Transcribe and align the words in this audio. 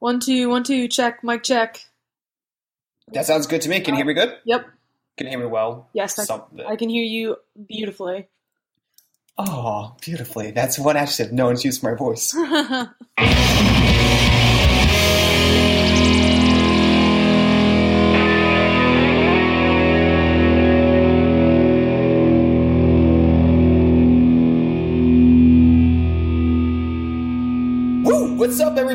One, 0.00 0.18
two, 0.18 0.48
one, 0.48 0.64
two, 0.64 0.88
check, 0.88 1.22
mic 1.22 1.44
check. 1.44 1.84
That 3.12 3.26
sounds 3.26 3.46
good 3.46 3.60
to 3.62 3.68
me. 3.68 3.80
Can 3.80 3.94
you 3.94 3.98
hear 3.98 4.06
me 4.06 4.14
good? 4.14 4.36
Yep. 4.44 4.66
Can 5.16 5.26
you 5.26 5.30
hear 5.30 5.40
me 5.40 5.46
well? 5.46 5.88
Yes, 5.92 6.18
I, 6.18 6.40
I 6.66 6.76
can 6.76 6.88
hear 6.88 7.04
you 7.04 7.36
beautifully. 7.68 8.28
Oh, 9.36 9.94
beautifully. 10.00 10.50
That's 10.52 10.78
one 10.78 10.96
adjective. 10.96 11.32
No 11.32 11.46
one's 11.46 11.64
used 11.64 11.82
my 11.82 11.94
voice. 11.94 12.34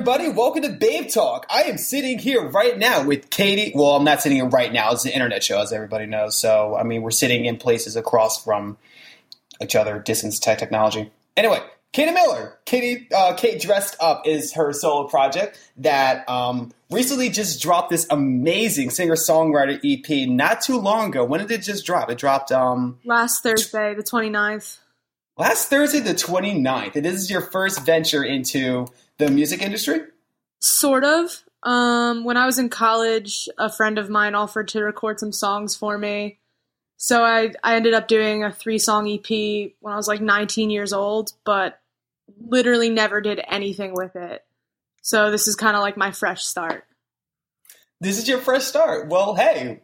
everybody? 0.08 0.30
Welcome 0.30 0.62
to 0.62 0.70
Babe 0.70 1.10
Talk. 1.10 1.48
I 1.50 1.64
am 1.64 1.80
sitting 1.80 2.20
here 2.20 2.48
right 2.48 2.78
now 2.78 3.04
with 3.04 3.32
Katie. 3.32 3.72
Well, 3.74 3.96
I'm 3.96 4.04
not 4.04 4.22
sitting 4.22 4.36
here 4.36 4.48
right 4.48 4.72
now. 4.72 4.92
It's 4.92 5.04
an 5.04 5.10
internet 5.12 5.44
show, 5.44 5.60
as 5.60 5.74
everybody 5.74 6.06
knows. 6.06 6.38
So, 6.38 6.76
I 6.76 6.84
mean, 6.84 7.02
we're 7.02 7.10
sitting 7.10 7.46
in 7.46 7.58
places 7.58 7.96
across 7.96 8.44
from 8.44 8.78
each 9.64 9.76
other, 9.76 9.98
distance 9.98 10.38
tech 10.38 10.60
technology. 10.60 11.12
Anyway, 11.36 11.58
Katie 11.92 12.12
Miller. 12.12 12.56
Katie, 12.66 13.08
uh, 13.16 13.34
Kate 13.34 13.60
Dressed 13.60 13.96
Up 14.00 14.28
is 14.28 14.54
her 14.54 14.74
solo 14.74 15.08
project 15.08 15.58
that 15.78 16.30
um, 16.30 16.72
recently 16.92 17.30
just 17.30 17.60
dropped 17.60 17.90
this 17.90 18.06
amazing 18.12 18.92
singer 18.92 19.16
songwriter 19.16 19.80
EP 19.84 20.30
not 20.30 20.62
too 20.62 20.78
long 20.78 21.10
ago. 21.10 21.26
When 21.26 21.40
did 21.40 21.50
it 21.50 21.64
just 21.64 21.84
drop? 21.84 22.12
It 22.12 22.20
dropped 22.20 22.52
um, 22.52 23.00
Last 23.06 23.42
Thursday, 23.42 23.96
the 23.96 24.04
29th. 24.04 24.78
last 25.36 25.68
Thursday, 25.68 26.00
the 26.00 26.14
29th. 26.14 26.96
And 26.96 27.04
this 27.04 27.16
is 27.16 27.32
your 27.32 27.42
first 27.42 27.84
venture 27.84 28.24
into 28.24 28.86
the 29.18 29.30
music 29.30 29.62
industry? 29.62 30.02
Sort 30.60 31.04
of. 31.04 31.44
Um, 31.64 32.24
when 32.24 32.38
I 32.38 32.46
was 32.46 32.60
in 32.60 32.70
college, 32.70 33.50
a 33.58 33.72
friend 33.72 33.98
of 33.98 34.10
mine 34.10 34.36
offered 34.36 34.68
to 34.70 34.84
record 34.84 35.20
some 35.20 35.32
songs 35.32 35.76
for 35.76 35.98
me. 35.98 36.40
So 36.98 37.24
I, 37.24 37.52
I 37.64 37.76
ended 37.76 37.94
up 37.94 38.08
doing 38.08 38.44
a 38.44 38.52
three 38.52 38.78
song 38.78 39.10
EP 39.10 39.72
when 39.80 39.94
I 39.94 39.98
was 39.98 40.08
like 40.08 40.22
19 40.22 40.70
years 40.70 40.94
old, 40.94 41.34
but 41.44 41.80
literally 42.40 42.90
never 42.90 43.22
did 43.22 43.42
anything 43.48 43.94
with 43.94 44.16
it. 44.16 44.44
So 45.02 45.32
this 45.32 45.48
is 45.48 45.56
kind 45.56 45.76
of 45.76 45.82
like 45.82 45.98
my 45.98 46.12
fresh 46.12 46.44
start. 46.44 46.86
This 48.00 48.18
is 48.18 48.28
your 48.28 48.40
fresh 48.40 48.64
start. 48.64 49.08
Well, 49.08 49.36
hey, 49.36 49.82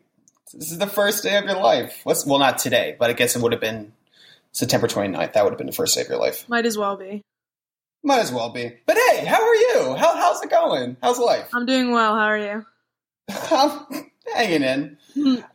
this 0.54 0.72
is 0.72 0.78
the 0.78 0.88
first 0.88 1.24
day 1.24 1.38
of 1.38 1.46
your 1.46 1.60
life. 1.60 2.02
What's, 2.04 2.26
well, 2.26 2.40
not 2.40 2.58
today, 2.58 2.96
but 2.98 3.10
I 3.10 3.14
guess 3.14 3.36
it 3.36 3.42
would 3.42 3.52
have 3.52 3.62
been 3.62 3.94
September 4.52 4.88
29th. 4.88 5.34
That 5.34 5.44
would 5.44 5.52
have 5.52 5.58
been 5.58 5.68
the 5.68 5.74
first 5.74 5.96
day 5.96 6.02
of 6.02 6.10
your 6.10 6.18
life. 6.18 6.48
Might 6.50 6.66
as 6.66 6.78
well 6.78 6.98
be. 6.98 7.24
Might 8.04 8.20
as 8.20 8.32
well 8.32 8.50
be. 8.50 8.72
But 8.86 8.98
hey, 8.98 9.26
how 9.26 9.42
are 9.42 9.56
you? 9.56 9.96
How, 9.96 10.16
how's 10.16 10.42
it 10.42 10.50
going? 10.50 10.98
How's 11.04 11.20
life? 11.20 11.50
I'm 11.54 11.66
doing 11.66 11.92
well. 11.92 12.16
How 12.16 12.26
are 12.26 12.38
you? 12.38 12.66
I'm 13.30 14.12
hanging 14.36 14.64
in. 14.64 14.98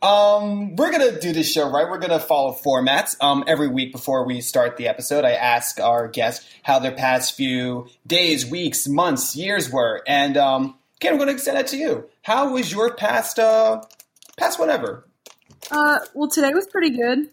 Um, 0.03 0.77
we're 0.77 0.93
gonna 0.93 1.19
do 1.19 1.33
this 1.33 1.51
show 1.51 1.71
right. 1.71 1.89
We're 1.89 1.99
gonna 1.99 2.21
follow 2.21 2.53
formats. 2.53 3.17
Um, 3.21 3.43
every 3.47 3.69
week 3.69 3.93
before 3.93 4.25
we 4.27 4.41
start 4.41 4.77
the 4.77 4.87
episode, 4.89 5.25
I 5.25 5.33
ask 5.33 5.81
our 5.81 6.09
guest 6.09 6.47
how 6.63 6.79
their 6.79 6.93
past 6.93 7.35
few 7.35 7.89
days, 8.07 8.47
weeks, 8.47 8.87
months, 8.87 9.35
years 9.35 9.71
were, 9.71 10.03
and 10.07 10.37
um, 10.37 10.79
Ken, 11.01 11.13
I'm 11.13 11.19
gonna 11.19 11.33
extend 11.33 11.57
that 11.57 11.69
to 11.69 11.77
you. 11.77 12.09
How 12.23 12.53
was 12.53 12.71
your 12.71 12.95
past, 12.95 13.39
uh, 13.39 13.83
past 14.37 14.59
whatever? 14.59 15.09
Uh, 15.71 15.99
well, 16.15 16.29
today 16.29 16.53
was 16.53 16.67
pretty 16.67 16.91
good. 16.91 17.31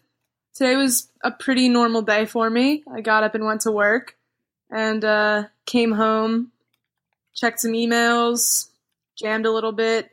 Today 0.56 0.75
was 0.75 1.09
a 1.23 1.31
pretty 1.31 1.67
normal 1.69 2.02
day 2.02 2.25
for 2.25 2.50
me. 2.50 2.84
I 2.91 3.02
got 3.02 3.23
up 3.23 3.36
and 3.36 3.45
went 3.45 3.61
to 3.61 3.72
work, 3.72 4.16
and 4.73 5.05
uh, 5.05 5.43
came 5.66 5.91
home, 5.91 6.52
checked 7.33 7.61
some 7.61 7.73
emails, 7.73 8.69
jammed 9.16 9.45
a 9.45 9.52
little 9.52 9.71
bit, 9.71 10.09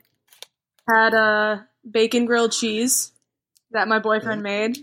had 0.87 1.13
a 1.13 1.67
bacon 1.89 2.25
grilled 2.25 2.51
cheese 2.51 3.11
that 3.71 3.87
my 3.87 3.99
boyfriend 3.99 4.43
made. 4.43 4.77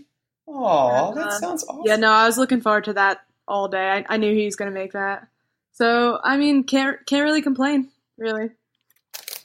Oh, 0.47 1.13
that 1.15 1.27
uh, 1.27 1.39
sounds 1.39 1.63
awesome. 1.67 1.83
Yeah, 1.85 1.95
no, 1.95 2.11
I 2.11 2.25
was 2.25 2.37
looking 2.37 2.61
forward 2.61 2.85
to 2.85 2.93
that 2.93 3.21
all 3.47 3.67
day. 3.67 3.89
I, 3.89 4.05
I 4.15 4.17
knew 4.17 4.33
he 4.33 4.45
was 4.45 4.55
gonna 4.55 4.71
make 4.71 4.93
that. 4.93 5.27
So, 5.71 6.19
I 6.23 6.37
mean, 6.37 6.65
can't 6.65 6.97
can't 7.05 7.23
really 7.23 7.41
complain, 7.41 7.89
really. 8.17 8.49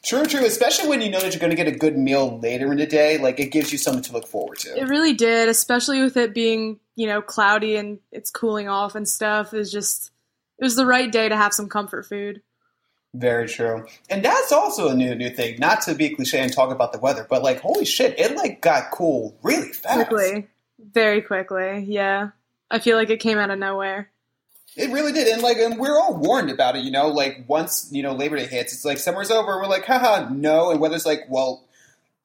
True, 0.04 0.26
true. 0.26 0.44
Especially 0.44 0.88
when 0.88 1.00
you 1.00 1.10
know 1.10 1.20
that 1.20 1.32
you're 1.32 1.40
going 1.40 1.50
to 1.50 1.56
get 1.56 1.66
a 1.66 1.76
good 1.76 1.96
meal 1.96 2.38
later 2.38 2.70
in 2.70 2.76
the 2.76 2.86
day, 2.86 3.16
like 3.16 3.40
it 3.40 3.50
gives 3.50 3.72
you 3.72 3.78
something 3.78 4.02
to 4.02 4.12
look 4.12 4.26
forward 4.26 4.58
to. 4.58 4.78
It 4.78 4.88
really 4.88 5.14
did, 5.14 5.48
especially 5.48 6.02
with 6.02 6.18
it 6.18 6.34
being, 6.34 6.78
you 6.94 7.06
know, 7.06 7.22
cloudy 7.22 7.76
and 7.76 8.00
it's 8.12 8.30
cooling 8.30 8.68
off 8.68 8.96
and 8.96 9.08
stuff. 9.08 9.52
Was 9.52 9.72
just, 9.72 10.10
it 10.58 10.64
was 10.64 10.76
the 10.76 10.86
right 10.86 11.10
day 11.10 11.28
to 11.28 11.36
have 11.36 11.54
some 11.54 11.68
comfort 11.68 12.06
food. 12.06 12.42
Very 13.14 13.48
true. 13.48 13.86
And 14.10 14.24
that's 14.24 14.50
also 14.50 14.88
a 14.88 14.94
new 14.94 15.14
new 15.14 15.30
thing. 15.30 15.58
Not 15.60 15.82
to 15.82 15.94
be 15.94 16.10
cliche 16.10 16.40
and 16.40 16.52
talk 16.52 16.72
about 16.72 16.92
the 16.92 16.98
weather, 16.98 17.26
but 17.28 17.42
like 17.42 17.60
holy 17.60 17.84
shit, 17.84 18.18
it 18.18 18.36
like 18.36 18.60
got 18.60 18.90
cool 18.90 19.36
really 19.42 19.72
fast. 19.72 20.08
Quickly. 20.08 20.48
Very 20.92 21.22
quickly, 21.22 21.84
yeah. 21.88 22.30
I 22.70 22.80
feel 22.80 22.96
like 22.96 23.10
it 23.10 23.20
came 23.20 23.38
out 23.38 23.50
of 23.50 23.58
nowhere. 23.58 24.10
It 24.76 24.90
really 24.90 25.12
did. 25.12 25.28
And 25.28 25.42
like 25.42 25.58
and 25.58 25.78
we're 25.78 25.96
all 25.96 26.16
warned 26.16 26.50
about 26.50 26.74
it, 26.74 26.82
you 26.82 26.90
know, 26.90 27.06
like 27.06 27.44
once, 27.46 27.88
you 27.92 28.02
know, 28.02 28.12
Labor 28.12 28.36
Day 28.36 28.46
hits, 28.46 28.72
it's 28.72 28.84
like 28.84 28.98
summer's 28.98 29.30
over, 29.30 29.58
we're 29.58 29.68
like, 29.68 29.84
haha, 29.84 30.28
no, 30.30 30.72
and 30.72 30.80
weather's 30.80 31.06
like, 31.06 31.20
well 31.28 31.64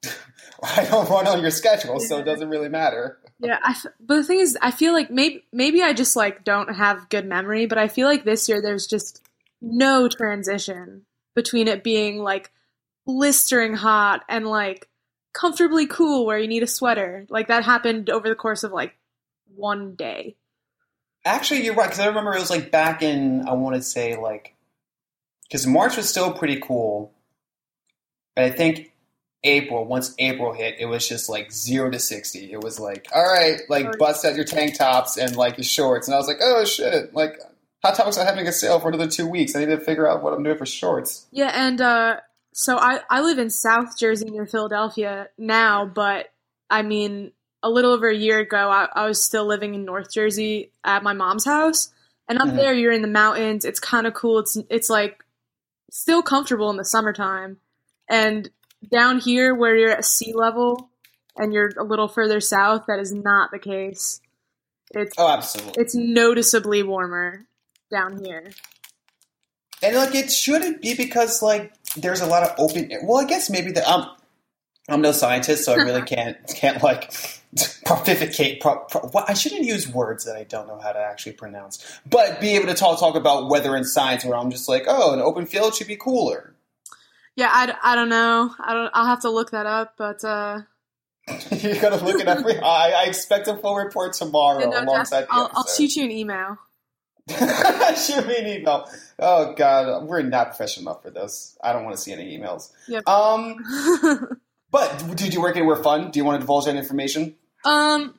I 0.62 0.84
don't 0.84 1.08
run 1.08 1.28
on 1.28 1.40
your 1.40 1.52
schedule, 1.52 2.00
so 2.00 2.18
it 2.18 2.24
doesn't 2.24 2.48
really 2.48 2.68
matter. 2.68 3.18
Yeah, 3.42 3.58
but 4.00 4.16
the 4.16 4.24
thing 4.24 4.38
is, 4.40 4.58
I 4.60 4.70
feel 4.70 4.92
like 4.92 5.10
maybe 5.10 5.44
maybe 5.52 5.82
I 5.82 5.92
just 5.92 6.14
like 6.14 6.44
don't 6.44 6.74
have 6.74 7.08
good 7.08 7.26
memory, 7.26 7.66
but 7.66 7.78
I 7.78 7.88
feel 7.88 8.06
like 8.06 8.24
this 8.24 8.48
year 8.48 8.60
there's 8.60 8.86
just 8.86 9.26
no 9.62 10.08
transition 10.08 11.06
between 11.34 11.66
it 11.68 11.82
being 11.82 12.18
like 12.18 12.50
blistering 13.06 13.74
hot 13.74 14.24
and 14.28 14.46
like 14.46 14.88
comfortably 15.32 15.86
cool 15.86 16.26
where 16.26 16.38
you 16.38 16.48
need 16.48 16.62
a 16.62 16.66
sweater. 16.66 17.26
Like 17.30 17.48
that 17.48 17.64
happened 17.64 18.10
over 18.10 18.28
the 18.28 18.34
course 18.34 18.62
of 18.62 18.72
like 18.72 18.94
one 19.54 19.94
day. 19.94 20.36
Actually, 21.24 21.64
you're 21.64 21.74
right 21.74 21.86
because 21.86 22.00
I 22.00 22.06
remember 22.06 22.34
it 22.34 22.40
was 22.40 22.50
like 22.50 22.70
back 22.70 23.02
in 23.02 23.48
I 23.48 23.52
want 23.54 23.76
to 23.76 23.82
say 23.82 24.16
like 24.16 24.54
because 25.44 25.66
March 25.66 25.96
was 25.96 26.08
still 26.08 26.32
pretty 26.32 26.60
cool, 26.60 27.12
but 28.36 28.44
I 28.44 28.50
think 28.50 28.89
April 29.42 29.84
once 29.86 30.14
April 30.18 30.52
hit, 30.52 30.76
it 30.78 30.86
was 30.86 31.08
just 31.08 31.28
like 31.28 31.50
zero 31.50 31.90
to 31.90 31.98
sixty. 31.98 32.52
It 32.52 32.62
was 32.62 32.78
like 32.78 33.08
all 33.14 33.22
right, 33.22 33.60
like 33.68 33.98
bust 33.98 34.24
out 34.24 34.36
your 34.36 34.44
tank 34.44 34.76
tops 34.76 35.16
and 35.16 35.34
like 35.36 35.56
your 35.56 35.64
shorts, 35.64 36.08
and 36.08 36.14
I 36.14 36.18
was 36.18 36.26
like, 36.28 36.38
oh 36.42 36.64
shit, 36.64 37.14
like 37.14 37.38
Hot 37.82 37.94
Topics 37.94 38.18
are 38.18 38.24
having 38.26 38.46
a 38.46 38.52
sale 38.52 38.78
for 38.80 38.88
another 38.88 39.08
two 39.08 39.26
weeks. 39.26 39.56
I 39.56 39.60
need 39.60 39.66
to 39.66 39.80
figure 39.80 40.06
out 40.06 40.22
what 40.22 40.34
I'm 40.34 40.42
doing 40.42 40.58
for 40.58 40.66
shorts. 40.66 41.26
Yeah, 41.32 41.50
and 41.54 41.80
uh, 41.80 42.16
so 42.52 42.76
I 42.76 43.00
I 43.08 43.22
live 43.22 43.38
in 43.38 43.48
South 43.48 43.96
Jersey 43.98 44.28
near 44.28 44.46
Philadelphia 44.46 45.28
now, 45.38 45.86
but 45.86 46.30
I 46.68 46.82
mean, 46.82 47.32
a 47.62 47.70
little 47.70 47.92
over 47.92 48.08
a 48.10 48.14
year 48.14 48.40
ago, 48.40 48.68
I, 48.70 48.88
I 48.94 49.06
was 49.06 49.22
still 49.22 49.46
living 49.46 49.74
in 49.74 49.84
North 49.86 50.12
Jersey 50.12 50.70
at 50.84 51.02
my 51.02 51.14
mom's 51.14 51.46
house, 51.46 51.90
and 52.28 52.38
up 52.38 52.48
Mhm. 52.48 52.56
there, 52.56 52.74
you're 52.74 52.92
in 52.92 53.00
the 53.02 53.08
mountains. 53.08 53.64
It's 53.64 53.80
kind 53.80 54.06
of 54.06 54.12
cool. 54.12 54.40
It's 54.40 54.58
it's 54.68 54.90
like 54.90 55.24
still 55.90 56.22
comfortable 56.22 56.68
in 56.68 56.76
the 56.76 56.84
summertime, 56.84 57.56
and 58.08 58.50
down 58.88 59.18
here 59.20 59.54
where 59.54 59.76
you're 59.76 59.90
at 59.90 60.04
sea 60.04 60.32
level 60.34 60.90
and 61.36 61.52
you're 61.52 61.70
a 61.78 61.84
little 61.84 62.08
further 62.08 62.40
south, 62.40 62.86
that 62.86 62.98
is 62.98 63.12
not 63.12 63.50
the 63.50 63.58
case. 63.58 64.20
It's 64.92 65.14
Oh, 65.18 65.28
absolutely. 65.28 65.74
it's 65.82 65.94
noticeably 65.94 66.82
warmer 66.82 67.46
down 67.90 68.24
here. 68.24 68.50
And 69.82 69.96
like 69.96 70.14
it 70.14 70.30
shouldn't 70.30 70.82
be 70.82 70.94
because 70.94 71.42
like 71.42 71.72
there's 71.96 72.20
a 72.20 72.26
lot 72.26 72.42
of 72.42 72.54
open. 72.58 72.90
Well, 73.04 73.24
I 73.24 73.26
guess 73.26 73.48
maybe 73.48 73.72
the 73.72 73.88
um, 73.88 74.10
I'm 74.88 75.00
no 75.00 75.12
scientist, 75.12 75.64
so 75.64 75.72
I 75.72 75.76
really 75.76 76.02
can't 76.06 76.36
can't 76.48 76.82
like 76.82 77.12
pontificate. 77.86 78.60
Pro, 78.60 78.80
pro, 78.90 79.02
what, 79.08 79.30
I 79.30 79.34
shouldn't 79.34 79.62
use 79.62 79.88
words 79.88 80.24
that 80.24 80.36
I 80.36 80.44
don't 80.44 80.66
know 80.66 80.78
how 80.78 80.92
to 80.92 80.98
actually 80.98 81.32
pronounce, 81.32 82.00
but 82.08 82.40
be 82.40 82.56
able 82.56 82.66
to 82.66 82.74
talk 82.74 82.98
talk 83.00 83.14
about 83.14 83.48
weather 83.48 83.74
and 83.74 83.86
science. 83.86 84.24
Where 84.24 84.36
I'm 84.36 84.50
just 84.50 84.68
like, 84.68 84.84
oh, 84.86 85.14
an 85.14 85.20
open 85.20 85.46
field 85.46 85.74
should 85.74 85.86
be 85.86 85.96
cooler. 85.96 86.54
Yeah, 87.36 87.48
I, 87.50 87.74
I 87.82 87.94
don't 87.94 88.08
know. 88.08 88.54
I 88.60 88.74
don't. 88.74 88.90
I'll 88.92 89.06
have 89.06 89.20
to 89.22 89.30
look 89.30 89.52
that 89.52 89.66
up, 89.66 89.94
but 89.96 90.22
uh, 90.24 90.62
You're 91.50 91.80
gonna 91.80 92.02
look 92.02 92.20
it 92.20 92.28
up. 92.28 92.44
I, 92.46 92.92
I 92.92 93.04
expect 93.06 93.48
a 93.48 93.56
full 93.56 93.76
report 93.76 94.14
tomorrow 94.14 94.68
no, 94.68 94.82
alongside 94.82 95.22
the 95.22 95.28
I'll, 95.30 95.50
I'll 95.54 95.66
shoot 95.66 95.96
you 95.96 96.04
an 96.04 96.10
email. 96.10 96.58
Shoot 97.28 98.26
me 98.26 98.38
an 98.38 98.46
email. 98.46 98.90
Oh 99.18 99.54
God, 99.54 100.04
we're 100.04 100.22
not 100.22 100.48
professional 100.48 100.90
enough 100.90 101.02
for 101.02 101.10
this. 101.10 101.56
I 101.62 101.72
don't 101.72 101.84
want 101.84 101.96
to 101.96 102.02
see 102.02 102.12
any 102.12 102.36
emails. 102.36 102.72
Yep. 102.88 103.08
Um. 103.08 104.38
But 104.70 105.16
did 105.16 105.34
you 105.34 105.40
work 105.40 105.56
anywhere 105.56 105.82
fun? 105.82 106.12
Do 106.12 106.20
you 106.20 106.24
want 106.24 106.36
to 106.36 106.40
divulge 106.40 106.66
that 106.66 106.76
information? 106.76 107.34
um, 107.64 108.14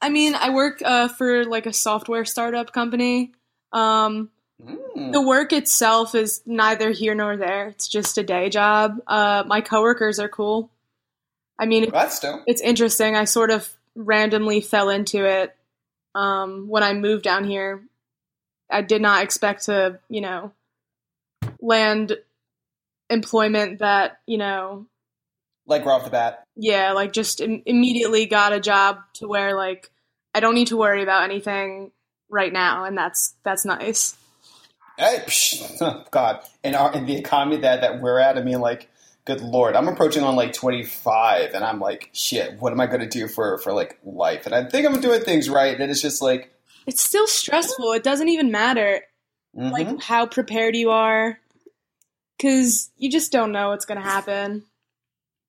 I 0.00 0.08
mean, 0.08 0.34
I 0.34 0.50
work 0.50 0.80
uh, 0.82 1.08
for 1.08 1.44
like 1.44 1.66
a 1.66 1.72
software 1.72 2.24
startup 2.24 2.72
company. 2.72 3.32
Um, 3.72 4.30
Mm. 4.66 5.12
the 5.12 5.20
work 5.22 5.52
itself 5.52 6.14
is 6.14 6.42
neither 6.46 6.90
here 6.90 7.14
nor 7.14 7.36
there. 7.36 7.68
It's 7.68 7.88
just 7.88 8.18
a 8.18 8.22
day 8.22 8.48
job. 8.50 9.00
Uh, 9.06 9.44
my 9.46 9.60
coworkers 9.60 10.18
are 10.18 10.28
cool. 10.28 10.70
I 11.58 11.66
mean, 11.66 11.90
That's 11.90 12.20
dope. 12.20 12.42
it's 12.46 12.60
interesting. 12.62 13.16
I 13.16 13.24
sort 13.24 13.50
of 13.50 13.68
randomly 13.94 14.60
fell 14.60 14.88
into 14.88 15.24
it 15.24 15.54
um, 16.14 16.68
when 16.68 16.82
I 16.82 16.92
moved 16.94 17.22
down 17.24 17.44
here. 17.44 17.82
I 18.70 18.82
did 18.82 19.02
not 19.02 19.22
expect 19.24 19.66
to, 19.66 19.98
you 20.08 20.20
know, 20.20 20.52
land 21.60 22.16
employment 23.10 23.80
that 23.80 24.20
you 24.26 24.38
know 24.38 24.86
Like 25.66 25.84
right 25.84 25.94
off 25.94 26.04
the 26.04 26.10
bat. 26.10 26.44
yeah 26.54 26.92
like 26.92 27.12
just 27.12 27.40
Im- 27.40 27.62
immediately 27.66 28.26
got 28.26 28.52
a 28.52 28.60
job 28.60 28.98
to 29.14 29.26
where 29.26 29.54
like 29.56 29.90
i 30.32 30.38
don't 30.38 30.54
need 30.54 30.68
to 30.68 30.76
worry 30.76 31.02
about 31.02 31.24
anything 31.24 31.90
right 32.28 32.52
now 32.52 32.84
and 32.84 32.96
that's 32.96 33.34
that's 33.42 33.64
nice 33.64 34.16
Hey, 35.00 35.22
psh, 35.26 36.10
God, 36.10 36.40
in 36.62 36.74
our 36.74 36.92
in 36.92 37.06
the 37.06 37.16
economy 37.16 37.56
that 37.58 37.80
that 37.80 38.02
we're 38.02 38.18
at, 38.18 38.36
I 38.36 38.42
mean, 38.42 38.60
like, 38.60 38.90
good 39.24 39.40
lord, 39.40 39.74
I'm 39.74 39.88
approaching 39.88 40.22
on 40.22 40.36
like 40.36 40.52
25, 40.52 41.54
and 41.54 41.64
I'm 41.64 41.80
like, 41.80 42.10
shit, 42.12 42.60
what 42.60 42.72
am 42.72 42.80
I 42.80 42.86
going 42.86 43.00
to 43.00 43.08
do 43.08 43.26
for 43.26 43.56
for 43.58 43.72
like 43.72 43.98
life? 44.04 44.44
And 44.44 44.54
I 44.54 44.64
think 44.64 44.86
I'm 44.86 45.00
doing 45.00 45.22
things 45.22 45.48
right, 45.48 45.78
and 45.78 45.90
it's 45.90 46.02
just 46.02 46.20
like, 46.20 46.52
it's 46.86 47.02
still 47.02 47.26
stressful 47.26 47.92
it 47.92 48.02
doesn't 48.02 48.28
even 48.28 48.50
matter 48.50 49.02
mhm. 49.56 49.70
like 49.70 50.02
how 50.02 50.26
prepared 50.26 50.76
you 50.76 50.90
are 50.90 51.38
because 52.36 52.90
you 52.96 53.10
just 53.10 53.32
don't 53.32 53.52
know 53.52 53.68
what's 53.70 53.84
going 53.84 54.00
to 54.00 54.06
happen 54.06 54.64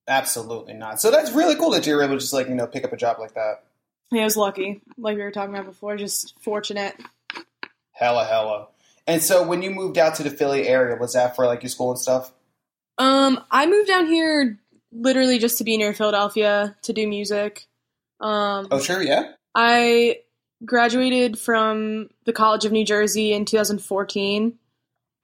absolutely 0.08 0.74
not. 0.74 1.00
So 1.00 1.10
that's 1.10 1.32
really 1.32 1.56
cool 1.56 1.70
that 1.70 1.86
you're 1.86 2.02
able 2.02 2.14
to 2.14 2.20
just 2.20 2.32
like 2.32 2.48
you 2.48 2.54
know 2.54 2.66
pick 2.66 2.84
up 2.84 2.92
a 2.92 2.96
job 2.96 3.18
like 3.18 3.34
that. 3.34 3.64
yeah, 4.10 4.22
i 4.22 4.24
was 4.24 4.36
lucky 4.36 4.82
like 4.98 5.16
we 5.16 5.22
were 5.22 5.30
talking 5.30 5.54
about 5.54 5.66
before 5.66 5.96
just 5.96 6.34
fortunate 6.42 6.96
Hella, 7.92 8.24
hella. 8.24 8.68
And 9.06 9.22
so 9.22 9.42
when 9.46 9.62
you 9.62 9.70
moved 9.70 9.98
out 9.98 10.14
to 10.16 10.22
the 10.22 10.30
Philly 10.30 10.68
area, 10.68 10.96
was 10.96 11.12
that 11.14 11.34
for 11.36 11.46
like 11.46 11.62
your 11.62 11.70
school 11.70 11.90
and 11.90 11.98
stuff? 11.98 12.32
um 12.98 13.42
i 13.50 13.64
moved 13.64 13.88
down 13.88 14.04
here 14.04 14.58
literally 14.92 15.38
just 15.38 15.56
to 15.56 15.64
be 15.64 15.78
near 15.78 15.94
philadelphia 15.94 16.76
to 16.82 16.92
do 16.92 17.08
music 17.08 17.66
um 18.20 18.68
Oh, 18.70 18.78
sure, 18.78 19.02
yeah. 19.02 19.32
I 19.54 20.18
graduated 20.64 21.38
from 21.38 22.10
the 22.26 22.32
College 22.34 22.66
of 22.66 22.70
New 22.72 22.84
Jersey 22.84 23.32
in 23.32 23.46
2014. 23.46 24.58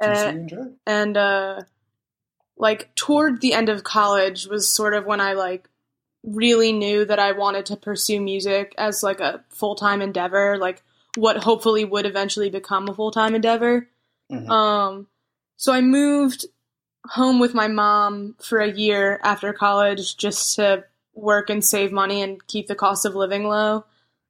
Uh, 0.03 0.33
Enjoy. 0.35 0.57
and 0.87 1.17
uh 1.17 1.61
like 2.57 2.93
toward 2.97 3.41
the 3.43 3.53
end 3.53 3.69
of 3.69 3.85
college 3.85 4.47
was 4.49 4.69
sort 4.73 4.95
of 4.95 5.05
when 5.05 5.21
I 5.21 5.35
like 5.35 5.69
really 6.25 6.73
knew 6.73 7.05
that 7.05 7.19
I 7.19 7.33
wanted 7.33 7.67
to 7.67 7.77
pursue 7.77 8.21
music 8.21 8.75
as 8.79 9.03
like 9.03 9.21
a 9.21 9.45
full-time 9.51 10.03
endeavor, 10.03 10.57
like 10.59 10.83
what 11.19 11.43
hopefully 11.43 11.85
would 11.85 12.07
eventually 12.07 12.51
become 12.51 12.89
a 12.89 12.95
full-time 12.95 13.35
endeavor. 13.35 13.89
Mhm. 14.31 14.49
Um 14.49 15.07
so 15.57 15.73
I 15.73 15.81
moved 15.81 16.47
home 17.07 17.39
with 17.41 17.55
my 17.55 17.69
mom 17.69 18.37
for 18.41 18.59
a 18.59 18.71
year 18.71 19.19
after 19.23 19.53
college 19.53 20.17
just 20.17 20.57
to 20.57 20.85
work 21.15 21.51
and 21.51 21.65
save 21.65 21.91
money 21.91 22.23
and 22.23 22.47
keep 22.47 22.67
the 22.69 22.75
cost 22.75 23.05
of 23.05 23.15
living 23.15 23.49
low. 23.49 23.85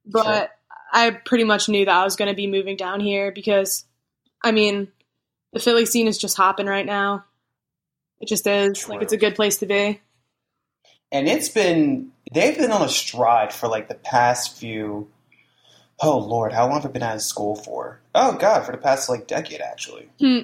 But 0.05 0.23
Sure. 0.23 0.49
I 0.91 1.11
pretty 1.11 1.43
much 1.43 1.69
knew 1.69 1.85
that 1.85 1.95
I 1.95 2.03
was 2.03 2.15
going 2.15 2.29
to 2.29 2.35
be 2.35 2.47
moving 2.47 2.75
down 2.77 2.99
here 2.99 3.31
because 3.31 3.85
I 4.41 4.51
mean, 4.51 4.87
the 5.53 5.59
Philly 5.59 5.85
scene 5.85 6.07
is 6.07 6.17
just 6.17 6.37
hopping 6.37 6.65
right 6.65 6.85
now. 6.85 7.25
It 8.21 8.27
just 8.27 8.47
is. 8.47 8.87
Like 8.89 9.01
it's 9.01 9.13
a 9.13 9.17
good 9.17 9.35
place 9.35 9.57
to 9.57 9.65
be. 9.65 10.01
and 11.11 11.27
it's 11.27 11.49
been 11.49 12.11
they've 12.31 12.57
been 12.57 12.71
on 12.71 12.81
a 12.83 12.89
stride 12.89 13.51
for 13.53 13.67
like 13.67 13.87
the 13.87 13.95
past 13.95 14.57
few 14.57 15.09
oh 16.01 16.17
lord 16.17 16.53
how 16.53 16.65
long 16.67 16.81
have 16.81 16.85
i 16.89 16.93
been 16.93 17.03
out 17.03 17.15
of 17.15 17.21
school 17.21 17.55
for 17.55 17.99
oh 18.15 18.33
god 18.33 18.65
for 18.65 18.71
the 18.71 18.77
past 18.77 19.09
like 19.09 19.27
decade 19.27 19.61
actually 19.61 20.09
Hmm. 20.19 20.39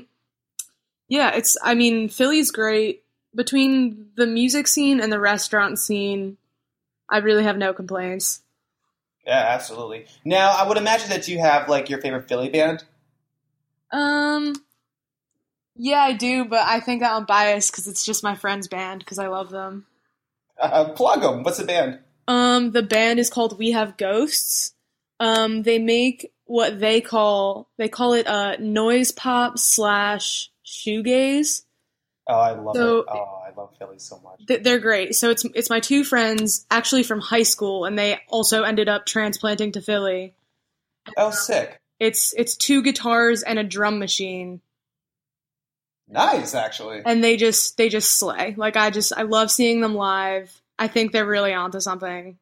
Yeah, 1.07 1.35
it's 1.35 1.55
I 1.63 1.75
mean, 1.75 2.09
Philly's 2.09 2.49
great. 2.49 3.03
Between 3.35 4.07
the 4.15 4.25
music 4.25 4.67
scene 4.67 4.99
and 4.99 5.11
the 5.13 5.19
restaurant 5.19 5.77
scene, 5.77 6.37
I 7.07 7.17
really 7.17 7.43
have 7.43 7.57
no 7.57 7.73
complaints. 7.73 8.41
yeah 9.25 9.45
absolutely 9.49 10.05
now 10.23 10.49
i 10.57 10.67
would 10.67 10.77
imagine 10.77 11.09
that 11.09 11.27
you 11.27 11.37
have 11.39 11.69
like 11.69 11.89
your 11.89 12.01
favorite 12.01 12.27
philly 12.27 12.49
band 12.49 12.83
Um, 13.91 14.55
yeah, 15.75 15.99
I 15.99 16.13
do, 16.13 16.45
but 16.45 16.65
I 16.65 16.79
think 16.79 17.01
that 17.01 17.13
I'm 17.13 17.25
biased 17.25 17.71
because 17.71 17.87
it's 17.87 18.05
just 18.05 18.23
my 18.23 18.35
friend's 18.35 18.67
band 18.67 18.99
because 18.99 19.19
I 19.19 19.27
love 19.27 19.49
them. 19.51 19.85
uh, 20.59 20.85
plug 20.89 21.21
them 21.21 21.43
what's 21.43 21.57
the 21.57 21.65
band 21.65 21.99
Um, 22.27 22.71
the 22.71 22.81
band 22.83 23.19
is 23.19 23.29
called 23.29 23.59
We 23.59 23.71
Have 23.71 23.97
Ghosts. 23.97 24.73
Um, 25.19 25.63
they 25.63 25.79
make 25.79 26.31
what 26.45 26.79
they 26.79 27.01
call 27.01 27.67
they 27.77 27.89
call 27.89 28.13
it 28.13 28.27
uh 28.27 28.55
noise 28.59 29.11
pop 29.11 29.57
slash 29.57 30.51
shoegaze. 30.65 31.63
oh 32.27 32.33
i 32.35 32.51
love 32.51 32.75
So- 32.75 32.99
it 32.99 33.05
oh 33.09 33.41
i 33.47 33.51
love 33.57 33.73
philly 33.79 33.97
so 33.97 34.19
much 34.23 34.45
Th- 34.47 34.61
They're 34.61 34.79
great. 34.79 35.15
So 35.15 35.29
it's 35.31 35.43
it's 35.55 35.69
my 35.71 35.79
two 35.79 36.03
friends 36.03 36.65
actually 36.69 37.01
from 37.03 37.19
high 37.21 37.43
school, 37.43 37.85
and 37.85 37.97
they 37.97 38.19
also 38.27 38.61
ended 38.63 38.87
up 38.89 39.05
transplanting 39.07 39.71
to 39.71 39.81
Philly. 39.81 40.35
oh 41.17 41.31
sick 41.31 41.79
It's 41.99 42.33
it's 42.37 42.55
two 42.55 42.83
guitars 42.83 43.41
and 43.41 43.57
a 43.57 43.63
drum 43.63 43.97
machine, 43.97 44.61
nice 46.07 46.53
actually 46.53 47.01
and 47.05 47.23
they 47.23 47.37
just 47.37 47.77
they 47.77 47.89
just 47.89 48.19
slay. 48.19 48.53
Like 48.57 48.75
I 48.77 48.89
just 48.91 49.13
I 49.17 49.23
love 49.23 49.49
seeing 49.49 49.81
them 49.81 49.95
live. 49.95 50.61
I 50.77 50.87
think 50.89 51.11
they're 51.11 51.25
really 51.25 51.53
onto 51.53 51.79
something. 51.79 52.37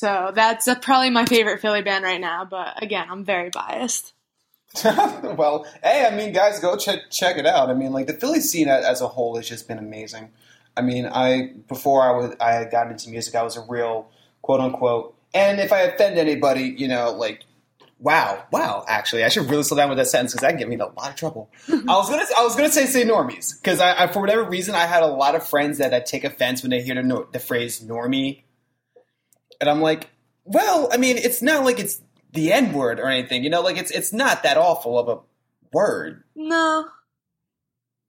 So 0.00 0.32
that's 0.34 0.66
uh, 0.66 0.76
probably 0.76 1.10
my 1.10 1.26
favorite 1.26 1.60
Philly 1.60 1.82
band 1.82 2.04
right 2.04 2.20
now. 2.20 2.46
But 2.46 2.82
again, 2.82 3.06
I'm 3.10 3.22
very 3.22 3.50
biased. 3.50 4.14
well, 4.82 5.66
hey, 5.84 6.08
I 6.10 6.16
mean, 6.16 6.32
guys, 6.32 6.58
go 6.58 6.74
check 6.78 7.10
check 7.10 7.36
it 7.36 7.44
out. 7.44 7.68
I 7.68 7.74
mean, 7.74 7.92
like 7.92 8.06
the 8.06 8.14
Philly 8.14 8.40
scene 8.40 8.68
as 8.68 9.02
a 9.02 9.08
whole 9.08 9.36
has 9.36 9.46
just 9.46 9.68
been 9.68 9.76
amazing. 9.76 10.30
I 10.74 10.80
mean, 10.80 11.04
I 11.04 11.52
before 11.68 12.00
I 12.00 12.12
was 12.12 12.34
I 12.40 12.52
had 12.52 12.70
gotten 12.70 12.92
into 12.92 13.10
music, 13.10 13.34
I 13.34 13.42
was 13.42 13.58
a 13.58 13.60
real 13.68 14.08
quote 14.40 14.60
unquote. 14.60 15.16
And 15.34 15.60
if 15.60 15.70
I 15.70 15.80
offend 15.80 16.16
anybody, 16.16 16.74
you 16.78 16.88
know, 16.88 17.12
like, 17.12 17.44
wow, 17.98 18.42
wow. 18.50 18.86
Actually, 18.88 19.24
I 19.24 19.28
should 19.28 19.50
really 19.50 19.64
slow 19.64 19.76
down 19.76 19.90
with 19.90 19.98
that 19.98 20.06
sentence 20.06 20.32
because 20.32 20.40
that 20.40 20.52
can 20.52 20.60
get 20.60 20.68
me 20.70 20.76
in 20.76 20.80
a 20.80 20.86
lot 20.86 21.10
of 21.10 21.16
trouble. 21.16 21.50
I 21.68 21.74
was 21.74 22.08
gonna 22.08 22.24
I 22.38 22.42
was 22.42 22.56
gonna 22.56 22.70
say 22.70 22.86
say 22.86 23.04
normies 23.04 23.60
because 23.60 23.80
I, 23.80 24.04
I 24.04 24.06
for 24.06 24.20
whatever 24.20 24.44
reason 24.44 24.74
I 24.74 24.86
had 24.86 25.02
a 25.02 25.08
lot 25.08 25.34
of 25.34 25.46
friends 25.46 25.76
that, 25.76 25.90
that 25.90 26.06
take 26.06 26.24
offense 26.24 26.62
when 26.62 26.70
they 26.70 26.80
hear 26.80 26.94
the 26.94 27.26
the 27.32 27.38
phrase 27.38 27.80
normie, 27.80 28.44
and 29.60 29.68
I'm 29.68 29.80
like, 29.80 30.10
well, 30.44 30.88
I 30.92 30.96
mean, 30.96 31.16
it's 31.16 31.42
not 31.42 31.64
like 31.64 31.78
it's 31.78 32.00
the 32.32 32.52
N 32.52 32.72
word 32.72 32.98
or 33.00 33.06
anything, 33.08 33.44
you 33.44 33.50
know, 33.50 33.60
like 33.60 33.76
it's 33.76 33.90
it's 33.90 34.12
not 34.12 34.42
that 34.42 34.56
awful 34.56 34.98
of 34.98 35.08
a 35.08 35.20
word. 35.72 36.24
No, 36.34 36.88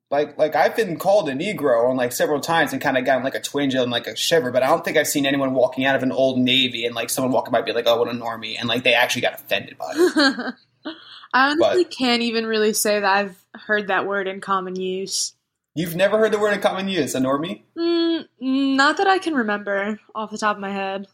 Like 0.09 0.38
like 0.38 0.56
I've 0.56 0.75
been 0.75 0.98
called 0.98 1.30
a 1.30 1.33
Negro 1.33 1.89
on 1.89 1.98
like 1.98 2.12
several 2.12 2.39
times 2.39 2.74
and 2.74 2.81
kind 2.81 2.98
of 2.98 3.06
gotten 3.06 3.24
like 3.24 3.36
a 3.36 3.42
twinge 3.42 3.75
and 3.75 3.92
like 3.92 4.07
a 4.07 4.15
shiver, 4.15 4.51
but 4.51 4.63
I 4.63 4.68
don't 4.68 4.83
think 4.83 4.98
I've 4.98 5.07
seen 5.07 5.25
anyone 5.25 5.53
walking 5.53 5.86
out 5.86 5.95
of 5.95 6.03
an 6.03 6.12
old 6.12 6.39
Navy 6.39 6.86
and 6.86 6.95
like 6.95 7.09
someone 7.09 7.31
walking 7.31 7.51
by 7.51 7.62
be 7.62 7.74
like, 7.74 7.88
oh, 7.88 7.97
what 7.97 8.07
a 8.07 8.12
normie, 8.12 8.56
and 8.59 8.68
like 8.68 8.83
they 8.83 8.94
actually 8.94 9.24
got 9.24 9.36
offended 9.36 9.77
by 9.77 9.92
it. 9.94 10.54
I 11.33 11.51
honestly 11.51 11.86
can't 11.86 12.24
even 12.24 12.45
really 12.45 12.74
say 12.74 13.00
that 13.00 13.09
I've 13.09 13.42
heard 13.54 13.88
that 13.88 14.06
word 14.06 14.27
in 14.27 14.42
common 14.42 14.75
use. 14.75 15.33
You've 15.74 15.95
never 15.95 16.18
heard 16.18 16.33
the 16.33 16.39
word 16.39 16.54
in 16.54 16.59
common 16.59 16.89
use, 16.89 17.15
a 17.15 17.19
normie? 17.19 17.62
Mm, 17.78 18.25
not 18.42 18.97
that 18.97 19.07
I 19.07 19.19
can 19.19 19.35
remember 19.35 19.99
off 20.14 20.31
the 20.31 20.37
top 20.37 20.57
of 20.57 20.61
my 20.61 20.71
head. 20.71 21.07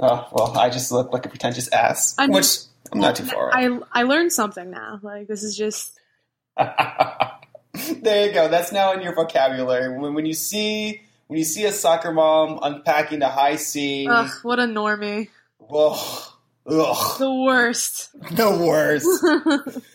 Oh 0.00 0.28
well, 0.32 0.58
I 0.58 0.70
just 0.70 0.90
look 0.92 1.12
like 1.12 1.26
a 1.26 1.28
pretentious 1.28 1.68
ass, 1.72 2.14
I- 2.18 2.26
which 2.28 2.46
I'm 2.92 3.00
not 3.00 3.16
too 3.16 3.24
far. 3.24 3.48
off. 3.48 3.54
I 3.54 4.00
I 4.00 4.02
learned 4.04 4.32
something 4.32 4.70
now. 4.70 5.00
Like 5.02 5.26
this 5.28 5.42
is 5.42 5.56
just 5.56 5.98
there 6.56 8.26
you 8.26 8.32
go. 8.32 8.48
That's 8.48 8.72
now 8.72 8.92
in 8.92 9.00
your 9.02 9.14
vocabulary. 9.14 9.96
When, 9.98 10.14
when 10.14 10.26
you 10.26 10.34
see 10.34 11.02
when 11.28 11.38
you 11.38 11.44
see 11.44 11.64
a 11.64 11.72
soccer 11.72 12.12
mom 12.12 12.58
unpacking 12.62 13.20
the 13.20 13.28
Hi-C, 13.28 14.06
ugh, 14.08 14.30
what 14.42 14.58
a 14.58 14.64
normie. 14.64 15.28
ugh, 15.70 16.22
ugh, 16.66 17.18
The 17.18 17.32
worst. 17.32 18.10
the 18.36 18.50
worst. 18.50 19.82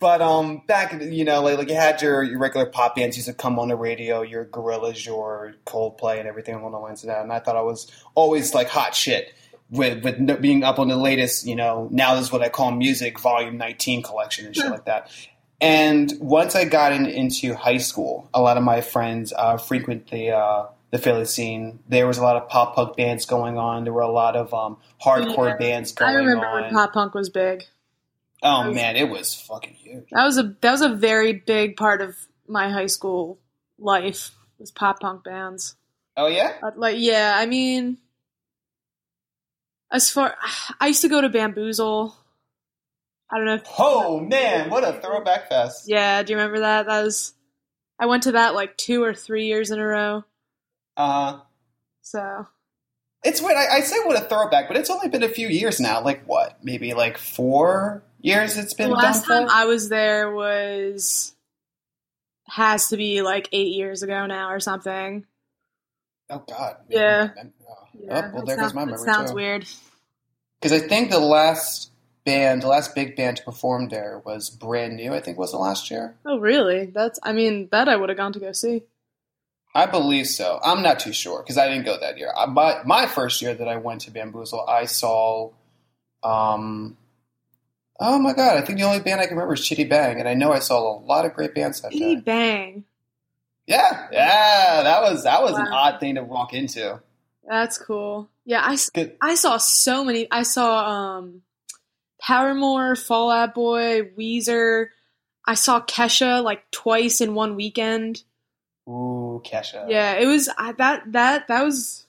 But 0.00 0.22
um, 0.22 0.62
back 0.66 0.98
you 0.98 1.26
know, 1.26 1.42
like, 1.42 1.58
like 1.58 1.68
you 1.68 1.74
had 1.74 2.00
your, 2.00 2.22
your 2.22 2.38
regular 2.38 2.64
pop 2.64 2.96
bands 2.96 3.18
used 3.18 3.28
to 3.28 3.34
come 3.34 3.58
on 3.58 3.68
the 3.68 3.76
radio, 3.76 4.22
your 4.22 4.46
Gorillaz, 4.46 5.04
your 5.04 5.52
Coldplay, 5.66 6.18
and 6.18 6.26
everything 6.26 6.54
along 6.54 6.72
the 6.72 6.78
lines 6.78 7.02
of 7.02 7.08
that. 7.08 7.20
And 7.20 7.30
I 7.30 7.38
thought 7.38 7.54
I 7.54 7.60
was 7.60 7.86
always 8.14 8.54
like 8.54 8.70
hot 8.70 8.94
shit 8.94 9.34
with 9.70 10.02
with 10.04 10.40
being 10.42 10.64
up 10.64 10.78
on 10.78 10.88
the 10.88 10.96
latest, 10.96 11.46
you 11.46 11.56
know, 11.56 11.88
now 11.90 12.14
this 12.14 12.24
is 12.26 12.32
what 12.32 12.42
I 12.42 12.48
call 12.48 12.70
music 12.72 13.18
volume 13.20 13.56
19 13.56 14.02
collection 14.02 14.46
and 14.46 14.54
shit 14.56 14.70
like 14.70 14.84
that. 14.86 15.10
And 15.60 16.12
once 16.20 16.56
I 16.56 16.64
got 16.64 16.92
in, 16.92 17.06
into 17.06 17.54
high 17.54 17.76
school, 17.76 18.28
a 18.32 18.40
lot 18.40 18.56
of 18.56 18.62
my 18.62 18.80
friends 18.80 19.32
uh, 19.36 19.58
frequent 19.58 20.10
the 20.10 20.30
uh, 20.30 20.66
the 20.90 20.98
Philly 20.98 21.24
scene. 21.26 21.80
There 21.88 22.06
was 22.06 22.18
a 22.18 22.22
lot 22.22 22.36
of 22.36 22.48
pop 22.48 22.74
punk 22.74 22.96
bands 22.96 23.26
going 23.26 23.58
on. 23.58 23.84
There 23.84 23.92
were 23.92 24.00
a 24.00 24.10
lot 24.10 24.36
of 24.36 24.52
um, 24.54 24.78
hardcore 25.04 25.50
Yeah. 25.50 25.56
bands 25.56 25.92
going 25.92 26.08
on. 26.10 26.16
I 26.16 26.18
remember 26.18 26.46
on. 26.46 26.62
when 26.62 26.72
pop 26.72 26.92
punk 26.94 27.14
was 27.14 27.28
big. 27.30 27.64
oh 28.42 28.72
man, 28.72 28.96
it 28.96 29.08
was 29.10 29.34
fucking 29.34 29.74
huge. 29.74 30.08
That 30.12 30.24
was 30.24 30.38
a 30.38 30.54
that 30.62 30.70
was 30.72 30.80
a 30.80 30.88
very 30.94 31.34
big 31.34 31.76
part 31.76 32.00
of 32.00 32.16
my 32.48 32.70
high 32.70 32.86
school 32.86 33.38
life. 33.78 34.32
Was 34.58 34.70
pop 34.70 35.00
punk 35.00 35.24
bands. 35.24 35.76
Oh 36.16 36.26
yeah. 36.26 36.54
Like 36.76 36.96
yeah, 36.98 37.34
I 37.36 37.46
mean, 37.46 37.98
as 39.92 40.10
far 40.10 40.36
I 40.80 40.88
used 40.88 41.02
to 41.02 41.08
go 41.08 41.20
to 41.20 41.28
Bamboozle. 41.28 42.16
I 43.32 43.36
don't 43.36 43.46
know. 43.46 43.54
If, 43.54 43.62
Oh 43.78 44.20
man, 44.20 44.70
what 44.70 44.84
a 44.84 45.00
throwback 45.00 45.48
fest! 45.48 45.88
yeah, 45.88 46.22
do 46.22 46.32
you 46.32 46.38
remember 46.38 46.60
that? 46.60 46.86
That 46.86 47.02
was 47.02 47.34
I 47.98 48.06
went 48.06 48.24
to 48.24 48.32
that 48.32 48.54
like 48.54 48.76
two 48.76 49.02
or 49.02 49.14
three 49.14 49.46
years 49.46 49.70
in 49.70 49.78
a 49.78 49.86
row. 49.86 50.24
Uh, 50.96 51.32
huh. 51.32 51.40
So 52.02 52.46
it's 53.22 53.40
weird. 53.40 53.56
I, 53.56 53.76
I 53.76 53.80
say 53.80 53.96
what 54.04 54.16
a 54.16 54.24
throwback, 54.26 54.68
but 54.68 54.76
it's 54.76 54.90
only 54.90 55.08
been 55.08 55.22
a 55.22 55.28
few 55.28 55.48
years 55.48 55.78
now. 55.80 56.02
Like 56.02 56.24
what? 56.24 56.58
Maybe 56.64 56.94
like 56.94 57.18
four 57.18 58.02
years. 58.20 58.56
It's 58.56 58.74
been 58.74 58.90
last 58.90 59.26
time 59.26 59.46
for? 59.46 59.52
I 59.52 59.66
was 59.66 59.88
there 59.88 60.32
was 60.32 61.34
has 62.46 62.88
to 62.88 62.96
be 62.96 63.22
like 63.22 63.48
eight 63.52 63.74
years 63.74 64.02
ago 64.02 64.26
now 64.26 64.50
or 64.50 64.60
something. 64.60 65.26
Oh 66.30 66.42
God. 66.48 66.76
Yeah. 66.88 67.28
Oh, 67.36 67.89
Yeah, 68.10 68.32
well, 68.32 68.44
there 68.44 68.56
sounds, 68.56 68.72
goes 68.72 68.74
my 68.74 68.84
memory 68.84 69.04
sounds 69.04 69.30
too. 69.30 69.36
weird. 69.36 69.66
Because 70.60 70.72
I 70.72 70.86
think 70.86 71.10
the 71.10 71.20
last 71.20 71.90
band, 72.24 72.62
the 72.62 72.68
last 72.68 72.94
big 72.94 73.16
band 73.16 73.38
to 73.38 73.42
perform 73.44 73.88
there 73.88 74.20
was 74.24 74.50
Brand 74.50 74.96
New. 74.96 75.14
I 75.14 75.20
think 75.20 75.38
was 75.38 75.52
the 75.52 75.58
last 75.58 75.90
year. 75.90 76.16
Oh, 76.26 76.38
really? 76.38 76.86
That's. 76.86 77.18
I 77.22 77.32
mean, 77.32 77.68
that 77.70 77.88
I 77.88 77.96
would 77.96 78.08
have 78.08 78.18
gone 78.18 78.32
to 78.32 78.40
go 78.40 78.52
see. 78.52 78.82
I 79.74 79.86
believe 79.86 80.26
so. 80.26 80.58
I'm 80.62 80.82
not 80.82 80.98
too 80.98 81.12
sure 81.12 81.42
because 81.42 81.56
I 81.56 81.68
didn't 81.68 81.84
go 81.84 81.96
that 82.00 82.18
year. 82.18 82.32
I, 82.36 82.46
my 82.46 82.82
my 82.84 83.06
first 83.06 83.40
year 83.40 83.54
that 83.54 83.68
I 83.68 83.76
went 83.76 84.02
to 84.02 84.10
Bamboozle, 84.10 84.64
I 84.68 84.86
saw. 84.86 85.50
Um, 86.22 86.96
oh 88.00 88.18
my 88.18 88.32
god! 88.32 88.56
I 88.56 88.62
think 88.62 88.78
the 88.78 88.84
only 88.84 89.00
band 89.00 89.20
I 89.20 89.26
can 89.26 89.36
remember 89.36 89.54
is 89.54 89.60
Chiddy 89.60 89.88
Bang, 89.88 90.18
and 90.18 90.28
I 90.28 90.34
know 90.34 90.52
I 90.52 90.58
saw 90.58 90.98
a 90.98 91.00
lot 91.00 91.24
of 91.24 91.34
great 91.34 91.54
bands 91.54 91.80
that 91.80 91.92
Bitty 91.92 92.16
day. 92.16 92.20
bang. 92.20 92.84
Yeah, 93.66 94.08
yeah, 94.10 94.82
that 94.82 95.02
was 95.02 95.22
that 95.22 95.42
was 95.42 95.56
an 95.56 95.68
odd 95.68 96.00
thing 96.00 96.16
to 96.16 96.24
walk 96.24 96.52
into. 96.52 97.00
That's 97.50 97.78
cool. 97.78 98.30
Yeah, 98.44 98.62
I, 98.64 98.78
Good. 98.94 99.16
I 99.20 99.34
saw 99.34 99.56
so 99.56 100.04
many. 100.04 100.28
I 100.30 100.44
saw 100.44 100.88
um, 101.18 101.42
Paramore, 102.22 102.94
Fall 102.94 103.28
Out 103.28 103.56
Boy, 103.56 104.02
Weezer. 104.16 104.86
I 105.44 105.54
saw 105.54 105.80
Kesha 105.80 106.44
like 106.44 106.70
twice 106.70 107.20
in 107.20 107.34
one 107.34 107.56
weekend. 107.56 108.22
Ooh, 108.88 109.42
Kesha. 109.44 109.86
Yeah, 109.88 110.12
it 110.12 110.26
was 110.26 110.48
I, 110.56 110.72
that 110.72 111.10
that 111.10 111.48
that 111.48 111.64
was 111.64 112.06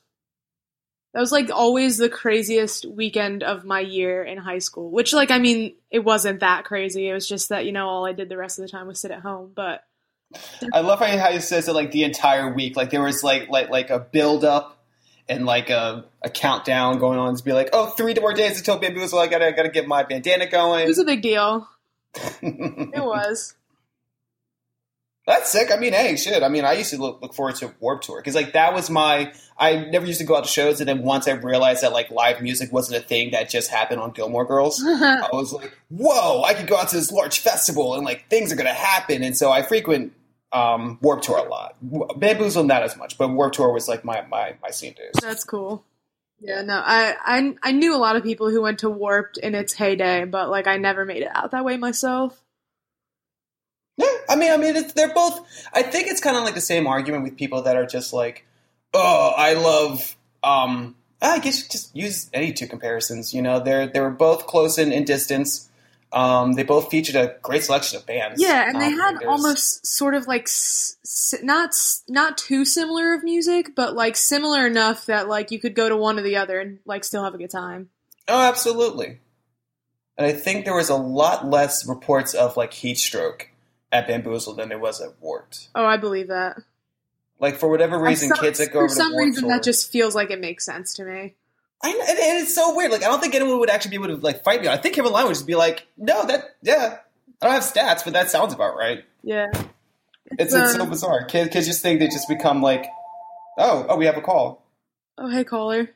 that 1.15 1.19
was 1.19 1.31
like 1.31 1.49
always 1.49 1.97
the 1.97 2.07
craziest 2.07 2.85
weekend 2.85 3.41
of 3.41 3.65
my 3.65 3.79
year 3.79 4.23
in 4.23 4.37
high 4.37 4.59
school. 4.59 4.91
Which 4.91 5.11
like 5.11 5.31
I 5.31 5.39
mean, 5.39 5.73
it 5.89 6.03
wasn't 6.03 6.41
that 6.41 6.65
crazy. 6.65 7.09
It 7.09 7.13
was 7.13 7.27
just 7.27 7.49
that 7.49 7.65
you 7.65 7.71
know 7.71 7.87
all 7.87 8.05
I 8.05 8.13
did 8.13 8.29
the 8.29 8.37
rest 8.37 8.59
of 8.59 8.65
the 8.65 8.69
time 8.69 8.85
was 8.85 8.99
sit 8.99 9.09
at 9.09 9.21
home. 9.21 9.53
But 9.55 9.83
I 10.71 10.81
love 10.81 10.99
how 10.99 11.31
he 11.31 11.39
says 11.39 11.67
it 11.67 11.73
like 11.73 11.89
the 11.89 12.03
entire 12.03 12.53
week. 12.53 12.75
Like 12.75 12.91
there 12.91 13.01
was 13.01 13.23
like 13.23 13.49
like 13.49 13.71
like 13.71 13.89
a 13.89 13.97
build 13.97 14.45
up 14.45 14.77
and 15.29 15.45
like 15.45 15.69
a, 15.69 16.05
a 16.21 16.29
countdown 16.29 16.99
going 16.99 17.19
on 17.19 17.35
to 17.35 17.43
be 17.43 17.53
like, 17.53 17.69
oh, 17.73 17.87
three 17.87 18.13
more 18.15 18.33
days 18.33 18.57
until 18.57 18.77
Bamboozle. 18.77 19.19
I 19.19 19.27
gotta 19.27 19.47
I 19.47 19.51
gotta 19.51 19.69
get 19.69 19.87
my 19.87 20.03
bandana 20.03 20.49
going. 20.49 20.85
it 20.85 20.87
was 20.87 20.99
a 20.99 21.05
big 21.05 21.21
deal. 21.21 21.67
It 22.41 23.03
was. 23.03 23.55
That's 25.27 25.51
sick. 25.51 25.71
I 25.71 25.77
mean, 25.77 25.93
hey, 25.93 26.15
shit. 26.15 26.41
I 26.41 26.49
mean, 26.49 26.65
I 26.65 26.73
used 26.73 26.89
to 26.89 26.97
look, 26.97 27.21
look 27.21 27.35
forward 27.35 27.55
to 27.57 27.71
Warp 27.79 28.01
Tour 28.01 28.19
because 28.19 28.33
like 28.33 28.53
that 28.53 28.73
was 28.73 28.89
my. 28.89 29.31
I 29.57 29.85
never 29.85 30.05
used 30.05 30.19
to 30.19 30.25
go 30.25 30.35
out 30.35 30.43
to 30.45 30.49
shows, 30.49 30.81
and 30.81 30.89
then 30.89 31.03
once 31.03 31.27
I 31.27 31.33
realized 31.33 31.83
that 31.83 31.93
like 31.93 32.09
live 32.09 32.41
music 32.41 32.73
wasn't 32.73 33.03
a 33.03 33.07
thing 33.07 33.31
that 33.31 33.47
just 33.47 33.69
happened 33.69 34.01
on 34.01 34.11
Gilmore 34.11 34.45
Girls, 34.45 34.83
I 34.85 35.29
was 35.31 35.53
like, 35.53 35.77
whoa, 35.89 36.41
I 36.43 36.55
could 36.55 36.67
go 36.67 36.75
out 36.75 36.89
to 36.89 36.95
this 36.95 37.11
large 37.11 37.39
festival 37.39 37.93
and 37.93 38.03
like 38.03 38.27
things 38.29 38.51
are 38.51 38.55
gonna 38.55 38.73
happen, 38.73 39.23
and 39.23 39.37
so 39.37 39.51
I 39.51 39.61
frequent 39.61 40.13
um, 40.53 40.99
Warp 41.01 41.21
Tour 41.21 41.37
a 41.37 41.49
lot. 41.49 41.75
Bamboozle 42.19 42.63
not 42.63 42.83
as 42.83 42.97
much, 42.97 43.17
but 43.17 43.29
Warp 43.29 43.53
Tour 43.53 43.71
was 43.71 43.87
like 43.87 44.03
my 44.03 44.25
my 44.29 44.55
my 44.61 44.69
scene 44.69 44.93
days. 44.93 45.13
That's 45.21 45.43
cool. 45.43 45.83
Yeah, 46.39 46.63
no, 46.63 46.81
I, 46.83 47.15
I 47.23 47.55
I 47.61 47.71
knew 47.71 47.95
a 47.95 47.99
lot 47.99 48.15
of 48.15 48.23
people 48.23 48.49
who 48.49 48.61
went 48.61 48.79
to 48.79 48.89
Warped 48.89 49.37
in 49.37 49.53
its 49.53 49.73
heyday, 49.73 50.25
but 50.25 50.49
like 50.49 50.67
I 50.67 50.77
never 50.77 51.05
made 51.05 51.21
it 51.21 51.29
out 51.31 51.51
that 51.51 51.63
way 51.63 51.77
myself. 51.77 52.41
Yeah, 53.97 54.07
I 54.27 54.35
mean, 54.35 54.51
I 54.51 54.57
mean, 54.57 54.75
it's, 54.75 54.93
they're 54.93 55.13
both. 55.13 55.39
I 55.73 55.83
think 55.83 56.07
it's 56.07 56.21
kind 56.21 56.35
of 56.35 56.43
like 56.43 56.55
the 56.55 56.61
same 56.61 56.87
argument 56.87 57.23
with 57.23 57.37
people 57.37 57.61
that 57.63 57.75
are 57.75 57.85
just 57.85 58.11
like, 58.11 58.45
"Oh, 58.93 59.33
I 59.37 59.53
love." 59.53 60.15
Um, 60.43 60.95
I 61.21 61.37
guess 61.37 61.61
you 61.61 61.69
just 61.69 61.95
use 61.95 62.29
any 62.33 62.51
two 62.51 62.67
comparisons. 62.67 63.33
You 63.33 63.43
know, 63.43 63.59
they're 63.59 63.85
they 63.85 63.99
were 63.99 64.09
both 64.09 64.47
close 64.47 64.79
in, 64.79 64.91
in 64.91 65.05
distance. 65.05 65.69
Um, 66.13 66.53
they 66.53 66.63
both 66.63 66.91
featured 66.91 67.15
a 67.15 67.37
great 67.41 67.63
selection 67.63 67.97
of 67.97 68.05
bands. 68.05 68.41
Yeah, 68.41 68.67
and 68.67 68.81
they 68.81 68.87
Um, 68.87 68.99
had 68.99 69.15
there's- 69.19 69.27
almost 69.29 69.87
sort 69.87 70.13
of 70.13 70.27
like 70.27 70.43
s- 70.43 70.97
s- 71.05 71.35
not 71.41 71.69
s- 71.69 72.03
not 72.09 72.37
too 72.37 72.65
similar 72.65 73.13
of 73.13 73.23
music, 73.23 73.75
but 73.75 73.95
like 73.95 74.17
similar 74.17 74.67
enough 74.67 75.05
that 75.05 75.29
like 75.29 75.51
you 75.51 75.59
could 75.59 75.73
go 75.73 75.87
to 75.87 75.95
one 75.95 76.19
or 76.19 76.21
the 76.21 76.35
other 76.35 76.59
and 76.59 76.79
like 76.85 77.05
still 77.05 77.23
have 77.23 77.33
a 77.33 77.37
good 77.37 77.49
time. 77.49 77.89
Oh, 78.27 78.41
absolutely. 78.41 79.19
And 80.17 80.27
I 80.27 80.33
think 80.33 80.65
there 80.65 80.75
was 80.75 80.89
a 80.89 80.95
lot 80.97 81.47
less 81.47 81.87
reports 81.87 82.33
of 82.33 82.57
like 82.57 82.73
heat 82.73 82.97
stroke 82.97 83.47
at 83.91 84.05
Bamboozle 84.07 84.53
than 84.55 84.67
there 84.69 84.79
was 84.79 84.99
at 85.01 85.13
Wart. 85.21 85.69
Oh, 85.75 85.85
I 85.85 85.95
believe 85.97 86.27
that. 86.27 86.57
Like 87.39 87.57
for 87.57 87.69
whatever 87.69 87.97
reason, 87.97 88.29
some- 88.29 88.37
kids 88.39 88.59
that 88.59 88.67
go 88.67 88.79
for 88.79 88.83
over 88.85 88.93
some 88.93 89.13
Warped 89.13 89.25
reason 89.27 89.43
Tour, 89.43 89.51
that 89.53 89.63
just 89.63 89.89
feels 89.91 90.13
like 90.13 90.29
it 90.29 90.41
makes 90.41 90.65
sense 90.65 90.93
to 90.95 91.05
me. 91.05 91.35
I, 91.83 91.89
and, 91.89 91.99
and 91.99 92.43
it's 92.43 92.53
so 92.53 92.75
weird. 92.75 92.91
Like 92.91 93.03
I 93.03 93.07
don't 93.07 93.19
think 93.19 93.35
anyone 93.35 93.59
would 93.59 93.69
actually 93.69 93.97
be 93.97 94.03
able 94.03 94.15
to 94.17 94.23
like 94.23 94.43
fight 94.43 94.61
me. 94.61 94.67
I 94.67 94.77
think 94.77 94.95
Kevin 94.95 95.11
Lyman 95.11 95.27
would 95.27 95.35
just 95.35 95.47
be 95.47 95.55
like, 95.55 95.87
"No, 95.97 96.25
that 96.25 96.55
yeah, 96.61 96.97
I 97.41 97.45
don't 97.45 97.53
have 97.53 97.63
stats, 97.63 98.03
but 98.03 98.13
that 98.13 98.29
sounds 98.29 98.53
about 98.53 98.75
right." 98.75 99.03
Yeah, 99.23 99.47
It's 100.31 100.53
it's 100.53 100.73
so 100.73 100.83
um, 100.83 100.89
bizarre. 100.89 101.25
Kids 101.25 101.51
kids 101.51 101.67
just 101.67 101.81
think 101.81 101.99
they 101.99 102.07
just 102.07 102.27
become 102.27 102.61
like, 102.61 102.85
"Oh, 103.57 103.85
oh, 103.89 103.97
we 103.97 104.05
have 104.05 104.17
a 104.17 104.21
call. 104.21 104.63
Oh, 105.17 105.29
hey 105.29 105.43
caller. 105.43 105.89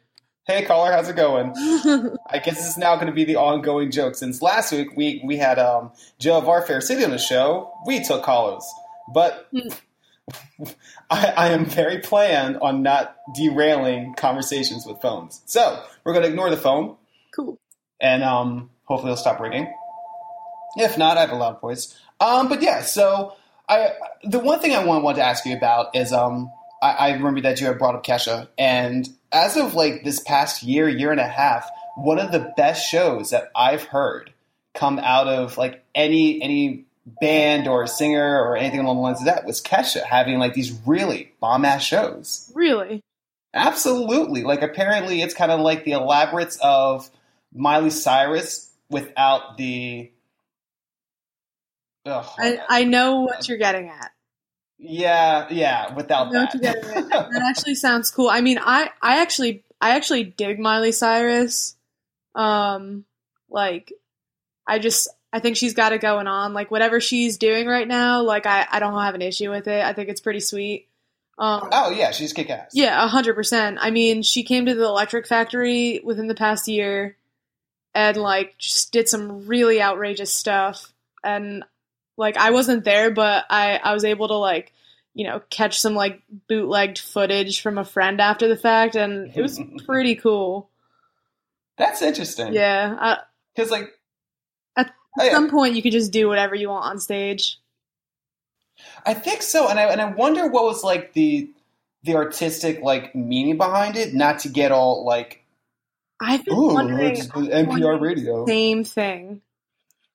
Hey, 0.48 0.64
caller, 0.64 0.92
how's 0.92 1.10
it 1.10 1.16
going?" 1.16 1.54
I 2.30 2.40
guess 2.40 2.58
this 2.58 2.68
is 2.70 2.78
now 2.78 2.96
going 2.96 3.08
to 3.08 3.14
be 3.14 3.24
the 3.24 3.36
ongoing 3.36 3.92
joke. 3.92 4.16
Since 4.16 4.42
last 4.42 4.72
week 4.72 4.96
we 4.96 5.22
we 5.24 5.38
had 5.38 5.60
um, 5.60 5.92
Joe 6.20 6.38
of 6.38 6.48
our 6.50 6.62
Fair 6.62 6.82
City 6.82 7.04
on 7.04 7.12
the 7.12 7.18
show, 7.18 7.72
we 7.86 8.04
took 8.04 8.24
callers, 8.24 8.66
but. 9.14 9.48
I, 11.10 11.34
I 11.38 11.50
am 11.50 11.66
very 11.66 12.00
planned 12.00 12.58
on 12.58 12.82
not 12.82 13.16
derailing 13.36 14.16
conversations 14.16 14.86
with 14.86 15.02
phones. 15.02 15.42
So 15.46 15.84
we're 16.04 16.14
going 16.14 16.24
to 16.24 16.30
ignore 16.30 16.50
the 16.50 16.58
phone. 16.58 16.96
cool. 17.34 17.60
and 18.00 18.24
um, 18.24 18.70
hopefully 18.86 19.12
it'll 19.12 19.22
stop 19.22 19.40
ringing. 19.40 19.72
If 20.78 20.98
not, 20.98 21.18
I 21.18 21.22
have 21.22 21.32
a 21.32 21.36
loud 21.36 21.62
voice. 21.62 21.98
Um, 22.20 22.50
but 22.50 22.62
yeah, 22.62 22.82
so 22.82 23.36
I 23.68 23.92
the 24.24 24.40
one 24.40 24.60
thing 24.60 24.74
I 24.74 24.84
want, 24.84 25.04
want 25.04 25.18
to 25.18 25.24
ask 25.24 25.46
you 25.46 25.56
about 25.56 25.96
is 25.96 26.12
um, 26.12 26.52
I, 26.82 26.92
I 26.92 27.14
remember 27.14 27.42
that 27.42 27.62
you 27.62 27.68
had 27.68 27.78
brought 27.78 27.96
up 27.96 28.06
Kesha, 28.06 28.48
and 28.58 29.08
as 29.32 29.58
of 29.58 29.74
like 29.74 30.04
this 30.04 30.20
past 30.20 30.64
year, 30.64 30.88
year 30.88 31.12
and 31.12 31.20
a 31.20 31.28
half, 31.28 31.70
one 31.96 32.20
of 32.20 32.32
the 32.32 32.54
best 32.58 32.90
shows 32.90 33.32
that 33.32 33.52
I've 33.56 33.84
heard 33.84 34.34
come 34.74 35.00
out 35.00 35.28
of 35.28 35.58
like 35.58 35.84
any 35.94 36.42
any 36.42 36.86
band 37.06 37.68
or 37.68 37.84
a 37.84 37.88
singer 37.88 38.42
or 38.42 38.58
anything 38.58 38.80
along 38.80 38.98
the 38.98 39.02
lines 39.02 39.20
of 39.20 39.26
that 39.26 39.46
was 39.46 39.62
Kesha 39.62 40.04
having 40.04 40.40
like 40.40 40.54
these 40.54 40.72
really 40.86 41.34
bomb 41.40 41.66
ass 41.66 41.84
shows. 41.84 42.52
Really? 42.56 43.04
Absolutely. 43.54 44.44
Like 44.44 44.62
apparently 44.62 45.22
it's 45.22 45.34
kind 45.34 45.52
of 45.52 45.60
like 45.60 45.84
the 45.86 45.92
elaborates 45.92 46.58
of 46.62 47.10
Miley 47.54 47.90
Cyrus 47.90 48.72
without 48.90 49.58
the 49.58 50.12
Ugh. 52.06 52.26
I, 52.38 52.60
I 52.70 52.84
know 52.84 53.22
what 53.22 53.48
you're 53.48 53.58
getting 53.58 53.90
at. 53.90 54.12
yeah, 54.78 55.48
yeah, 55.50 55.94
without 55.96 56.32
that. 56.32 56.54
you're 56.54 56.62
getting 56.62 56.90
at. 56.90 57.10
That 57.32 57.42
actually 57.50 57.76
sounds 57.76 58.12
cool. 58.12 58.30
I 58.30 58.42
mean, 58.42 58.60
I, 58.62 58.92
I 59.02 59.22
actually 59.22 59.64
I 59.82 59.96
actually 59.96 60.24
dig 60.24 60.60
Miley 60.60 60.92
Cyrus. 60.92 61.76
Um, 62.36 63.06
like, 63.50 63.92
I 64.68 64.78
just 64.80 65.10
I 65.36 65.40
think 65.40 65.58
she's 65.58 65.74
got 65.74 65.92
it 65.92 66.00
going 66.00 66.28
on. 66.28 66.54
Like 66.54 66.72
whatever 66.72 67.02
she's 67.02 67.38
doing 67.38 67.68
right 67.68 67.90
now, 67.90 68.22
like 68.22 68.46
I 68.46 68.66
I 68.72 68.80
don't 68.80 68.98
have 68.98 69.16
an 69.16 69.22
issue 69.22 69.50
with 69.50 69.68
it. 69.68 69.84
I 69.84 69.92
think 69.92 70.08
it's 70.08 70.22
pretty 70.22 70.40
sweet. 70.40 70.88
Um, 71.38 71.68
oh 71.74 71.92
yeah, 71.92 72.12
she's 72.12 72.32
kick 72.32 72.50
ass. 72.50 72.70
Yeah, 72.72 73.04
a 73.04 73.10
hundred 73.10 73.34
percent. 73.34 73.78
I 73.82 73.92
mean, 73.92 74.24
she 74.24 74.44
came 74.44 74.66
to 74.68 74.74
the 74.74 74.86
Electric 74.86 75.28
Factory 75.28 76.00
within 76.06 76.28
the 76.28 76.36
past 76.36 76.70
year, 76.70 77.18
and 77.94 78.16
like 78.16 78.58
just 78.60 78.94
did 78.94 79.10
some 79.10 79.46
really 79.46 79.82
outrageous 79.82 80.32
stuff. 80.32 80.94
And 81.22 81.66
like, 82.16 82.38
I 82.38 82.52
wasn't 82.52 82.86
there, 82.86 83.12
but 83.12 83.44
I 83.50 83.76
I 83.76 83.94
was 83.94 84.06
able 84.06 84.30
to 84.30 84.36
like, 84.38 84.72
you 85.14 85.28
know, 85.28 85.42
catch 85.50 85.82
some 85.82 85.96
like 85.96 86.22
bootlegged 86.48 87.00
footage 87.00 87.60
from 87.60 87.78
a 87.78 87.84
friend 87.84 88.22
after 88.22 88.48
the 88.48 88.56
fact, 88.56 88.96
and 88.96 89.36
it 89.36 89.42
was 89.42 89.60
pretty 89.86 90.16
cool. 90.16 90.70
That's 91.78 92.02
interesting. 92.02 92.54
Yeah, 92.54 92.96
uh, 92.98 93.18
Because 93.54 93.70
like 93.70 93.92
Oh, 95.18 95.24
at 95.24 95.30
oh, 95.30 95.32
some 95.32 95.50
point 95.50 95.76
you 95.76 95.82
could 95.82 95.92
just 95.92 96.12
do 96.12 96.28
whatever 96.28 96.56
you 96.56 96.70
want 96.70 96.86
on 96.86 97.00
stage. 97.00 97.60
I 99.06 99.14
think 99.14 99.42
so, 99.42 99.68
and 99.68 99.80
I 99.80 99.84
and 99.84 100.02
I 100.02 100.12
wonder 100.12 100.48
what 100.48 100.66
was 100.66 100.84
like 100.84 101.14
the 101.14 101.50
the 102.04 102.16
artistic 102.16 102.82
like 102.82 103.16
meaning 103.16 103.58
behind 103.58 103.96
it. 103.96 104.14
Not 104.14 104.40
to 104.40 104.50
get 104.50 104.72
all 104.72 105.06
like 105.06 105.44
I've 106.20 106.46
been 106.46 106.56
ooh, 106.56 106.74
wondering 106.74 107.16
NPR 107.16 108.00
radio. 108.00 108.46
same 108.46 108.84
thing. 108.84 109.42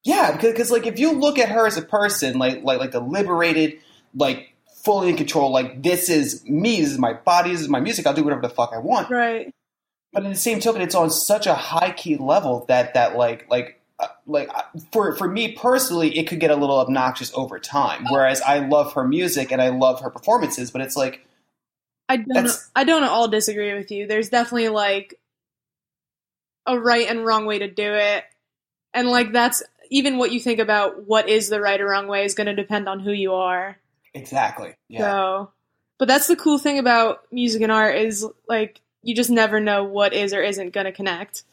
Yeah, 0.02 0.32
because 0.32 0.56
cause, 0.56 0.70
like 0.70 0.86
if 0.86 0.98
you 0.98 1.12
look 1.12 1.38
at 1.38 1.50
her 1.50 1.66
as 1.66 1.76
a 1.76 1.82
person, 1.82 2.38
like 2.38 2.62
like 2.62 2.78
like 2.78 2.92
the 2.92 3.00
liberated, 3.00 3.78
like 4.14 4.54
fully 4.82 5.10
in 5.10 5.16
control, 5.16 5.52
like 5.52 5.82
this 5.82 6.08
is 6.08 6.44
me, 6.44 6.80
this 6.80 6.90
is 6.90 6.98
my 6.98 7.12
body, 7.12 7.52
this 7.52 7.60
is 7.60 7.68
my 7.68 7.80
music. 7.80 8.06
I'll 8.06 8.14
do 8.14 8.24
whatever 8.24 8.42
the 8.42 8.48
fuck 8.48 8.72
I 8.74 8.78
want. 8.78 9.10
Right. 9.10 9.54
But 10.12 10.24
in 10.24 10.30
the 10.30 10.36
same 10.36 10.58
token, 10.58 10.82
it's 10.82 10.94
on 10.94 11.10
such 11.10 11.46
a 11.46 11.54
high 11.54 11.92
key 11.92 12.16
level 12.16 12.64
that 12.68 12.94
that 12.94 13.16
like 13.16 13.46
like 13.50 13.79
like 14.26 14.50
for 14.92 15.16
for 15.16 15.28
me 15.28 15.52
personally, 15.52 16.16
it 16.18 16.26
could 16.26 16.40
get 16.40 16.50
a 16.50 16.56
little 16.56 16.78
obnoxious 16.78 17.32
over 17.34 17.58
time. 17.58 18.04
Whereas 18.10 18.40
I 18.42 18.58
love 18.58 18.92
her 18.94 19.06
music 19.06 19.52
and 19.52 19.60
I 19.60 19.68
love 19.68 20.00
her 20.00 20.10
performances, 20.10 20.70
but 20.70 20.80
it's 20.80 20.96
like 20.96 21.26
I 22.08 22.16
don't. 22.16 22.50
I 22.74 22.84
don't 22.84 23.04
at 23.04 23.08
all 23.08 23.28
disagree 23.28 23.74
with 23.74 23.90
you. 23.90 24.06
There's 24.06 24.30
definitely 24.30 24.68
like 24.68 25.14
a 26.66 26.78
right 26.78 27.08
and 27.08 27.24
wrong 27.24 27.46
way 27.46 27.60
to 27.60 27.68
do 27.68 27.94
it, 27.94 28.24
and 28.92 29.08
like 29.08 29.32
that's 29.32 29.62
even 29.90 30.18
what 30.18 30.32
you 30.32 30.40
think 30.40 30.58
about 30.58 31.06
what 31.06 31.28
is 31.28 31.48
the 31.48 31.60
right 31.60 31.80
or 31.80 31.86
wrong 31.86 32.08
way 32.08 32.24
is 32.24 32.34
going 32.34 32.46
to 32.46 32.54
depend 32.54 32.88
on 32.88 33.00
who 33.00 33.12
you 33.12 33.34
are. 33.34 33.78
Exactly. 34.14 34.74
Yeah. 34.88 35.00
So, 35.00 35.50
but 35.98 36.08
that's 36.08 36.26
the 36.26 36.36
cool 36.36 36.58
thing 36.58 36.78
about 36.78 37.20
music 37.30 37.62
and 37.62 37.72
art 37.72 37.96
is 37.96 38.26
like 38.48 38.80
you 39.02 39.14
just 39.14 39.30
never 39.30 39.60
know 39.60 39.84
what 39.84 40.12
is 40.12 40.32
or 40.32 40.42
isn't 40.42 40.72
going 40.72 40.86
to 40.86 40.92
connect. 40.92 41.44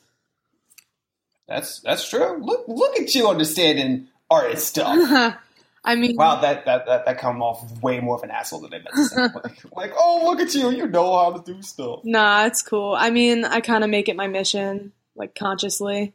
That's 1.47 1.79
that's 1.79 2.09
true. 2.09 2.37
Look 2.43 2.65
look 2.67 2.99
at 2.99 3.13
you 3.15 3.29
understanding 3.29 4.07
art 4.29 4.59
stuff. 4.59 5.35
I 5.85 5.95
mean, 5.95 6.17
Wow, 6.17 6.41
that 6.41 6.65
that 6.65 6.85
that, 6.85 7.05
that 7.05 7.17
come 7.17 7.41
off 7.41 7.81
way 7.81 8.01
more 8.01 8.17
of 8.17 8.23
an 8.23 8.31
asshole 8.31 8.59
than 8.61 8.73
I 8.73 8.77
meant 8.79 8.95
to 8.95 9.05
say. 9.05 9.21
like, 9.21 9.75
like, 9.75 9.93
oh, 9.97 10.21
look 10.25 10.41
at 10.41 10.53
you, 10.53 10.69
you 10.71 10.87
know 10.87 11.17
how 11.17 11.31
to 11.31 11.53
do 11.53 11.61
stuff. 11.61 12.01
nah, 12.03 12.45
it's 12.45 12.61
cool. 12.61 12.93
I 12.97 13.09
mean, 13.09 13.45
I 13.45 13.61
kind 13.61 13.85
of 13.85 13.89
make 13.89 14.09
it 14.09 14.17
my 14.17 14.27
mission, 14.27 14.91
like 15.15 15.33
consciously. 15.35 16.13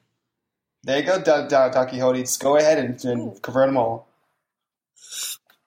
There 0.84 0.98
you 0.98 1.06
go, 1.06 1.22
Don, 1.22 1.48
Don, 1.48 1.70
Don 1.70 1.88
Quixote. 1.88 2.20
Just 2.20 2.40
go 2.42 2.56
ahead 2.56 2.78
and, 2.78 3.02
and 3.04 3.40
convert 3.40 3.68
them 3.68 3.78
all. 3.78 4.08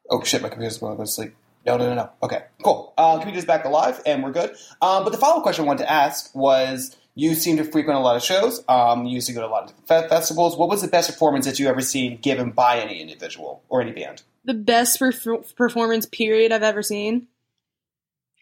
Oh 0.10 0.24
shit, 0.24 0.42
my 0.42 0.50
computer's 0.50 0.78
going 0.78 0.94
to 0.94 0.98
go 0.98 1.04
to 1.04 1.10
sleep. 1.10 1.34
No, 1.66 1.78
no, 1.78 1.88
no, 1.88 1.96
no. 1.96 2.10
Okay, 2.22 2.44
cool. 2.64 2.94
Uh, 2.98 3.18
computer's 3.18 3.46
back 3.46 3.66
alive, 3.66 4.00
and 4.06 4.24
we're 4.24 4.32
good. 4.32 4.52
Um, 4.82 5.04
but 5.04 5.12
the 5.12 5.18
follow-up 5.18 5.42
question 5.42 5.66
I 5.66 5.68
wanted 5.68 5.84
to 5.86 5.92
ask 5.92 6.34
was: 6.36 6.96
You 7.18 7.34
seem 7.34 7.58
to 7.58 7.64
frequent 7.64 7.98
a 7.98 8.02
lot 8.02 8.18
of 8.18 8.24
shows. 8.24 8.64
Um, 8.68 9.06
you 9.06 9.16
used 9.16 9.28
to 9.28 9.34
go 9.34 9.42
to 9.42 9.48
a 9.48 9.50
lot 9.50 9.72
of 9.72 10.10
festivals. 10.10 10.58
What 10.58 10.68
was 10.68 10.82
the 10.82 10.90
best 10.90 11.10
performance 11.10 11.46
that 11.46 11.60
you 11.60 11.68
ever 11.68 11.80
seen 11.80 12.18
given 12.18 12.52
by 12.52 12.80
any 12.80 13.00
individual 13.00 13.64
or 13.70 13.82
any 13.82 13.94
band? 13.94 14.22
The 14.44 14.54
best 14.54 15.00
perf- 15.00 15.56
performance 15.56 16.06
period 16.06 16.52
I've 16.52 16.62
ever 16.62 16.84
seen. 16.84 17.28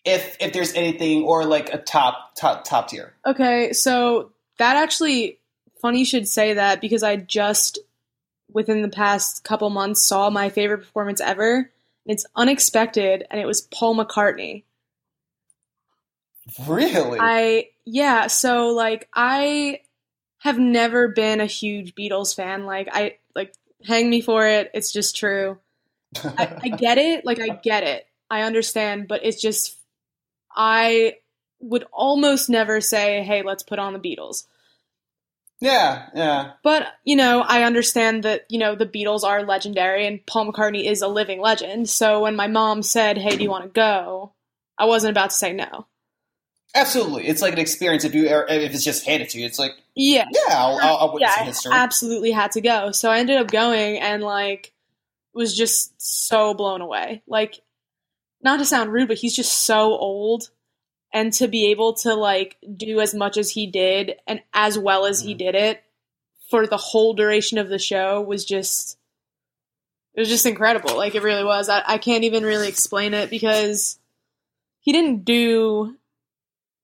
If 0.03 0.35
if 0.39 0.51
there's 0.51 0.73
anything, 0.73 1.23
or 1.23 1.45
like 1.45 1.73
a 1.73 1.77
top 1.77 2.35
top 2.35 2.65
top 2.65 2.89
tier. 2.89 3.13
Okay, 3.25 3.71
so 3.73 4.31
that 4.57 4.75
actually 4.75 5.39
funny 5.81 5.99
you 5.99 6.05
should 6.05 6.27
say 6.27 6.55
that 6.55 6.81
because 6.81 7.03
I 7.03 7.15
just 7.15 7.79
within 8.51 8.81
the 8.81 8.89
past 8.89 9.43
couple 9.43 9.69
months 9.69 10.01
saw 10.01 10.29
my 10.29 10.49
favorite 10.49 10.79
performance 10.79 11.21
ever. 11.21 11.69
It's 12.05 12.25
unexpected 12.35 13.25
and 13.29 13.39
it 13.39 13.45
was 13.45 13.61
Paul 13.61 13.95
McCartney. 13.95 14.63
Really? 16.67 17.19
I 17.21 17.69
yeah, 17.85 18.27
so 18.27 18.69
like 18.69 19.07
I 19.13 19.81
have 20.39 20.59
never 20.59 21.07
been 21.07 21.41
a 21.41 21.45
huge 21.45 21.95
Beatles 21.95 22.35
fan. 22.35 22.65
Like 22.65 22.89
I 22.91 23.17
like 23.35 23.53
hang 23.85 24.09
me 24.09 24.21
for 24.21 24.47
it. 24.47 24.71
It's 24.73 24.91
just 24.91 25.15
true. 25.15 25.57
I, 26.23 26.59
I 26.63 26.69
get 26.69 26.97
it. 26.99 27.25
Like 27.25 27.39
I 27.39 27.49
get 27.49 27.83
it. 27.83 28.07
I 28.29 28.41
understand, 28.43 29.07
but 29.07 29.23
it's 29.23 29.41
just 29.41 29.77
I 30.55 31.17
would 31.59 31.85
almost 31.91 32.49
never 32.49 32.81
say, 32.81 33.23
"Hey, 33.23 33.41
let's 33.41 33.63
put 33.63 33.79
on 33.79 33.93
the 33.93 33.99
Beatles." 33.99 34.45
yeah, 35.63 36.09
yeah. 36.13 36.51
But, 36.61 36.87
you 37.05 37.15
know, 37.15 37.39
I 37.39 37.63
understand 37.63 38.23
that, 38.23 38.43
you 38.49 38.59
know, 38.59 38.75
the 38.75 38.85
Beatles 38.85 39.23
are 39.23 39.43
legendary 39.43 40.05
and 40.05 40.25
Paul 40.25 40.51
McCartney 40.51 40.83
is 40.83 41.01
a 41.01 41.07
living 41.07 41.39
legend. 41.39 41.87
So 41.87 42.19
when 42.19 42.35
my 42.35 42.47
mom 42.47 42.83
said, 42.83 43.17
"Hey, 43.17 43.37
do 43.37 43.43
you 43.43 43.49
want 43.49 43.63
to 43.63 43.69
go?" 43.69 44.33
I 44.77 44.85
wasn't 44.85 45.11
about 45.11 45.29
to 45.29 45.35
say 45.37 45.53
no. 45.53 45.87
Absolutely, 46.75 47.27
it's 47.27 47.41
like 47.41 47.53
an 47.53 47.59
experience. 47.59 48.03
If 48.03 48.15
you 48.15 48.25
if 48.25 48.73
it's 48.73 48.83
just 48.83 49.05
handed 49.05 49.29
to 49.29 49.39
you, 49.39 49.45
it's 49.45 49.59
like 49.59 49.73
Yeah. 49.95 50.25
yeah, 50.31 50.55
I'll, 50.57 50.79
I'll, 50.81 50.97
I'll 50.97 51.13
witness 51.13 51.31
yeah, 51.37 51.51
some 51.51 51.73
I 51.73 51.77
absolutely 51.77 52.31
had 52.31 52.51
to 52.53 52.61
go. 52.61 52.91
So 52.91 53.11
I 53.11 53.19
ended 53.19 53.37
up 53.37 53.47
going 53.51 53.99
and 53.99 54.23
like 54.23 54.73
was 55.33 55.55
just 55.55 55.93
so 56.01 56.53
blown 56.53 56.81
away. 56.81 57.21
Like 57.27 57.59
not 58.41 58.57
to 58.57 58.65
sound 58.65 58.91
rude, 58.91 59.07
but 59.07 59.17
he's 59.17 59.35
just 59.35 59.65
so 59.65 59.91
old 59.91 60.49
and 61.13 61.31
to 61.33 61.47
be 61.47 61.69
able 61.69 61.93
to 61.93 62.15
like 62.15 62.57
do 62.75 62.99
as 62.99 63.13
much 63.13 63.37
as 63.37 63.51
he 63.51 63.67
did 63.67 64.15
and 64.25 64.41
as 64.53 64.77
well 64.77 65.05
as 65.05 65.21
he 65.21 65.35
Mhm. 65.35 65.37
did 65.37 65.55
it 65.55 65.83
for 66.49 66.65
the 66.65 66.77
whole 66.77 67.13
duration 67.13 67.57
of 67.59 67.69
the 67.69 67.79
show 67.79 68.19
was 68.21 68.45
just 68.45 68.97
it 70.15 70.19
was 70.21 70.29
just 70.29 70.45
incredible. 70.47 70.95
Like 70.97 71.13
it 71.15 71.21
really 71.23 71.43
was. 71.43 71.69
I, 71.69 71.83
I 71.85 71.97
can't 71.99 72.23
even 72.23 72.43
really 72.43 72.67
explain 72.67 73.13
it 73.13 73.29
because 73.29 73.97
he 74.79 74.91
didn't 74.91 75.23
do 75.23 75.95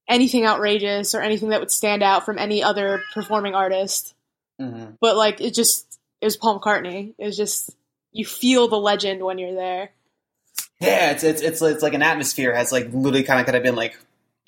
anything 0.09 0.45
outrageous 0.45 1.13
or 1.15 1.21
anything 1.21 1.49
that 1.49 1.59
would 1.61 1.71
stand 1.71 2.03
out 2.03 2.25
from 2.25 2.37
any 2.37 2.61
other 2.63 3.01
performing 3.13 3.55
artist 3.55 4.13
Mhm. 4.59 4.97
but 4.99 5.15
like 5.15 5.39
it 5.39 5.53
just 5.53 5.85
it 6.19 6.25
was 6.25 6.35
Paul 6.35 6.59
McCartney. 6.59 7.13
It 7.17 7.25
was 7.25 7.37
just 7.37 7.69
you 8.11 8.25
feel 8.25 8.67
the 8.67 8.75
legend 8.77 9.23
when 9.23 9.37
you're 9.37 9.55
there. 9.55 9.91
Yeah, 10.81 11.11
it's 11.11 11.23
it's 11.23 11.41
it's 11.41 11.61
it's 11.61 11.81
like 11.83 11.93
an 11.93 12.01
atmosphere 12.01 12.53
has 12.53 12.71
like 12.71 12.87
literally 12.91 13.23
kind 13.23 13.39
of 13.39 13.45
could 13.45 13.53
have 13.53 13.63
been 13.63 13.75
like 13.77 13.97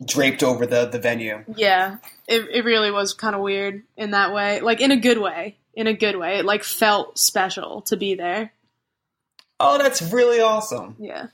draped 0.06 0.44
over 0.44 0.66
the 0.66 0.88
the 0.88 1.00
venue. 1.00 1.46
Yeah, 1.56 1.98
it 2.28 2.46
it 2.52 2.66
really 2.66 2.92
was 2.92 3.14
kind 3.14 3.36
of 3.36 3.42
weird 3.42 3.84
in 3.96 4.12
that 4.12 4.34
way, 4.34 4.60
like 4.60 4.82
in 4.82 4.92
a 4.92 4.98
good 4.98 5.18
way. 5.20 5.58
In 5.74 5.88
a 5.88 5.94
good 5.94 6.18
way, 6.18 6.40
it 6.40 6.44
like 6.46 6.66
felt 6.66 7.18
special 7.18 7.82
to 7.84 7.96
be 7.96 8.16
there. 8.16 8.52
Oh, 9.62 9.78
that's 9.78 10.02
really 10.02 10.42
awesome. 10.42 10.98
Yeah. 11.00 11.28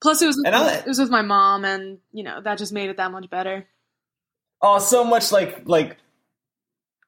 Plus, 0.00 0.20
it 0.22 0.26
was 0.26 0.36
with, 0.36 0.52
I- 0.54 0.74
it 0.78 0.86
was 0.86 0.98
with 0.98 1.10
my 1.10 1.22
mom, 1.22 1.64
and 1.64 1.98
you 2.12 2.22
know 2.22 2.40
that 2.42 2.58
just 2.58 2.72
made 2.72 2.90
it 2.90 2.96
that 2.98 3.10
much 3.10 3.28
better. 3.30 3.66
Oh, 4.62 4.78
so 4.78 5.04
much 5.04 5.32
like 5.32 5.62
like 5.68 5.96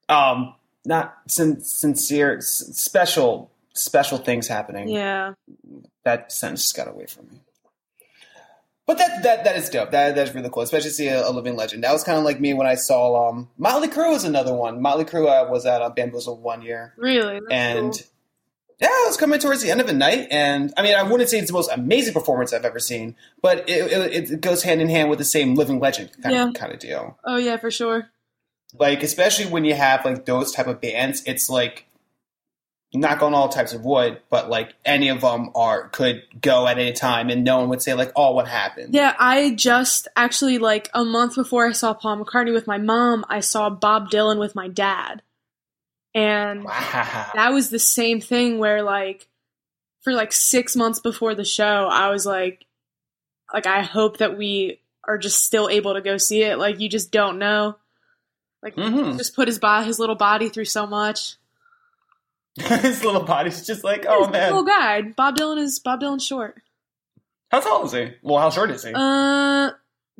um 0.09 0.55
not 0.85 1.16
sin- 1.29 1.61
sincere 1.61 2.38
s- 2.38 2.70
special 2.74 3.51
special 3.74 4.18
things 4.18 4.48
happening. 4.48 4.88
Yeah, 4.88 5.35
That 6.05 6.33
sentence 6.33 6.62
just 6.62 6.77
got 6.77 6.88
away 6.88 7.07
from 7.07 7.29
me. 7.29 7.40
But 8.87 8.96
that 8.98 9.22
that 9.22 9.44
that 9.44 9.57
is 9.57 9.68
dope. 9.68 9.90
That 9.90 10.14
that's 10.14 10.35
really 10.35 10.48
cool, 10.51 10.62
especially 10.62 10.88
to 10.90 10.94
see 10.94 11.09
a, 11.09 11.29
a 11.29 11.31
living 11.31 11.57
legend. 11.57 11.85
That 11.85 11.92
was 11.92 12.05
kind 12.05 12.16
of 12.18 12.24
like 12.24 12.40
me 12.40 12.55
when 12.55 12.66
I 12.66 12.74
saw 12.74 13.29
um 13.29 13.51
Motley 13.59 13.88
Crue 13.88 14.11
was 14.12 14.24
another 14.24 14.55
one. 14.55 14.81
Motley 14.81 15.05
Crue 15.05 15.27
uh, 15.29 15.51
was 15.51 15.66
at 15.66 15.83
uh, 15.83 15.90
Bamboozle 15.90 16.38
one 16.38 16.62
year. 16.62 16.94
really. 16.96 17.35
That's 17.40 17.53
and 17.53 17.92
cool. 17.92 18.01
Yeah, 18.81 18.88
it 18.91 19.07
was 19.09 19.17
coming 19.17 19.38
towards 19.41 19.62
the 19.62 19.71
end 19.71 19.81
of 19.81 19.87
the 19.87 19.93
night, 19.93 20.29
and 20.31 20.73
I 20.77 20.83
mean, 20.83 20.95
I 20.95 21.03
wouldn't 21.03 21.29
say 21.29 21.38
it's 21.38 21.49
the 21.49 21.53
most 21.53 21.71
amazing 21.73 22.14
performance 22.14 22.53
I've 22.53 22.64
ever 22.64 22.79
seen, 22.79 23.17
but 23.43 23.69
it, 23.69 23.93
it, 23.93 24.31
it 24.31 24.41
goes 24.41 24.62
hand 24.62 24.81
in 24.81 24.88
hand 24.88 25.11
with 25.11 25.19
the 25.19 25.25
same 25.25 25.55
living 25.57 25.81
legend 25.81 26.11
kind 26.23 26.35
Yeah. 26.35 26.49
of 26.49 26.55
kind 26.55 26.73
of 26.73 26.79
deal. 26.79 27.19
oh 27.25 27.37
yeah, 27.37 27.57
for 27.57 27.71
sure. 27.71 28.11
Like, 28.79 29.03
especially 29.03 29.47
when 29.47 29.64
you 29.64 29.75
have 29.75 30.05
like 30.05 30.27
those 30.27 30.53
type 30.53 30.67
of 30.67 30.81
bands, 30.81 31.23
it's 31.27 31.49
like 31.49 31.87
knock 32.95 33.23
on 33.23 33.35
all 33.35 33.49
types 33.49 33.73
of 33.75 33.85
wood, 33.85 34.21
but 34.31 34.49
like 34.49 34.75
any 34.85 35.09
of 35.09 35.21
them 35.23 35.51
are 35.55 35.88
could 35.88 36.23
go 36.41 36.67
at 36.67 36.79
any 36.79 36.93
time, 36.93 37.31
and 37.31 37.45
no 37.45 37.59
one 37.59 37.69
would 37.71 37.83
say 37.83 37.95
like, 37.95 38.12
"Oh, 38.14 38.33
what 38.33 38.47
happened?" 38.49 38.95
Yeah, 38.95 39.14
I 39.19 39.55
just 39.55 40.07
actually 40.17 40.59
like 40.59 40.88
a 40.95 41.05
month 41.05 41.35
before 41.35 41.67
I 41.67 41.73
saw 41.73 41.95
Paul 41.95 42.25
McCartney 42.25 42.53
with 42.53 42.67
my 42.67 42.79
mom, 42.79 43.25
I 43.29 43.41
saw 43.41 43.71
Bob 43.71 44.11
Dylan 44.11 44.38
with 44.38 44.55
my 44.55 44.69
dad. 44.69 45.23
And 46.14 46.64
Wow. 46.64 47.31
that 47.35 47.53
was 47.53 47.71
the 47.71 47.79
same 47.79 48.21
thing 48.21 48.59
where 48.59 48.83
like 48.83 49.29
for 50.03 50.12
like 50.12 50.33
6 50.33 50.75
months 50.77 51.01
before 51.01 51.35
the 51.35 51.44
show, 51.44 51.88
I 51.90 52.09
was 52.11 52.25
like 52.27 52.64
like 53.53 53.66
I 53.66 53.83
hope 53.83 54.18
that 54.18 54.37
we 54.37 54.81
are 55.07 55.18
just 55.18 55.44
still 55.44 55.68
able 55.68 55.94
to 55.94 56.01
go 56.03 56.16
see 56.18 56.42
it. 56.42 56.59
Like 56.59 56.81
you 56.81 56.88
just 56.88 57.11
don't 57.12 57.38
know. 57.38 57.77
Like 58.62 58.75
Mhm. 58.77 59.16
just 59.16 59.35
put 59.37 59.49
his 59.49 59.59
body 59.59 59.87
his 59.87 59.99
little 59.99 60.16
body 60.16 60.49
through 60.49 60.64
so 60.66 60.87
much. 60.87 61.37
His 62.59 63.05
little 63.05 63.23
body's 63.23 63.64
just 63.64 63.85
like, 63.85 64.05
oh 64.09 64.27
He's 64.27 64.29
a 64.29 64.31
little 64.47 64.64
man, 64.64 64.64
guy. 64.64 65.03
Bob 65.03 65.37
Dylan 65.37 65.59
is 65.59 65.79
Bob 65.79 66.01
Dylan 66.01 66.21
short. 66.21 66.61
how 67.53 67.61
tall 67.61 67.85
is 67.87 67.92
he? 67.92 68.14
Well, 68.23 68.38
how 68.40 68.51
short 68.51 68.71
is 68.73 68.83
he? 68.83 68.92
Uh 68.94 69.71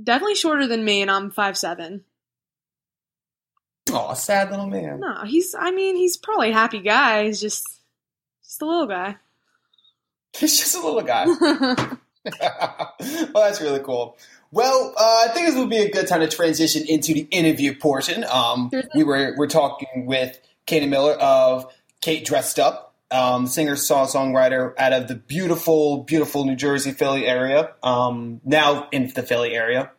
definitely 0.03 0.37
shorter 0.37 0.67
than 0.69 0.85
me 0.85 1.03
and 1.03 1.11
I'm 1.11 1.31
five 1.33 1.59
seven. 1.59 2.05
Oh, 3.93 4.11
a 4.11 4.17
sad 4.17 4.51
little 4.51 4.67
man. 4.67 5.01
No, 5.01 5.23
he's. 5.25 5.55
I 5.59 5.71
mean, 5.71 5.97
he's 5.97 6.17
probably 6.17 6.51
a 6.51 6.55
happy 6.55 6.81
guy. 6.81 7.27
He's 7.27 7.41
just, 7.41 7.65
just 8.43 8.63
a 8.63 8.67
little 8.67 8.87
guy. 8.87 9.17
He's 10.37 10.59
just 10.59 10.77
a 10.77 10.81
little 10.81 11.03
guy. 11.03 11.27
well, 13.33 13.45
that's 13.45 13.61
really 13.61 13.81
cool. 13.81 14.17
Well, 14.51 14.95
uh, 14.97 15.25
I 15.25 15.29
think 15.33 15.47
this 15.47 15.57
would 15.57 15.71
be 15.71 15.79
a 15.79 15.91
good 15.91 16.07
time 16.07 16.21
to 16.21 16.29
transition 16.29 16.87
into 16.87 17.13
the 17.13 17.27
interview 17.31 17.75
portion. 17.75 18.25
Um, 18.31 18.71
we 18.95 19.05
were 19.05 19.35
we're 19.37 19.47
talking 19.47 20.07
with 20.07 20.39
Katie 20.67 20.87
Miller 20.87 21.15
of 21.15 21.73
Kate 22.01 22.25
Dressed 22.25 22.59
Up, 22.59 22.95
um, 23.11 23.47
singer 23.47 23.77
song 23.77 24.07
songwriter 24.07 24.75
out 24.79 24.93
of 24.93 25.09
the 25.09 25.15
beautiful, 25.15 26.05
beautiful 26.05 26.45
New 26.45 26.57
Jersey 26.57 26.93
Philly 26.93 27.27
area. 27.27 27.75
Um, 27.83 28.41
now 28.45 28.89
in 28.93 29.13
the 29.15 29.23
Philly 29.23 29.55
area. 29.55 29.91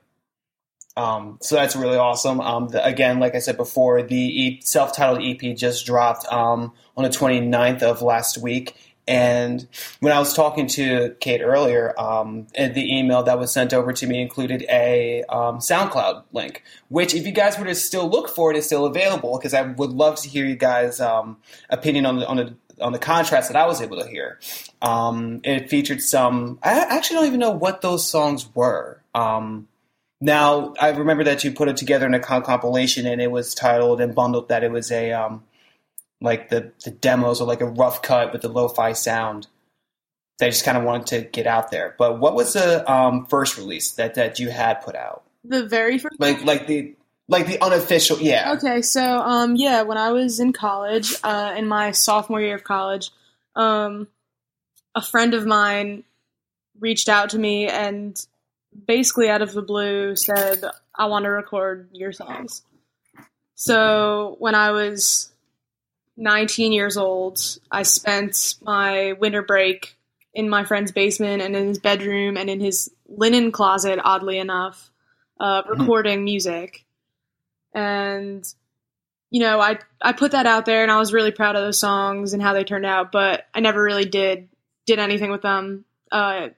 Um, 1.00 1.38
so 1.42 1.56
that's 1.56 1.78
really 1.78 1.98
awesome. 1.98 2.42
Um, 2.42 2.68
the, 2.68 2.86
again, 2.86 3.20
like 3.20 3.34
I 3.34 3.40
said 3.40 3.56
before, 3.56 4.04
the 4.04 4.18
e- 4.18 4.62
self-titled 4.62 5.24
EP 5.24 5.56
just 5.56 5.86
dropped 5.86 6.26
um, 6.32 6.74
on 6.98 7.06
the 7.06 7.10
29th 7.10 7.84
of 7.84 8.02
last 8.02 8.38
week. 8.38 8.76
And 9.08 9.66
when 10.02 10.12
I 10.12 10.20
was 10.20 10.34
talking 10.34 10.68
to 10.68 11.16
Kate 11.22 11.42
earlier, 11.42 12.00
um, 12.00 12.48
and 12.54 12.76
the 12.76 12.98
email 12.98 13.24
that 13.24 13.40
was 13.40 13.52
sent 13.52 13.74
over 13.74 13.94
to 13.94 14.06
me 14.06 14.22
included 14.22 14.66
a 14.70 15.24
um, 15.30 15.60
SoundCloud 15.60 16.26
link, 16.34 16.64
which, 16.90 17.16
if 17.16 17.26
you 17.26 17.32
guys 17.32 17.58
were 17.58 17.66
to 17.66 17.76
still 17.76 18.08
look 18.08 18.28
for 18.30 18.52
it, 18.52 18.58
is 18.58 18.66
still 18.66 18.86
available 18.86 19.38
because 19.38 19.54
I 19.54 19.62
would 19.62 19.92
love 19.92 20.18
to 20.18 20.30
hear 20.30 20.46
you 20.46 20.58
guys' 20.58 21.00
um, 21.00 21.38
opinion 21.70 22.06
on 22.06 22.20
the 22.20 22.28
on 22.28 22.38
the 22.38 22.56
on 22.82 22.92
the 22.92 23.00
contrast 23.00 23.50
that 23.50 23.58
I 23.58 23.66
was 23.66 23.82
able 23.82 24.00
to 24.00 24.08
hear. 24.08 24.40
Um, 24.82 25.42
it 25.44 25.72
featured 25.72 26.02
some. 26.02 26.60
I 26.62 26.80
actually 26.96 27.16
don't 27.16 27.28
even 27.28 27.40
know 27.40 27.52
what 27.52 27.82
those 27.82 28.08
songs 28.08 28.48
were. 28.54 29.02
Um, 29.16 29.68
now 30.22 30.74
I 30.80 30.90
remember 30.90 31.24
that 31.26 31.44
you 31.44 31.52
put 31.52 31.70
it 31.70 31.78
together 31.78 32.06
in 32.06 32.14
a 32.14 32.20
compilation, 32.20 33.06
and 33.08 33.22
it 33.22 33.32
was 33.32 33.56
titled 33.56 34.02
and 34.02 34.14
bundled 34.14 34.50
that 34.50 34.64
it 34.64 34.72
was 34.72 34.92
a 34.92 35.14
um, 35.14 35.44
like 36.22 36.50
the 36.50 36.72
the 36.84 36.92
demos 36.92 37.42
or 37.42 37.48
like 37.48 37.62
a 37.62 37.66
rough 37.66 38.02
cut 38.02 38.34
with 38.34 38.42
the 38.42 38.50
lo-fi 38.50 38.94
sound. 38.94 39.48
they 40.40 40.50
just 40.50 40.66
kind 40.66 40.78
of 40.78 40.84
wanted 40.84 41.08
to 41.08 41.22
get 41.30 41.48
out 41.48 41.72
there. 41.72 41.96
But 41.98 42.20
what 42.20 42.34
was 42.36 42.54
the 42.54 42.90
um, 42.92 43.26
first 43.28 43.58
release 43.58 43.92
that 43.94 44.16
that 44.16 44.40
you 44.40 44.50
had 44.50 44.82
put 44.82 44.96
out? 44.96 45.24
The 45.44 45.66
very 45.66 45.98
first, 46.00 46.20
like 46.20 46.44
like 46.44 46.68
the 46.68 46.96
like 47.28 47.46
the 47.46 47.62
unofficial, 47.62 48.18
yeah. 48.20 48.54
Okay, 48.58 48.82
so 48.82 49.04
um, 49.20 49.56
yeah, 49.56 49.84
when 49.84 49.98
I 49.98 50.12
was 50.12 50.40
in 50.40 50.52
college, 50.52 51.16
uh, 51.24 51.54
in 51.56 51.68
my 51.68 51.92
sophomore 51.92 52.42
year 52.42 52.56
of 52.56 52.64
college, 52.64 53.12
um, 53.56 54.08
a 54.96 55.02
friend 55.02 55.34
of 55.34 55.46
mine 55.46 56.04
reached 56.80 57.08
out 57.08 57.30
to 57.32 57.38
me 57.38 57.68
and 57.68 58.26
basically 58.86 59.30
out 59.30 59.42
of 59.42 59.54
the 59.54 59.62
blue 59.62 60.16
said, 60.16 60.64
"I 60.96 61.06
want 61.06 61.24
to 61.24 61.30
record 61.30 61.90
your 61.94 62.12
songs." 62.12 62.64
So 63.56 64.36
when 64.40 64.56
I 64.56 64.72
was 64.72 65.32
19 66.18 66.72
years 66.72 66.98
old, 66.98 67.40
I 67.72 67.84
spent 67.84 68.56
my 68.62 69.14
winter 69.14 69.42
break 69.42 69.98
in 70.34 70.50
my 70.50 70.64
friend's 70.64 70.92
basement 70.92 71.42
and 71.42 71.56
in 71.56 71.68
his 71.68 71.80
bedroom 71.80 72.38
and 72.38 72.50
in 72.50 72.60
his 72.60 72.92
linen 73.08 73.52
closet, 73.52 74.00
oddly 74.04 74.38
enough, 74.38 74.92
uh, 75.40 75.64
recording 75.68 76.24
music. 76.24 76.86
And 77.74 78.46
you 79.32 79.42
know, 79.42 79.60
I 79.60 79.80
I 80.02 80.14
put 80.14 80.32
that 80.32 80.46
out 80.46 80.66
there, 80.66 80.82
and 80.82 80.92
I 80.92 80.98
was 80.98 81.14
really 81.14 81.32
proud 81.32 81.56
of 81.56 81.62
those 81.62 81.80
songs 81.80 82.34
and 82.34 82.42
how 82.42 82.54
they 82.54 82.64
turned 82.64 82.86
out. 82.86 83.12
But 83.12 83.46
I 83.54 83.60
never 83.60 83.82
really 83.82 84.06
did 84.06 84.50
did 84.86 85.00
anything 85.00 85.32
with 85.32 85.42
them. 85.42 85.86
Uh, 86.12 86.50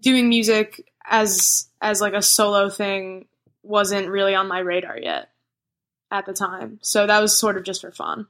doing 0.00 0.28
music 0.28 0.84
as 1.08 1.68
as 1.80 2.00
like 2.00 2.14
a 2.14 2.22
solo 2.22 2.68
thing 2.68 3.26
wasn't 3.62 4.08
really 4.08 4.34
on 4.34 4.48
my 4.48 4.60
radar 4.60 4.98
yet 4.98 5.30
at 6.10 6.26
the 6.26 6.32
time. 6.32 6.78
So 6.82 7.06
that 7.06 7.20
was 7.20 7.36
sort 7.36 7.56
of 7.56 7.64
just 7.64 7.80
for 7.80 7.90
fun. 7.90 8.26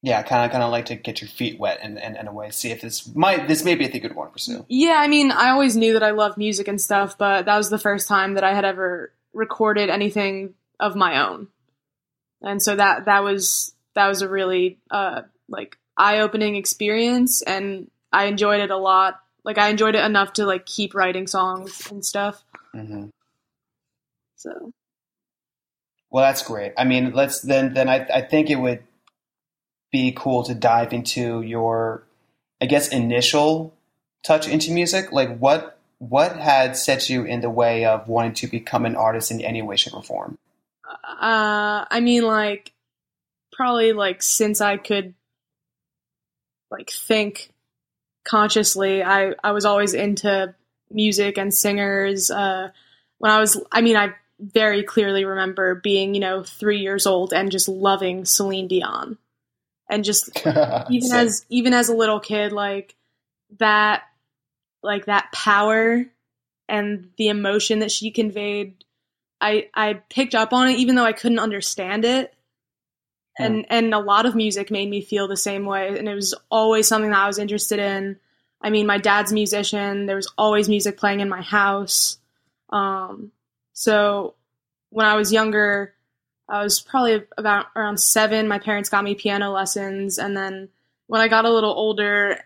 Yeah, 0.00 0.22
kind 0.22 0.44
of 0.44 0.52
kind 0.52 0.62
of 0.62 0.70
like 0.70 0.86
to 0.86 0.94
get 0.94 1.20
your 1.20 1.28
feet 1.28 1.58
wet 1.58 1.80
and 1.82 1.98
in, 1.98 2.04
in, 2.04 2.16
in, 2.16 2.28
a 2.28 2.32
way, 2.32 2.50
see 2.50 2.70
if 2.70 2.80
this 2.80 3.12
might 3.16 3.48
this 3.48 3.64
may 3.64 3.74
be 3.74 3.84
a 3.84 3.88
thing 3.88 4.02
you'd 4.02 4.14
want 4.14 4.30
to 4.30 4.32
pursue. 4.32 4.64
Yeah, 4.68 4.96
I 4.98 5.08
mean, 5.08 5.32
I 5.32 5.50
always 5.50 5.76
knew 5.76 5.94
that 5.94 6.04
I 6.04 6.12
loved 6.12 6.38
music 6.38 6.68
and 6.68 6.80
stuff, 6.80 7.18
but 7.18 7.46
that 7.46 7.56
was 7.56 7.68
the 7.68 7.78
first 7.78 8.06
time 8.06 8.34
that 8.34 8.44
I 8.44 8.54
had 8.54 8.64
ever 8.64 9.12
recorded 9.32 9.90
anything 9.90 10.54
of 10.78 10.94
my 10.94 11.26
own, 11.26 11.48
and 12.40 12.62
so 12.62 12.76
that 12.76 13.06
that 13.06 13.24
was 13.24 13.74
that 13.94 14.06
was 14.06 14.22
a 14.22 14.28
really 14.28 14.78
uh, 14.88 15.22
like 15.48 15.76
eye 15.96 16.20
opening 16.20 16.54
experience, 16.54 17.42
and 17.42 17.90
I 18.12 18.26
enjoyed 18.26 18.60
it 18.60 18.70
a 18.70 18.76
lot. 18.76 19.20
Like 19.44 19.58
I 19.58 19.68
enjoyed 19.68 19.94
it 19.94 20.04
enough 20.04 20.34
to 20.34 20.46
like 20.46 20.66
keep 20.66 20.94
writing 20.94 21.26
songs 21.26 21.90
and 21.90 22.04
stuff. 22.04 22.42
Mm-hmm. 22.74 23.08
So, 24.36 24.72
well, 26.10 26.24
that's 26.24 26.42
great. 26.42 26.72
I 26.76 26.84
mean, 26.84 27.12
let's 27.12 27.40
then 27.40 27.74
then 27.74 27.88
I 27.88 28.06
I 28.12 28.20
think 28.22 28.50
it 28.50 28.56
would 28.56 28.82
be 29.90 30.12
cool 30.16 30.42
to 30.44 30.54
dive 30.54 30.92
into 30.92 31.42
your, 31.42 32.04
I 32.60 32.66
guess, 32.66 32.88
initial 32.88 33.74
touch 34.22 34.48
into 34.48 34.72
music. 34.72 35.12
Like 35.12 35.38
what 35.38 35.78
what 35.98 36.36
had 36.36 36.76
set 36.76 37.10
you 37.10 37.24
in 37.24 37.40
the 37.40 37.50
way 37.50 37.84
of 37.84 38.08
wanting 38.08 38.34
to 38.34 38.46
become 38.46 38.86
an 38.86 38.96
artist 38.96 39.30
in 39.30 39.40
any 39.40 39.62
way, 39.62 39.76
shape, 39.76 39.94
or 39.94 40.02
form? 40.02 40.38
Uh, 40.86 41.84
I 41.90 42.00
mean, 42.00 42.22
like 42.22 42.72
probably 43.52 43.92
like 43.92 44.22
since 44.22 44.60
I 44.60 44.76
could 44.76 45.14
like 46.70 46.90
think 46.90 47.50
consciously, 48.28 49.02
I 49.02 49.34
I 49.42 49.52
was 49.52 49.64
always 49.64 49.94
into 49.94 50.54
music 50.90 51.38
and 51.38 51.52
singers. 51.52 52.30
Uh, 52.30 52.70
when 53.18 53.32
I 53.32 53.40
was, 53.40 53.60
I 53.72 53.80
mean, 53.80 53.96
I 53.96 54.14
very 54.40 54.82
clearly 54.84 55.24
remember 55.24 55.74
being, 55.74 56.14
you 56.14 56.20
know, 56.20 56.44
three 56.44 56.78
years 56.78 57.06
old 57.06 57.32
and 57.32 57.50
just 57.50 57.68
loving 57.68 58.24
Celine 58.24 58.68
Dion 58.68 59.18
and 59.88 60.04
just 60.04 60.30
even 60.90 61.12
as 61.12 61.44
even 61.48 61.72
as 61.72 61.88
a 61.88 61.94
little 61.94 62.20
kid 62.20 62.52
like 62.52 62.94
that 63.58 64.02
like 64.82 65.06
that 65.06 65.32
power 65.32 66.04
and 66.68 67.10
the 67.16 67.28
emotion 67.28 67.78
that 67.78 67.90
she 67.90 68.10
conveyed 68.10 68.84
i 69.40 69.68
i 69.74 69.94
picked 69.94 70.34
up 70.34 70.52
on 70.52 70.68
it 70.68 70.78
even 70.78 70.94
though 70.94 71.04
i 71.04 71.12
couldn't 71.12 71.38
understand 71.38 72.04
it. 72.04 72.34
And 73.38 73.66
and 73.70 73.94
a 73.94 73.98
lot 73.98 74.26
of 74.26 74.34
music 74.34 74.70
made 74.70 74.88
me 74.88 75.00
feel 75.00 75.28
the 75.28 75.36
same 75.36 75.64
way 75.64 75.98
and 75.98 76.08
it 76.08 76.14
was 76.14 76.34
always 76.50 76.86
something 76.86 77.10
that 77.10 77.24
i 77.24 77.26
was 77.26 77.38
interested 77.38 77.78
in 77.78 78.18
i 78.60 78.70
mean 78.70 78.86
my 78.86 78.98
dad's 78.98 79.32
musician 79.32 80.06
there 80.06 80.16
was 80.16 80.32
always 80.36 80.68
music 80.68 80.96
playing 80.96 81.20
in 81.20 81.28
my 81.28 81.42
house 81.42 82.18
um 82.70 83.30
so 83.72 84.34
when 84.90 85.06
i 85.06 85.16
was 85.16 85.32
younger 85.32 85.94
I 86.48 86.62
was 86.62 86.80
probably 86.80 87.24
about 87.36 87.66
around 87.76 88.00
seven. 88.00 88.48
My 88.48 88.58
parents 88.58 88.88
got 88.88 89.04
me 89.04 89.14
piano 89.14 89.50
lessons. 89.52 90.18
And 90.18 90.36
then 90.36 90.70
when 91.06 91.20
I 91.20 91.28
got 91.28 91.44
a 91.44 91.52
little 91.52 91.72
older 91.72 92.42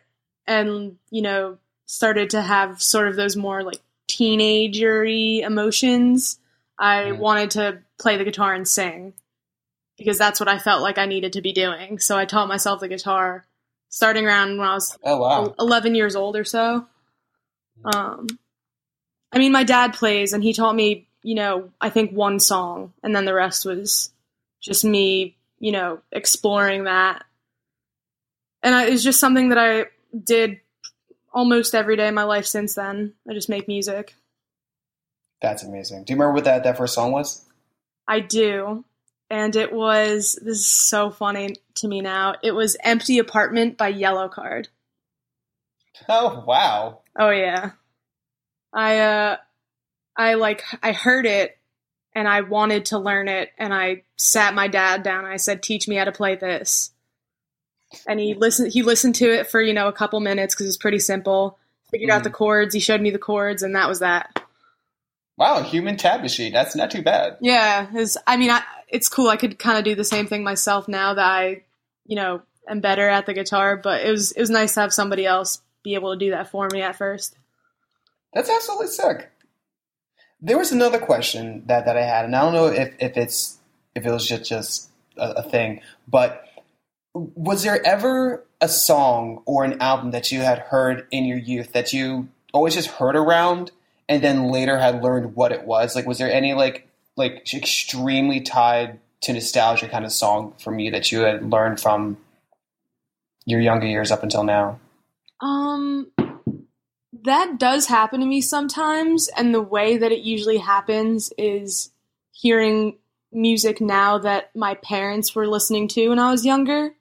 and, 0.47 0.99
you 1.11 1.23
know, 1.23 1.59
started 1.87 2.31
to 2.31 2.43
have 2.43 2.83
sort 2.83 3.09
of 3.09 3.17
those 3.17 3.37
more 3.37 3.63
like 3.63 3.81
teenagery 4.09 5.43
emotions, 5.43 6.39
I 6.79 7.05
mm. 7.05 7.19
wanted 7.19 7.53
to 7.53 7.79
play 7.99 8.17
the 8.17 8.25
guitar 8.25 8.53
and 8.55 8.67
sing 8.67 9.15
because 10.03 10.19
that's 10.19 10.41
what 10.41 10.49
I 10.49 10.59
felt 10.59 10.83
like 10.83 10.99
I 10.99 11.07
needed 11.07 11.35
to 11.35 11.43
be 11.43 11.53
doing. 11.53 11.99
So 11.99 12.17
I 12.17 12.25
taught 12.25 12.49
myself 12.49 12.81
the 12.81 12.89
guitar 12.89 13.47
starting 13.89 14.27
around 14.27 14.59
when 14.59 14.69
I 14.69 14.75
was 14.75 14.97
oh, 15.03 15.19
wow. 15.19 15.55
11 15.59 15.95
years 15.95 16.17
old 16.17 16.37
or 16.37 16.45
so. 16.45 16.87
Um, 17.85 18.27
I 19.33 19.39
mean, 19.39 19.53
my 19.53 19.65
dad 19.65 19.95
plays 19.95 20.33
and 20.33 20.43
he 20.43 20.53
taught 20.53 20.75
me 20.75 21.07
you 21.23 21.35
know, 21.35 21.71
I 21.81 21.91
think 21.91 22.13
one 22.13 22.41
song, 22.41 22.93
and 23.03 23.15
then 23.15 23.25
the 23.25 23.35
rest 23.35 23.65
was 23.65 24.11
just 24.61 24.85
me, 24.85 25.37
you 25.59 25.73
know, 25.73 26.01
exploring 26.11 26.85
that. 26.85 27.25
And 28.63 28.75
I, 28.75 28.87
it 28.87 28.91
was 28.91 29.05
just 29.05 29.21
something 29.21 29.51
that 29.51 29.59
I 29.59 29.87
did 30.23 30.61
almost 31.33 31.75
every 31.75 31.97
day 31.97 32.09
of 32.09 32.15
my 32.15 32.25
life 32.25 32.47
since 32.47 32.75
then. 32.75 33.15
I 33.29 33.33
just 33.33 33.49
make 33.49 33.69
music. 33.69 34.15
That's 35.41 35.63
amazing. 35.63 36.05
Do 36.05 36.13
you 36.13 36.17
remember 36.17 36.35
what 36.35 36.45
that, 36.45 36.65
that 36.65 36.77
first 36.77 36.95
song 36.95 37.13
was? 37.13 37.45
I 38.07 38.21
do. 38.21 38.85
And 39.33 39.57
it 39.57 39.73
was, 39.73 40.39
this 40.43 40.59
is 40.59 40.67
so 40.67 41.11
funny 41.11 41.57
to 41.77 41.89
me 41.89 42.03
now. 42.03 42.35
It 42.43 42.53
was 42.53 42.77
Empty 42.85 43.19
Apartment 43.19 43.79
by 43.79 43.91
Yellowcard. 43.91 44.67
Oh, 46.07 46.45
wow. 46.47 47.01
Oh, 47.19 47.31
yeah. 47.31 47.71
I, 48.75 48.99
uh, 48.99 49.37
I 50.17 50.35
like 50.35 50.63
I 50.83 50.93
heard 50.93 51.25
it 51.25 51.57
and 52.15 52.29
I 52.29 52.43
wanted 52.43 52.87
to 52.87 52.99
learn 52.99 53.29
it 53.29 53.51
and 53.59 53.73
I 53.73 54.03
sat 54.17 54.55
my 54.55 54.69
dad 54.69 55.03
down 55.03 55.25
I 55.25 55.37
said 55.37 55.63
teach 55.63 55.89
me 55.89 55.97
how 55.97 56.05
to 56.05 56.13
play 56.13 56.37
this. 56.37 56.91
And 58.07 58.21
he 58.21 58.35
listened 58.35 58.73
he 58.73 58.83
listened 58.83 59.15
to 59.17 59.33
it 59.33 59.47
for, 59.47 59.63
you 59.63 59.73
know, 59.73 59.89
a 59.89 59.93
couple 59.93 60.21
minutes 60.21 60.55
cuz 60.55 60.67
it's 60.67 60.77
pretty 60.77 60.99
simple. 60.99 61.59
Figured 61.91 62.11
mm. 62.11 62.15
out 62.15 62.25
the 62.25 62.31
chords, 62.31 62.75
he 62.75 62.81
showed 62.81 63.01
me 63.01 63.11
the 63.11 63.19
chords 63.19 63.63
and 63.63 63.75
that 63.75 63.89
was 63.89 64.01
that. 64.01 64.43
Wow, 65.39 65.63
human 65.63 65.97
tab 65.97 66.21
machine. 66.21 66.53
That's 66.53 66.77
not 66.77 66.91
too 66.91 67.03
bad. 67.03 67.39
Yeah, 67.41 67.87
it's 67.95 68.19
I 68.27 68.37
mean, 68.37 68.51
I, 68.51 68.63
it's 68.93 69.09
cool. 69.09 69.29
I 69.29 69.37
could 69.37 69.59
kind 69.59 69.79
of 69.79 69.85
do 69.85 69.95
the 69.95 70.05
same 70.05 70.27
thing 70.27 70.45
myself 70.45 70.87
now 70.87 71.15
that 71.15 71.25
I, 71.25 71.63
you 72.07 72.15
know, 72.15 72.43
am 72.69 72.81
better 72.81 73.09
at 73.09 73.27
the 73.27 73.35
guitar, 73.35 73.77
but 73.77 74.05
it 74.05 74.11
was 74.11 74.33
it 74.33 74.41
was 74.41 74.51
nice 74.51 74.75
to 74.75 74.83
have 74.83 74.93
somebody 74.93 75.27
else 75.27 75.61
be 75.83 75.95
able 75.95 76.13
to 76.13 76.19
do 76.19 76.31
that 76.31 76.51
for 76.51 76.69
me 76.71 76.83
at 76.83 76.97
first. 76.97 77.37
That's 78.35 78.51
absolutely 78.51 78.89
sick. 78.89 79.31
There 80.41 80.59
was 80.59 80.73
another 80.73 80.99
question 80.99 81.65
that, 81.67 81.85
that 81.87 81.97
I 81.97 82.03
had, 82.03 82.25
and 82.25 82.35
I 82.35 82.43
don't 82.43 82.53
know 82.53 82.67
if, 82.67 82.95
if 82.99 83.17
it's 83.17 83.59
if 83.95 84.05
it 84.05 84.11
was 84.11 84.29
just 84.29 84.45
just 84.45 84.91
a, 85.17 85.31
a 85.31 85.43
thing, 85.43 85.81
but 86.07 86.47
was 87.15 87.63
there 87.63 87.85
ever 87.85 88.45
a 88.61 88.69
song 88.69 89.43
or 89.47 89.65
an 89.65 89.81
album 89.81 90.13
that 90.13 90.31
you 90.31 90.41
had 90.41 90.59
heard 90.59 91.07
in 91.11 91.25
your 91.25 91.39
youth 91.39 91.73
that 91.73 91.93
you 91.93 92.29
always 92.53 92.75
just 92.75 92.89
heard 92.89 93.17
around 93.17 93.71
and 94.09 94.23
then 94.23 94.51
later 94.51 94.79
had 94.79 95.03
learned 95.03 95.35
what 95.35 95.53
it 95.53 95.65
was? 95.65 95.97
Like, 95.97 96.07
was 96.07 96.19
there 96.19 96.31
any 96.31 96.55
like 96.55 96.89
like 97.17 97.53
extremely 97.53 98.41
tied 98.41 98.99
to 99.23 99.33
nostalgia 99.33 99.89
kind 99.89 100.05
of 100.05 100.13
song 100.13 100.55
from 100.59 100.79
you 100.79 100.91
that 100.91 101.13
you 101.13 101.21
had 101.21 101.49
learned 101.49 101.81
from 101.81 102.17
your 103.45 103.61
younger 103.61 103.87
years 103.87 104.11
up 104.11 104.23
until 104.23 104.45
now? 104.45 104.79
Um, 105.41 106.11
that 107.25 107.59
does 107.59 107.87
happen 107.87 108.21
to 108.21 108.27
me 108.27 108.41
sometimes, 108.41 109.29
and 109.29 109.55
the 109.55 109.63
way 109.63 109.97
that 109.97 110.13
it 110.13 110.21
usually 110.21 110.59
happens 110.59 111.33
is 111.37 111.91
hearing 112.33 112.97
music 113.33 113.81
now 113.81 114.19
that 114.19 114.55
my 114.55 114.75
parents 114.75 115.35
were 115.35 115.47
listening 115.47 115.89
to 115.89 116.09
when 116.09 116.19
I 116.19 116.31
was 116.31 116.45
younger. 116.45 116.95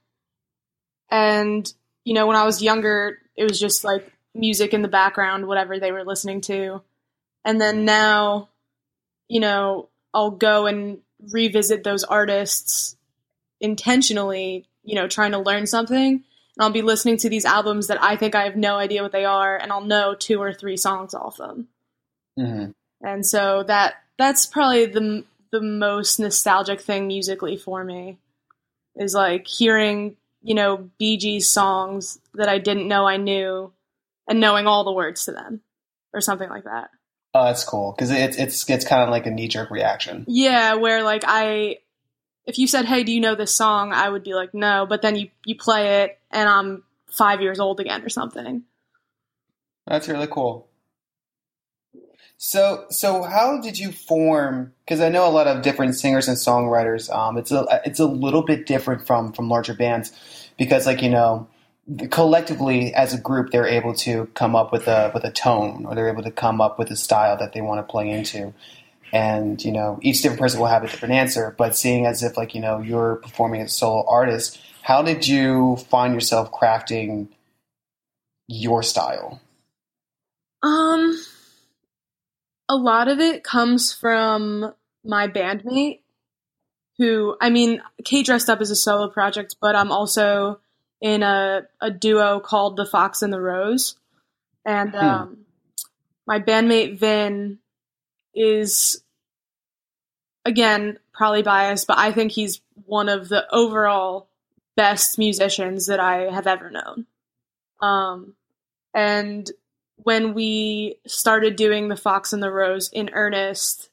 And, 1.09 1.71
you 2.05 2.13
know, 2.13 2.27
when 2.27 2.37
I 2.37 2.45
was 2.45 2.61
younger, 2.61 3.17
it 3.35 3.43
was 3.43 3.59
just 3.59 3.83
like 3.83 4.11
music 4.33 4.73
in 4.73 4.81
the 4.81 4.87
background, 4.87 5.47
whatever 5.47 5.79
they 5.79 5.91
were 5.91 6.05
listening 6.05 6.41
to. 6.41 6.81
And 7.43 7.59
then 7.59 7.85
now, 7.85 8.49
you 9.27 9.39
know, 9.39 9.89
I'll 10.13 10.31
go 10.31 10.67
and 10.67 10.99
revisit 11.31 11.83
those 11.83 12.03
artists 12.03 12.95
intentionally, 13.59 14.65
you 14.83 14.95
know, 14.95 15.07
trying 15.07 15.31
to 15.31 15.39
learn 15.39 15.67
something. 15.67 16.13
And 16.13 16.23
I'll 16.59 16.71
be 16.71 16.81
listening 16.81 17.17
to 17.17 17.29
these 17.29 17.45
albums 17.45 17.87
that 17.87 18.01
I 18.01 18.15
think 18.17 18.35
I 18.35 18.43
have 18.43 18.55
no 18.55 18.75
idea 18.75 19.03
what 19.03 19.11
they 19.11 19.25
are, 19.25 19.57
and 19.57 19.71
I'll 19.71 19.83
know 19.83 20.15
two 20.15 20.41
or 20.41 20.53
three 20.53 20.77
songs 20.77 21.13
off 21.13 21.37
them. 21.37 21.67
Mm-hmm. 22.37 22.71
And 23.05 23.25
so 23.25 23.63
that 23.63 23.95
that's 24.17 24.45
probably 24.45 24.85
the 24.85 25.23
the 25.51 25.61
most 25.61 26.19
nostalgic 26.19 26.81
thing 26.81 27.07
musically 27.07 27.57
for 27.57 27.83
me 27.83 28.17
is 28.95 29.13
like 29.13 29.47
hearing 29.47 30.15
you 30.41 30.55
know 30.55 30.89
Bee 30.97 31.17
Gees 31.17 31.47
songs 31.47 32.19
that 32.33 32.49
I 32.49 32.57
didn't 32.57 32.87
know 32.87 33.05
I 33.05 33.17
knew 33.17 33.71
and 34.27 34.39
knowing 34.39 34.67
all 34.67 34.83
the 34.83 34.91
words 34.91 35.25
to 35.25 35.31
them 35.31 35.61
or 36.13 36.21
something 36.21 36.49
like 36.49 36.65
that. 36.65 36.89
Oh, 37.33 37.45
that's 37.45 37.63
cool 37.63 37.93
because 37.93 38.11
it's 38.11 38.37
it's 38.37 38.69
it's 38.69 38.85
kind 38.85 39.03
of 39.03 39.09
like 39.09 39.25
a 39.25 39.31
knee 39.31 39.47
jerk 39.47 39.71
reaction. 39.71 40.25
Yeah, 40.27 40.75
where 40.75 41.01
like 41.01 41.23
I, 41.25 41.77
if 42.45 42.59
you 42.59 42.67
said, 42.67 42.85
"Hey, 42.85 43.03
do 43.03 43.13
you 43.13 43.21
know 43.21 43.35
this 43.35 43.55
song?" 43.55 43.93
I 43.93 44.09
would 44.09 44.23
be 44.23 44.33
like, 44.33 44.53
"No," 44.53 44.85
but 44.85 45.01
then 45.01 45.15
you 45.15 45.29
you 45.45 45.55
play 45.55 46.03
it, 46.03 46.19
and 46.29 46.49
I'm 46.49 46.83
five 47.09 47.41
years 47.41 47.59
old 47.59 47.79
again 47.79 48.03
or 48.03 48.09
something. 48.09 48.63
That's 49.87 50.09
really 50.09 50.27
cool. 50.27 50.67
So, 52.43 52.85
so 52.89 53.23
how 53.23 53.61
did 53.61 53.77
you 53.77 53.91
form? 53.91 54.73
Because 54.83 54.99
I 54.99 55.09
know 55.09 55.27
a 55.27 55.29
lot 55.29 55.47
of 55.47 55.61
different 55.61 55.95
singers 55.95 56.27
and 56.27 56.35
songwriters. 56.35 57.13
Um, 57.15 57.37
it's 57.37 57.51
a 57.51 57.81
it's 57.85 57.99
a 57.99 58.05
little 58.05 58.41
bit 58.41 58.65
different 58.65 59.05
from 59.05 59.31
from 59.31 59.47
larger 59.47 59.73
bands 59.73 60.11
because, 60.57 60.85
like 60.85 61.01
you 61.01 61.09
know, 61.09 61.47
collectively 62.09 62.93
as 62.93 63.13
a 63.13 63.19
group, 63.19 63.51
they're 63.51 63.67
able 63.67 63.93
to 63.95 64.27
come 64.33 64.55
up 64.55 64.71
with 64.71 64.87
a 64.87 65.11
with 65.13 65.23
a 65.23 65.31
tone, 65.31 65.85
or 65.85 65.95
they're 65.95 66.09
able 66.09 66.23
to 66.23 66.31
come 66.31 66.61
up 66.61 66.77
with 66.77 66.91
a 66.91 66.95
style 66.95 67.37
that 67.37 67.53
they 67.53 67.61
want 67.61 67.85
to 67.85 67.91
play 67.91 68.09
into. 68.09 68.53
And 69.13 69.63
you 69.63 69.71
know, 69.71 69.99
each 70.01 70.21
different 70.21 70.39
person 70.39 70.59
will 70.59 70.67
have 70.67 70.83
a 70.83 70.87
different 70.87 71.15
answer. 71.15 71.55
But 71.57 71.75
seeing 71.75 72.05
as 72.05 72.23
if 72.23 72.37
like 72.37 72.55
you 72.55 72.61
know 72.61 72.79
you're 72.79 73.17
performing 73.17 73.61
as 73.61 73.71
a 73.71 73.73
solo 73.73 74.05
artist, 74.07 74.59
how 74.81 75.01
did 75.01 75.27
you 75.27 75.77
find 75.89 76.13
yourself 76.13 76.51
crafting 76.51 77.27
your 78.47 78.83
style? 78.83 79.41
Um, 80.63 81.19
a 82.69 82.75
lot 82.75 83.07
of 83.07 83.19
it 83.19 83.43
comes 83.43 83.91
from 83.91 84.73
my 85.03 85.27
bandmate, 85.27 86.01
who 86.97 87.35
I 87.41 87.49
mean, 87.49 87.81
Kate 88.05 88.25
dressed 88.25 88.49
up 88.49 88.61
as 88.61 88.71
a 88.71 88.75
solo 88.75 89.09
project, 89.09 89.55
but 89.59 89.75
I'm 89.75 89.91
also 89.91 90.59
in 91.01 91.23
a, 91.23 91.67
a 91.81 91.89
duo 91.89 92.39
called 92.39 92.77
The 92.77 92.85
Fox 92.85 93.21
and 93.23 93.33
the 93.33 93.41
Rose. 93.41 93.95
And 94.63 94.91
Hmm. 94.91 95.05
um, 95.05 95.37
my 96.27 96.39
bandmate 96.39 96.99
Vin 96.99 97.57
is, 98.35 99.03
again, 100.45 100.99
probably 101.13 101.41
biased, 101.41 101.87
but 101.87 101.97
I 101.97 102.11
think 102.11 102.31
he's 102.31 102.61
one 102.85 103.09
of 103.09 103.29
the 103.29 103.45
overall 103.51 104.27
best 104.77 105.17
musicians 105.17 105.87
that 105.87 105.99
I 105.99 106.31
have 106.31 106.47
ever 106.47 106.69
known. 106.69 107.07
Um, 107.81 108.35
and 108.93 109.49
when 109.95 110.33
we 110.33 110.97
started 111.07 111.55
doing 111.55 111.87
The 111.87 111.97
Fox 111.97 112.31
and 112.31 112.41
the 112.41 112.51
Rose 112.51 112.89
in 112.89 113.09
earnest, 113.13 113.89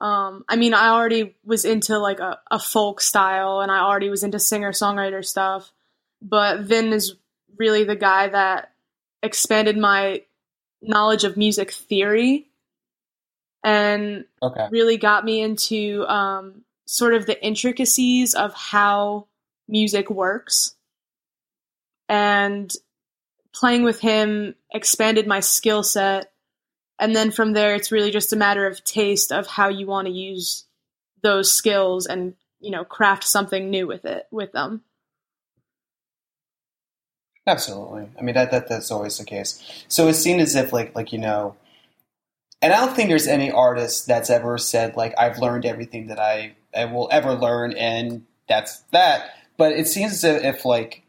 um, 0.00 0.44
I 0.48 0.56
mean, 0.56 0.74
I 0.74 0.88
already 0.88 1.34
was 1.44 1.64
into 1.64 1.98
like 1.98 2.20
a, 2.20 2.38
a 2.50 2.58
folk 2.58 3.00
style 3.00 3.60
and 3.60 3.70
I 3.70 3.80
already 3.80 4.08
was 4.08 4.22
into 4.22 4.38
singer 4.38 4.72
songwriter 4.72 5.24
stuff 5.24 5.72
but 6.24 6.60
Vin 6.60 6.92
is 6.92 7.14
really 7.58 7.84
the 7.84 7.94
guy 7.94 8.28
that 8.28 8.72
expanded 9.22 9.76
my 9.76 10.22
knowledge 10.82 11.24
of 11.24 11.36
music 11.36 11.70
theory 11.70 12.48
and 13.62 14.24
Okay. 14.42 14.68
really 14.70 14.96
got 14.96 15.24
me 15.24 15.40
into 15.40 16.04
um, 16.06 16.64
sort 16.86 17.14
of 17.14 17.26
the 17.26 17.42
intricacies 17.44 18.34
of 18.34 18.52
how 18.54 19.26
music 19.68 20.10
works. 20.10 20.74
And 22.08 22.72
playing 23.54 23.84
with 23.84 24.00
him 24.00 24.54
expanded 24.70 25.26
my 25.26 25.40
skill 25.40 25.82
set. 25.82 26.32
And 26.98 27.14
then 27.14 27.30
from 27.30 27.52
there, 27.52 27.74
it's 27.74 27.92
really 27.92 28.10
just 28.10 28.32
a 28.32 28.36
matter 28.36 28.66
of 28.66 28.84
taste 28.84 29.32
of 29.32 29.46
how 29.46 29.68
you 29.68 29.86
want 29.86 30.06
to 30.06 30.12
use 30.12 30.64
those 31.22 31.52
skills 31.52 32.06
and, 32.06 32.34
you 32.60 32.70
know, 32.70 32.84
craft 32.84 33.24
something 33.24 33.70
new 33.70 33.86
with 33.86 34.04
it, 34.04 34.26
with 34.30 34.52
them. 34.52 34.82
Absolutely. 37.46 38.08
I 38.18 38.22
mean 38.22 38.34
that, 38.34 38.50
that 38.50 38.68
that's 38.68 38.90
always 38.90 39.18
the 39.18 39.24
case. 39.24 39.62
So 39.88 40.08
it 40.08 40.14
seemed 40.14 40.40
as 40.40 40.54
if 40.54 40.72
like 40.72 40.94
like 40.94 41.12
you 41.12 41.18
know, 41.18 41.56
and 42.62 42.72
I 42.72 42.84
don't 42.84 42.94
think 42.94 43.08
there's 43.10 43.26
any 43.26 43.50
artist 43.50 44.06
that's 44.06 44.30
ever 44.30 44.56
said 44.56 44.96
like 44.96 45.14
I've 45.18 45.38
learned 45.38 45.66
everything 45.66 46.06
that 46.06 46.18
I, 46.18 46.54
I 46.74 46.86
will 46.86 47.08
ever 47.12 47.34
learn 47.34 47.74
and 47.74 48.24
that's 48.48 48.80
that. 48.92 49.30
But 49.56 49.72
it 49.72 49.86
seems 49.86 50.12
as 50.12 50.24
if, 50.24 50.42
if 50.42 50.64
like 50.64 51.04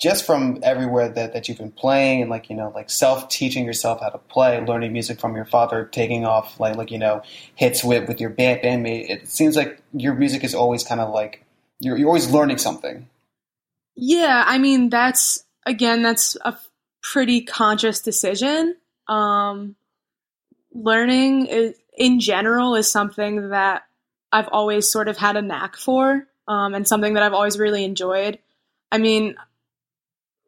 just 0.00 0.24
from 0.24 0.58
everywhere 0.62 1.10
that, 1.10 1.34
that 1.34 1.48
you've 1.48 1.58
been 1.58 1.72
playing 1.72 2.22
and 2.22 2.30
like 2.30 2.48
you 2.48 2.56
know 2.56 2.72
like 2.74 2.88
self 2.88 3.28
teaching 3.28 3.66
yourself 3.66 4.00
how 4.00 4.08
to 4.10 4.18
play, 4.18 4.64
learning 4.64 4.92
music 4.92 5.20
from 5.20 5.34
your 5.34 5.44
father, 5.44 5.84
taking 5.84 6.24
off 6.24 6.58
like 6.60 6.76
like 6.76 6.90
you 6.92 6.98
know 6.98 7.22
hits 7.56 7.82
with 7.82 8.08
with 8.08 8.20
your 8.20 8.30
band 8.30 8.60
bandmate. 8.62 9.10
It 9.10 9.28
seems 9.28 9.56
like 9.56 9.80
your 9.92 10.14
music 10.14 10.44
is 10.44 10.54
always 10.54 10.84
kind 10.84 11.00
of 11.00 11.12
like 11.12 11.44
you're 11.80 11.98
you're 11.98 12.08
always 12.08 12.30
learning 12.30 12.58
something. 12.58 13.08
Yeah, 13.96 14.44
I 14.46 14.58
mean 14.58 14.88
that's 14.88 15.44
again 15.66 16.02
that's 16.02 16.36
a 16.44 16.56
pretty 17.02 17.42
conscious 17.42 18.00
decision. 18.00 18.76
Um, 19.08 19.76
learning 20.72 21.46
is, 21.46 21.74
in 21.96 22.20
general 22.20 22.74
is 22.74 22.90
something 22.90 23.50
that 23.50 23.82
I've 24.32 24.48
always 24.48 24.90
sort 24.90 25.08
of 25.08 25.16
had 25.16 25.36
a 25.36 25.42
knack 25.42 25.76
for, 25.76 26.26
um, 26.46 26.74
and 26.74 26.86
something 26.86 27.14
that 27.14 27.22
I've 27.22 27.34
always 27.34 27.58
really 27.58 27.84
enjoyed. 27.84 28.38
I 28.92 28.98
mean, 28.98 29.36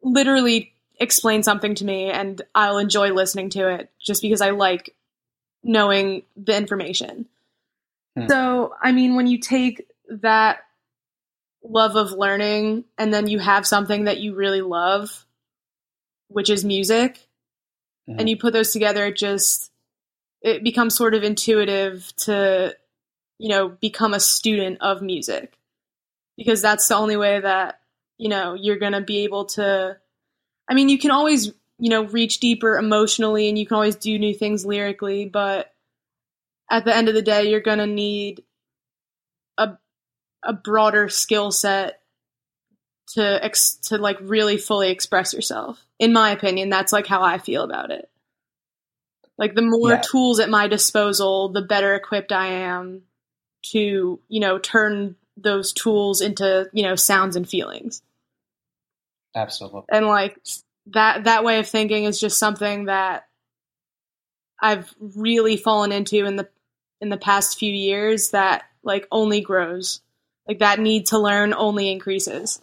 literally 0.01 0.73
explain 0.99 1.43
something 1.43 1.75
to 1.75 1.85
me, 1.85 2.09
and 2.09 2.41
I'll 2.55 2.77
enjoy 2.77 3.11
listening 3.13 3.49
to 3.51 3.69
it 3.69 3.89
just 3.99 4.21
because 4.21 4.41
I 4.41 4.51
like 4.51 4.95
knowing 5.63 6.23
the 6.35 6.55
information. 6.55 7.25
Hmm. 8.17 8.27
So, 8.27 8.75
I 8.81 8.91
mean, 8.91 9.15
when 9.15 9.27
you 9.27 9.39
take 9.39 9.87
that 10.09 10.59
love 11.63 11.95
of 11.95 12.11
learning 12.11 12.83
and 12.97 13.13
then 13.13 13.27
you 13.27 13.39
have 13.39 13.65
something 13.65 14.05
that 14.05 14.19
you 14.19 14.35
really 14.35 14.61
love 14.61 15.25
which 16.27 16.49
is 16.49 16.65
music 16.65 17.27
Mhm. 18.07 18.19
and 18.19 18.29
you 18.29 18.37
put 18.37 18.53
those 18.53 18.71
together 18.71 19.05
it 19.07 19.15
just 19.15 19.71
it 20.41 20.63
becomes 20.63 20.95
sort 20.95 21.13
of 21.13 21.23
intuitive 21.23 22.13
to 22.17 22.75
you 23.39 23.49
know 23.49 23.69
become 23.69 24.13
a 24.13 24.19
student 24.19 24.77
of 24.81 25.01
music 25.01 25.57
because 26.35 26.61
that's 26.61 26.87
the 26.87 26.95
only 26.95 27.15
way 27.15 27.39
that 27.39 27.79
you 28.17 28.27
know 28.27 28.53
you're 28.55 28.77
going 28.77 28.91
to 28.93 29.01
be 29.01 29.23
able 29.23 29.45
to 29.45 29.97
i 30.67 30.73
mean 30.73 30.89
you 30.89 30.97
can 30.99 31.11
always 31.11 31.47
you 31.79 31.89
know 31.89 32.03
reach 32.05 32.39
deeper 32.39 32.77
emotionally 32.77 33.47
and 33.47 33.57
you 33.57 33.65
can 33.65 33.75
always 33.75 33.95
do 33.95 34.19
new 34.19 34.33
things 34.33 34.65
lyrically 34.65 35.25
but 35.25 35.73
at 36.69 36.83
the 36.85 36.95
end 36.95 37.07
of 37.07 37.15
the 37.15 37.21
day 37.21 37.49
you're 37.49 37.59
going 37.61 37.79
to 37.79 37.87
need 37.87 38.43
a 40.45 40.53
broader 40.53 41.09
skill 41.09 41.51
set 41.51 42.01
to 43.13 43.43
ex- 43.43 43.75
to 43.75 43.97
like 43.97 44.17
really 44.21 44.57
fully 44.57 44.89
express 44.89 45.33
yourself. 45.33 45.83
In 45.99 46.13
my 46.13 46.31
opinion, 46.31 46.69
that's 46.69 46.93
like 46.93 47.07
how 47.07 47.21
I 47.21 47.37
feel 47.37 47.63
about 47.63 47.91
it. 47.91 48.09
Like 49.37 49.55
the 49.55 49.61
more 49.61 49.91
Yeah. 49.91 50.01
tools 50.01 50.39
at 50.39 50.49
my 50.49 50.67
disposal, 50.67 51.49
the 51.49 51.61
better 51.61 51.95
equipped 51.95 52.31
I 52.31 52.47
am 52.47 53.03
to, 53.71 54.19
you 54.27 54.39
know, 54.39 54.59
turn 54.59 55.15
those 55.37 55.73
tools 55.73 56.21
into, 56.21 56.69
you 56.73 56.83
know, 56.83 56.95
sounds 56.95 57.35
and 57.35 57.47
feelings. 57.47 58.01
Absolutely. 59.35 59.83
And 59.89 60.05
like 60.05 60.37
that 60.87 61.23
that 61.23 61.43
way 61.43 61.59
of 61.59 61.67
thinking 61.67 62.03
is 62.05 62.19
just 62.19 62.37
something 62.37 62.85
that 62.85 63.27
I've 64.61 64.93
really 64.99 65.57
fallen 65.57 65.91
into 65.91 66.25
in 66.25 66.35
the 66.35 66.47
in 67.01 67.09
the 67.09 67.17
past 67.17 67.57
few 67.57 67.73
years 67.73 68.29
that 68.31 68.63
like 68.83 69.07
only 69.11 69.41
grows. 69.41 70.01
Like 70.47 70.59
that 70.59 70.79
need 70.79 71.07
to 71.07 71.19
learn 71.19 71.53
only 71.53 71.89
increases. 71.91 72.61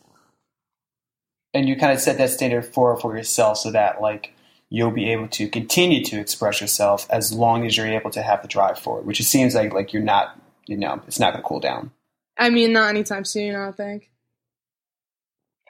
and 1.55 1.69
you 1.69 1.77
kind 1.77 1.93
of 1.93 2.01
set 2.01 2.19
that 2.19 2.31
standard 2.31 2.65
for 2.65 2.97
for 2.99 3.17
yourself 3.17 3.59
so 3.59 3.71
that 3.73 4.01
like 4.01 4.35
you'll 4.69 4.91
be 4.93 5.11
able 5.11 5.27
to 5.29 5.49
continue 5.49 6.05
to 6.05 6.21
express 6.21 6.61
yourself 6.61 7.07
as 7.11 7.33
long 7.33 7.67
as 7.67 7.77
you're 7.77 7.89
able 7.89 8.11
to 8.11 8.23
have 8.23 8.41
the 8.43 8.49
drive 8.49 8.79
for 8.79 9.01
it 9.01 9.05
which 9.05 9.19
it 9.19 9.25
seems 9.25 9.55
like 9.55 9.73
like 9.73 9.93
you're 9.93 10.03
not 10.03 10.39
you 10.67 10.77
know 10.77 11.01
it's 11.09 11.19
not 11.19 11.33
going 11.33 11.43
to 11.43 11.49
cool 11.49 11.59
down 11.61 11.91
I 12.39 12.49
mean, 12.49 12.73
not 12.73 12.89
anytime 12.89 13.25
soon, 13.27 13.55
I 13.55 13.65
don't 13.65 13.77
think. 13.77 14.11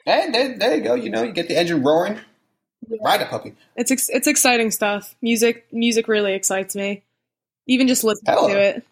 and 0.07 0.35
there, 0.35 0.57
there 0.59 0.77
you 0.77 0.83
go 0.83 0.95
you 0.95 1.11
know 1.11 1.23
you 1.23 1.33
get 1.33 1.49
the 1.49 1.57
engine 1.57 1.83
roaring 1.83 2.19
ride 3.03 3.23
a 3.23 3.27
puppy 3.27 3.55
It's 3.77 3.91
ex- 3.91 4.09
it's 4.09 4.27
exciting 4.27 4.71
stuff. 4.71 5.15
Music 5.23 5.67
music 5.73 6.09
really 6.09 6.33
excites 6.35 6.75
me. 6.77 7.03
Even 7.67 7.89
just 7.89 8.03
listening 8.05 8.33
Hell. 8.35 8.49
to 8.49 8.59
it. 8.61 8.85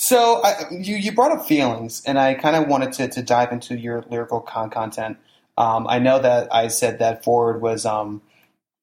So 0.00 0.42
I, 0.42 0.64
you 0.70 0.96
you 0.96 1.12
brought 1.12 1.32
up 1.32 1.46
feelings 1.46 2.02
and 2.06 2.18
i 2.18 2.34
kind 2.34 2.56
of 2.56 2.68
wanted 2.68 2.92
to, 2.94 3.08
to 3.08 3.22
dive 3.22 3.52
into 3.52 3.76
your 3.76 4.04
lyrical 4.10 4.40
con- 4.40 4.70
content 4.70 5.18
um, 5.58 5.86
i 5.88 5.98
know 5.98 6.18
that 6.20 6.48
i 6.54 6.68
said 6.68 6.98
that 7.00 7.24
forward 7.24 7.60
was 7.60 7.84
um, 7.86 8.22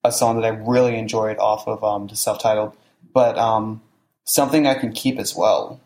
a 0.03 0.11
song 0.11 0.39
that 0.39 0.45
i 0.45 0.49
really 0.49 0.97
enjoyed 0.97 1.37
off 1.39 1.67
of 1.67 1.83
um, 1.83 2.07
the 2.07 2.15
self-titled 2.15 2.75
but 3.13 3.37
um, 3.37 3.81
something 4.25 4.67
i 4.67 4.75
can 4.75 4.91
keep 4.91 5.17
as 5.19 5.35
well 5.35 5.79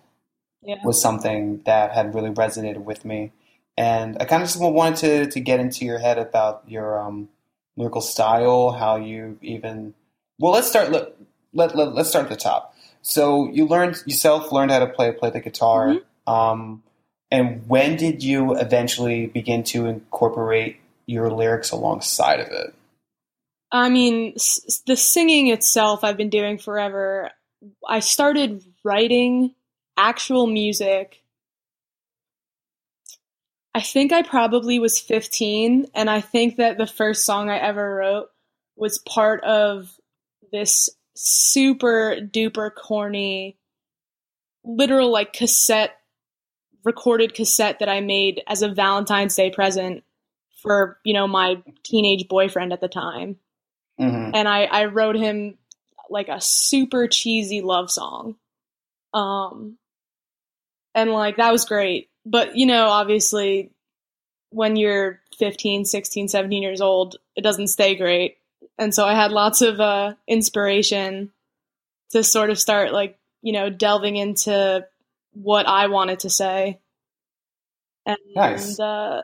Yeah. 0.63 0.76
was 0.84 1.02
something 1.02 1.62
that 1.65 1.91
had 1.94 2.13
really 2.13 2.30
resonated 2.32 2.84
with 2.84 3.06
me. 3.06 3.32
And 3.78 4.17
I 4.20 4.26
kind 4.26 4.44
of 4.44 4.50
just 4.50 4.60
wanted 4.62 4.98
to, 5.00 5.32
to 5.32 5.39
get 5.39 5.60
into 5.60 5.86
your 5.86 6.00
head 6.00 6.20
about 6.20 6.63
your 6.67 7.00
um, 7.00 7.30
lyrical 7.78 8.02
style, 8.02 8.72
how 8.72 8.98
you 8.98 9.39
even. 9.41 9.96
Well, 10.39 10.54
let's 10.54 10.67
start. 10.67 10.91
Let, 10.91 11.13
let, 11.54 11.76
let, 11.76 11.98
us 11.98 12.10
start 12.10 12.26
at 12.26 12.30
the 12.30 12.36
top. 12.38 12.71
So 13.02 13.50
you 13.50 13.66
learned 13.66 14.02
yourself 14.06 14.52
learned 14.52 14.72
how 14.72 14.80
to 14.80 14.88
play 14.88 15.12
play 15.12 15.30
the 15.30 15.40
guitar. 15.40 15.98
Um, 16.28 16.84
and 17.32 17.68
when 17.68 17.96
did 17.96 18.24
you 18.24 18.56
eventually 18.56 19.28
begin 19.28 19.64
to 19.66 19.86
incorporate 19.86 20.78
your 21.06 21.32
lyrics 21.32 21.72
alongside 21.72 22.40
of 22.40 22.48
it? 22.48 22.74
I 23.72 23.90
mean, 23.90 24.34
s- 24.36 24.82
the 24.86 24.98
singing 24.98 25.48
itself 25.48 26.04
I've 26.04 26.18
been 26.18 26.30
doing 26.30 26.58
forever. 26.58 27.32
I 27.88 28.00
started 28.00 28.64
writing 28.84 29.56
actual 29.98 30.46
music. 30.48 31.24
I 33.74 33.82
think 33.82 34.12
I 34.12 34.24
probably 34.24 34.80
was 34.80 35.00
15, 35.00 35.88
and 35.94 36.10
I 36.10 36.20
think 36.20 36.58
that 36.58 36.78
the 36.78 36.88
first 36.88 37.26
song 37.26 37.50
I 37.50 37.58
ever 37.58 37.96
wrote 37.96 38.30
was 38.76 39.00
part 39.00 39.42
of 39.46 39.98
this 40.52 40.90
super 41.24 42.16
duper 42.20 42.74
corny, 42.74 43.58
literal 44.64 45.12
like 45.12 45.34
cassette, 45.34 45.98
recorded 46.84 47.34
cassette 47.36 47.80
that 47.80 47.90
I 47.90 48.02
made 48.02 48.42
as 48.48 48.62
a 48.64 48.70
Valentine's 48.70 49.36
Day 49.36 49.52
present 49.52 50.04
for, 50.62 50.98
you 51.04 51.14
know, 51.14 51.28
my 51.28 51.62
teenage 51.84 52.28
boyfriend 52.28 52.74
at 52.74 52.82
the 52.82 52.88
time 52.88 53.38
Mhm. 54.00 54.32
and 54.34 54.48
I, 54.48 54.64
I 54.64 54.86
wrote 54.86 55.16
him 55.16 55.58
like 56.10 56.28
a 56.28 56.42
super 56.42 57.08
cheesy 57.08 57.62
love 57.62 57.92
song. 57.92 58.36
Um, 59.14 59.78
and 60.96 61.12
like 61.12 61.38
that 61.38 61.52
was 61.52 61.66
great. 61.66 62.10
But 62.26 62.56
you 62.56 62.66
know, 62.66 62.88
obviously, 62.88 63.72
when 64.50 64.76
you're 64.76 65.22
15, 65.38 65.86
16, 65.86 66.28
17 66.28 66.64
years 66.64 66.82
old, 66.82 67.18
it 67.36 67.42
doesn't 67.42 67.68
stay 67.68 67.96
great. 67.96 68.38
And 68.78 68.94
so 68.94 69.06
I 69.06 69.14
had 69.14 69.32
lots 69.32 69.62
of 69.62 69.80
uh, 69.80 70.16
inspiration 70.28 71.32
to 72.12 72.24
sort 72.24 72.50
of 72.50 72.60
start 72.60 72.94
like, 72.94 73.18
you 73.42 73.54
know, 73.54 73.70
delving 73.70 74.16
into 74.16 74.86
what 75.34 75.68
I 75.68 75.88
wanted 75.88 76.20
to 76.22 76.30
say. 76.30 76.80
And 78.06 78.18
Nice. 78.36 78.80
uh, 78.80 79.22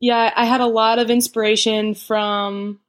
yeah, 0.00 0.32
I 0.34 0.44
had 0.44 0.60
a 0.60 0.66
lot 0.66 0.98
of 0.98 1.10
inspiration 1.10 1.94
from 1.94 2.80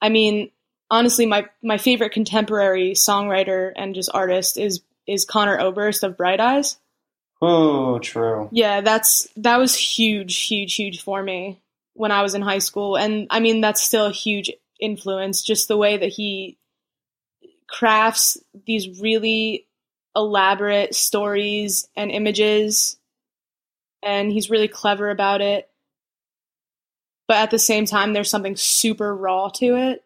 I 0.00 0.08
mean, 0.08 0.50
honestly, 0.90 1.26
my 1.26 1.46
my 1.62 1.78
favorite 1.78 2.12
contemporary 2.12 2.92
songwriter 2.92 3.72
and 3.76 3.94
just 3.94 4.10
artist 4.12 4.56
is 4.56 4.82
is 5.06 5.24
Conor 5.24 5.58
Oberst 5.58 6.04
of 6.04 6.16
Bright 6.16 6.40
Eyes. 6.40 6.78
Oh, 7.40 7.98
true. 7.98 8.48
Yeah, 8.52 8.80
that's 8.80 9.28
that 9.36 9.58
was 9.58 9.74
huge, 9.74 10.44
huge, 10.44 10.74
huge 10.74 11.02
for 11.02 11.22
me 11.22 11.60
when 11.94 12.12
I 12.12 12.22
was 12.22 12.34
in 12.34 12.42
high 12.42 12.58
school, 12.58 12.96
and 12.96 13.26
I 13.30 13.40
mean 13.40 13.60
that's 13.60 13.82
still 13.82 14.06
a 14.06 14.12
huge 14.12 14.50
influence. 14.80 15.42
Just 15.42 15.68
the 15.68 15.76
way 15.76 15.96
that 15.96 16.08
he 16.08 16.58
crafts 17.68 18.38
these 18.66 19.00
really 19.00 19.66
elaborate 20.16 20.94
stories 20.94 21.88
and 21.96 22.10
images, 22.10 22.96
and 24.02 24.32
he's 24.32 24.50
really 24.50 24.68
clever 24.68 25.10
about 25.10 25.40
it. 25.40 25.68
But 27.26 27.36
at 27.38 27.50
the 27.50 27.58
same 27.58 27.84
time, 27.84 28.12
there's 28.12 28.30
something 28.30 28.56
super 28.56 29.14
raw 29.14 29.48
to 29.56 29.76
it 29.76 30.04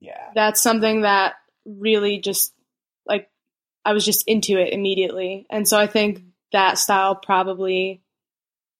Yeah. 0.00 0.30
that's 0.34 0.60
something 0.60 1.02
that 1.02 1.36
really 1.64 2.18
just 2.18 2.52
like 3.06 3.30
I 3.84 3.92
was 3.94 4.04
just 4.04 4.26
into 4.28 4.58
it 4.60 4.72
immediately. 4.72 5.46
And 5.50 5.66
so 5.66 5.78
I 5.78 5.86
think 5.86 6.22
that 6.52 6.76
style 6.78 7.14
probably 7.14 8.02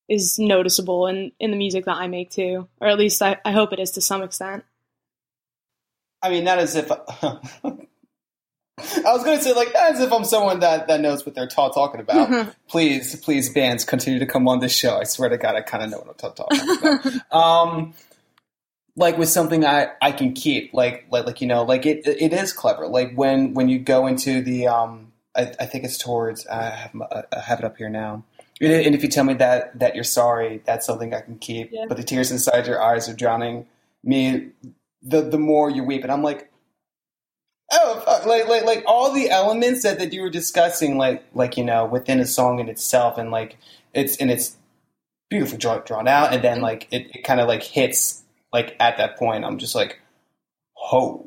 is 0.08 0.38
noticeable 0.38 1.06
in, 1.06 1.32
in 1.40 1.50
the 1.50 1.56
music 1.56 1.86
that 1.86 1.96
I 1.96 2.06
make 2.06 2.30
too. 2.30 2.68
Or 2.80 2.88
at 2.88 2.98
least 2.98 3.22
I, 3.22 3.38
I 3.44 3.52
hope 3.52 3.72
it 3.72 3.80
is 3.80 3.92
to 3.92 4.00
some 4.02 4.22
extent. 4.22 4.64
I 6.22 6.30
mean, 6.30 6.44
not 6.44 6.58
as 6.58 6.76
if 6.76 6.90
I 7.22 7.38
was 9.12 9.24
going 9.24 9.36
to 9.36 9.42
say, 9.42 9.52
like, 9.52 9.72
not 9.74 9.94
as 9.94 10.00
if 10.00 10.12
I'm 10.12 10.24
someone 10.24 10.60
that, 10.60 10.88
that 10.88 11.00
knows 11.00 11.26
what 11.26 11.34
they're 11.34 11.48
ta- 11.48 11.70
talking 11.70 12.00
about. 12.00 12.54
please, 12.68 13.16
please, 13.16 13.52
bands, 13.52 13.84
continue 13.84 14.18
to 14.18 14.26
come 14.26 14.48
on 14.48 14.60
this 14.60 14.76
show. 14.76 14.98
I 14.98 15.04
swear 15.04 15.28
to 15.28 15.36
God, 15.36 15.56
I 15.56 15.60
kind 15.62 15.82
of 15.84 15.90
know 15.90 15.98
what 15.98 16.08
I'm 16.08 16.14
ta- 16.14 16.30
talking 16.30 17.20
about. 17.30 17.32
um, 17.68 17.94
like 18.96 19.18
with 19.18 19.28
something 19.28 19.64
I, 19.64 19.88
I 20.00 20.12
can 20.12 20.32
keep, 20.32 20.72
like, 20.74 21.06
like, 21.10 21.26
like 21.26 21.40
you 21.40 21.46
know, 21.46 21.62
like 21.62 21.86
it, 21.86 22.06
it 22.06 22.32
is 22.32 22.52
clever. 22.52 22.86
Like 22.86 23.14
when, 23.14 23.54
when 23.54 23.68
you 23.68 23.78
go 23.78 24.06
into 24.06 24.42
the, 24.42 24.68
um, 24.68 25.12
I, 25.34 25.52
I 25.60 25.66
think 25.66 25.84
it's 25.84 25.98
towards. 25.98 26.46
I 26.46 26.62
have, 26.62 27.02
I 27.10 27.40
have 27.40 27.58
it 27.58 27.64
up 27.64 27.76
here 27.76 27.88
now. 27.88 28.24
And 28.60 28.94
if 28.94 29.02
you 29.02 29.08
tell 29.08 29.24
me 29.24 29.34
that 29.34 29.78
that 29.80 29.94
you're 29.96 30.04
sorry, 30.04 30.62
that's 30.64 30.86
something 30.86 31.12
I 31.12 31.20
can 31.20 31.38
keep. 31.38 31.70
Yeah. 31.72 31.86
But 31.88 31.96
the 31.96 32.04
tears 32.04 32.30
inside 32.30 32.66
your 32.66 32.80
eyes 32.80 33.08
are 33.08 33.14
drowning 33.14 33.66
me. 34.04 34.50
The 35.02 35.22
the 35.22 35.38
more 35.38 35.70
you 35.70 35.84
weep, 35.84 36.02
and 36.04 36.12
I'm 36.12 36.22
like, 36.22 36.50
oh, 37.72 38.00
fuck. 38.04 38.26
like 38.26 38.48
like 38.48 38.64
like 38.64 38.84
all 38.86 39.12
the 39.12 39.30
elements 39.30 39.82
that, 39.82 39.98
that 39.98 40.12
you 40.12 40.22
were 40.22 40.30
discussing, 40.30 40.98
like 40.98 41.24
like 41.34 41.56
you 41.56 41.64
know, 41.64 41.84
within 41.86 42.20
a 42.20 42.26
song 42.26 42.58
in 42.60 42.68
itself, 42.68 43.18
and 43.18 43.30
like 43.30 43.56
it's 43.94 44.16
and 44.18 44.30
it's 44.30 44.56
beautifully 45.30 45.58
drawn 45.58 45.82
drawn 45.86 46.08
out, 46.08 46.32
and 46.32 46.42
then 46.44 46.60
like 46.60 46.88
it, 46.92 47.14
it 47.16 47.24
kind 47.24 47.40
of 47.40 47.48
like 47.48 47.62
hits 47.62 48.22
like 48.52 48.76
at 48.80 48.98
that 48.98 49.18
point. 49.18 49.44
I'm 49.44 49.58
just 49.58 49.74
like, 49.74 50.00
ho, 50.74 51.26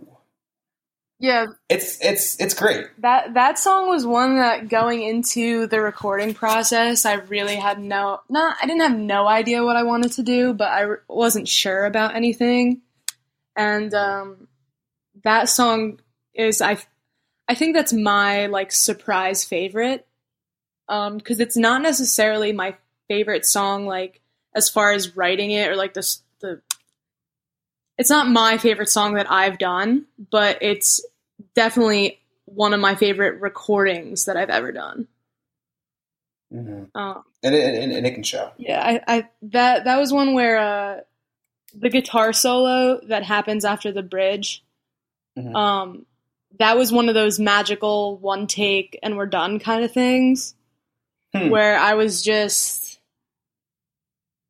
Yeah, 1.19 1.47
it's 1.69 1.97
it's 2.03 2.39
it's 2.39 2.53
great. 2.53 2.87
that 2.99 3.33
that 3.35 3.59
song 3.59 3.89
was 3.89 4.05
one 4.05 4.37
that 4.37 4.69
going 4.69 5.03
into 5.03 5.67
the 5.67 5.81
recording 5.81 6.33
process, 6.33 7.05
I 7.05 7.15
really 7.15 7.55
had 7.55 7.79
no 7.79 8.21
not 8.29 8.57
I 8.61 8.65
didn't 8.67 8.81
have 8.81 8.97
no 8.97 9.27
idea 9.27 9.63
what 9.63 9.77
I 9.77 9.83
wanted 9.83 10.13
to 10.13 10.23
do, 10.23 10.53
but 10.53 10.69
I 10.69 10.83
r- 10.85 11.03
wasn't 11.09 11.47
sure 11.47 11.85
about 11.85 12.15
anything. 12.15 12.81
And 13.55 13.93
um, 13.93 14.47
that 15.23 15.49
song 15.49 15.99
is 16.33 16.61
I 16.61 16.77
I 17.47 17.55
think 17.55 17.75
that's 17.75 17.93
my 17.93 18.47
like 18.47 18.71
surprise 18.71 19.43
favorite 19.45 20.05
um 20.89 21.17
because 21.17 21.39
it's 21.39 21.55
not 21.57 21.81
necessarily 21.81 22.51
my 22.51 22.75
favorite 23.07 23.45
song 23.45 23.85
like 23.85 24.19
as 24.53 24.69
far 24.69 24.91
as 24.91 25.15
writing 25.15 25.51
it 25.51 25.69
or 25.69 25.75
like 25.75 25.93
the 25.93 26.17
the 26.41 26.61
it's 27.97 28.09
not 28.09 28.27
my 28.27 28.57
favorite 28.57 28.89
song 28.89 29.13
that 29.13 29.31
I've 29.31 29.57
done, 29.57 30.05
but 30.31 30.57
it's 30.61 31.03
definitely 31.55 32.19
one 32.43 32.73
of 32.73 32.79
my 32.81 32.95
favorite 32.95 33.39
recordings 33.39 34.25
that 34.25 34.35
I've 34.37 34.49
ever 34.49 34.71
done. 34.71 35.07
hmm 36.51 36.83
Um, 36.93 37.23
And, 37.41 37.55
it, 37.55 37.83
and, 37.83 37.91
and 37.93 38.05
it 38.05 38.13
can 38.13 38.23
show. 38.23 38.51
yeah, 38.57 38.81
I, 38.83 39.01
I 39.07 39.29
that 39.43 39.85
that 39.85 39.97
was 39.97 40.11
one 40.11 40.33
where 40.33 40.57
uh, 40.57 40.99
the 41.73 41.89
guitar 41.89 42.31
solo 42.33 42.99
that 43.07 43.23
happens 43.23 43.65
after 43.65 43.91
the 43.91 44.03
bridge. 44.03 44.63
Mhm. 45.37 45.55
Um, 45.55 46.05
that 46.59 46.77
was 46.77 46.91
one 46.91 47.09
of 47.09 47.15
those 47.15 47.39
magical 47.39 48.17
one 48.17 48.47
take 48.47 48.97
and 49.03 49.17
we're 49.17 49.25
done 49.25 49.59
kind 49.59 49.83
of 49.83 49.91
things 49.91 50.55
Hmm. 51.33 51.49
where 51.49 51.77
I 51.77 51.95
was 51.95 52.21
just 52.21 52.99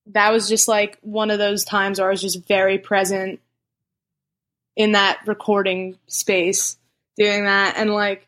that 0.08 0.30
was 0.32 0.48
just 0.48 0.68
like 0.68 1.00
one 1.02 1.32
of 1.32 1.40
those 1.40 1.64
times 1.64 1.98
where 2.00 2.08
I 2.08 2.12
was 2.12 2.22
just 2.22 2.46
very 2.48 2.78
present 2.78 3.40
in 4.76 4.92
that 4.92 5.20
recording 5.26 5.98
space 6.06 6.78
doing 7.18 7.46
that 7.46 7.76
and 7.78 7.92
like 7.92 8.28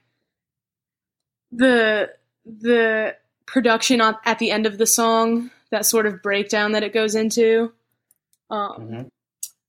the 1.52 2.12
the 2.46 3.16
production 3.46 4.02
on, 4.02 4.16
at 4.26 4.40
the 4.40 4.50
end 4.52 4.66
of 4.66 4.78
the 4.80 4.88
song 4.88 5.52
that 5.70 5.86
sort 5.86 6.06
of 6.08 6.24
breakdown 6.24 6.72
that 6.72 6.84
it 6.84 6.94
goes 6.94 7.14
into 7.14 7.72
um, 8.50 8.78
Mhm. 8.80 9.10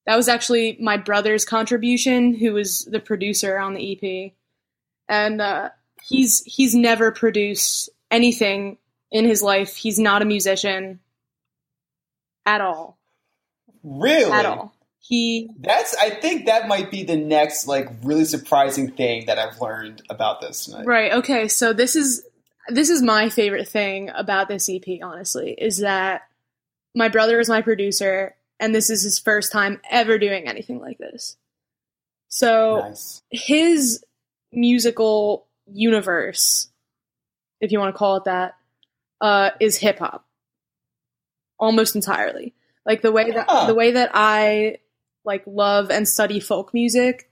that 0.06 0.16
was 0.16 0.28
actually 0.28 0.76
my 0.80 0.96
brother's 0.96 1.44
contribution 1.44 2.34
who 2.34 2.52
was 2.52 2.84
the 2.84 3.00
producer 3.00 3.58
on 3.58 3.74
the 3.74 3.92
ep 3.92 4.32
and 5.08 5.40
uh, 5.40 5.70
he's 6.02 6.42
he's 6.44 6.74
never 6.74 7.10
produced 7.10 7.90
anything 8.10 8.78
in 9.10 9.24
his 9.24 9.42
life 9.42 9.76
he's 9.76 9.98
not 9.98 10.22
a 10.22 10.24
musician 10.24 11.00
at 12.46 12.60
all 12.60 12.98
Really? 13.82 14.30
at 14.30 14.46
all 14.46 14.72
he 15.00 15.48
That's. 15.60 15.94
I 15.96 16.10
think 16.10 16.46
that 16.46 16.68
might 16.68 16.90
be 16.90 17.02
the 17.02 17.16
next 17.16 17.66
like 17.66 17.88
really 18.02 18.26
surprising 18.26 18.90
thing 18.92 19.24
that 19.26 19.38
I've 19.38 19.58
learned 19.58 20.02
about 20.10 20.42
this 20.42 20.66
tonight. 20.66 20.84
Right. 20.84 21.12
Okay. 21.12 21.48
So 21.48 21.72
this 21.72 21.96
is 21.96 22.26
this 22.68 22.90
is 22.90 23.00
my 23.00 23.30
favorite 23.30 23.68
thing 23.68 24.10
about 24.14 24.48
this 24.48 24.68
EP. 24.68 25.00
Honestly, 25.02 25.52
is 25.52 25.78
that 25.78 26.22
my 26.94 27.08
brother 27.08 27.40
is 27.40 27.48
my 27.48 27.62
producer, 27.62 28.34
and 28.60 28.74
this 28.74 28.90
is 28.90 29.02
his 29.02 29.18
first 29.18 29.52
time 29.52 29.80
ever 29.90 30.18
doing 30.18 30.48
anything 30.48 30.80
like 30.80 30.98
this. 30.98 31.36
So 32.28 32.80
Nice. 32.88 33.22
his 33.30 34.04
musical 34.52 35.46
universe, 35.66 36.68
if 37.60 37.72
you 37.72 37.78
want 37.78 37.94
to 37.94 37.98
call 37.98 38.16
it 38.16 38.24
that, 38.24 38.56
uh, 39.20 39.50
is 39.60 39.76
hip 39.76 39.98
hop 39.98 40.26
almost 41.58 41.94
entirely. 41.94 42.54
Like 42.86 43.02
the 43.02 43.12
way 43.12 43.30
that 43.30 43.66
the 43.66 43.74
way 43.74 43.92
that 43.92 44.10
I 44.14 44.78
like 45.24 45.42
love 45.46 45.90
and 45.90 46.08
study 46.08 46.40
folk 46.40 46.72
music, 46.72 47.30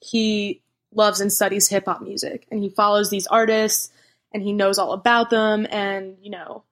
he 0.00 0.62
loves 0.94 1.20
and 1.20 1.32
studies 1.32 1.68
hip 1.68 1.86
hop 1.86 2.02
music, 2.02 2.46
and 2.50 2.60
he 2.60 2.68
follows 2.68 3.10
these 3.10 3.26
artists, 3.26 3.90
and 4.32 4.42
he 4.42 4.52
knows 4.52 4.78
all 4.78 4.92
about 4.92 5.30
them, 5.30 5.66
and 5.70 6.16
you 6.22 6.30
know, 6.30 6.62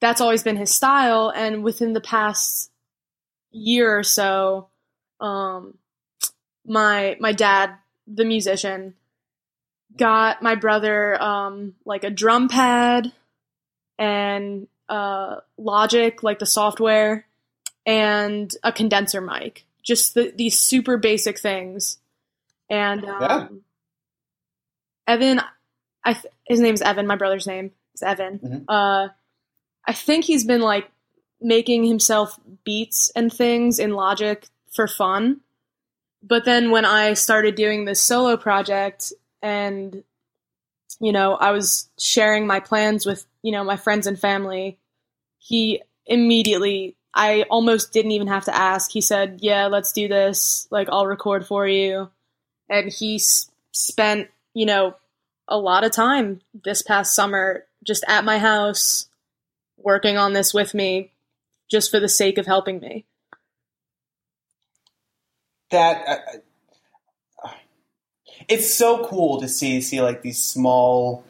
that's 0.00 0.20
always 0.20 0.42
been 0.44 0.56
his 0.56 0.72
style. 0.72 1.32
And 1.34 1.64
within 1.64 1.94
the 1.94 2.00
past 2.00 2.67
year 3.58 3.98
or 3.98 4.02
so, 4.02 4.68
um, 5.20 5.76
my 6.66 7.16
my 7.20 7.32
dad, 7.32 7.74
the 8.06 8.24
musician, 8.24 8.94
got 9.96 10.42
my 10.42 10.54
brother 10.54 11.20
um, 11.22 11.74
like 11.84 12.04
a 12.04 12.10
drum 12.10 12.48
pad 12.48 13.12
and 13.98 14.68
uh, 14.88 15.36
Logic, 15.56 16.22
like 16.22 16.38
the 16.38 16.46
software, 16.46 17.26
and 17.84 18.50
a 18.62 18.72
condenser 18.72 19.20
mic 19.20 19.64
just 19.88 20.12
the, 20.14 20.32
these 20.36 20.58
super 20.58 20.98
basic 20.98 21.38
things. 21.38 21.98
And 22.68 23.04
um, 23.06 23.20
Yeah. 23.20 23.48
Evan, 25.06 25.40
I 26.04 26.12
th- 26.12 26.26
his 26.46 26.60
name's 26.60 26.82
Evan. 26.82 27.06
My 27.06 27.16
brother's 27.16 27.46
name 27.46 27.72
is 27.94 28.02
Evan. 28.02 28.38
Mhm. 28.38 28.64
Uh, 28.68 29.08
I 29.86 29.92
think 29.94 30.26
he's 30.26 30.44
been 30.44 30.60
like 30.60 30.90
making 31.40 31.84
himself 31.84 32.38
beats 32.64 33.10
and 33.16 33.32
things 33.32 33.78
in 33.78 33.92
Logic 33.92 34.46
for 34.72 34.88
fun. 34.88 35.40
But 36.22 36.44
then 36.44 36.70
when 36.70 36.84
I 36.84 37.14
started 37.14 37.54
doing 37.54 37.84
this 37.84 38.02
solo 38.02 38.36
project 38.36 39.12
and 39.42 40.02
you 41.00 41.12
know, 41.12 41.34
I 41.34 41.52
was 41.52 41.88
sharing 41.98 42.46
my 42.46 42.60
plans 42.60 43.06
with, 43.06 43.26
you 43.42 43.52
know, 43.52 43.62
my 43.64 43.76
friends 43.76 44.06
and 44.06 44.18
family, 44.18 44.78
he 45.38 45.82
immediately 46.06 46.96
I 47.14 47.42
almost 47.50 47.92
didn't 47.92 48.12
even 48.12 48.28
have 48.28 48.44
to 48.46 48.56
ask. 48.56 48.90
He 48.92 49.00
said, 49.00 49.40
"Yeah, 49.42 49.66
let's 49.66 49.92
do 49.92 50.08
this. 50.08 50.68
Like 50.70 50.88
I'll 50.90 51.06
record 51.06 51.46
for 51.46 51.66
you." 51.66 52.10
And 52.68 52.92
he 52.92 53.16
s- 53.16 53.50
spent, 53.72 54.28
you 54.54 54.66
know, 54.66 54.96
a 55.48 55.58
lot 55.58 55.84
of 55.84 55.92
time 55.92 56.40
this 56.64 56.82
past 56.82 57.14
summer 57.14 57.66
just 57.84 58.04
at 58.08 58.24
my 58.24 58.38
house 58.38 59.08
working 59.78 60.18
on 60.18 60.32
this 60.34 60.54
with 60.54 60.74
me 60.74 61.12
just 61.70 61.90
for 61.90 62.00
the 62.00 62.08
sake 62.08 62.38
of 62.38 62.46
helping 62.46 62.80
me. 62.80 63.04
that 65.70 66.08
uh, 66.08 67.46
uh, 67.46 67.50
it's 68.48 68.72
so 68.72 69.06
cool 69.06 69.40
to 69.40 69.48
see 69.48 69.80
see 69.80 70.00
like 70.00 70.22
these 70.22 70.42
small 70.42 71.24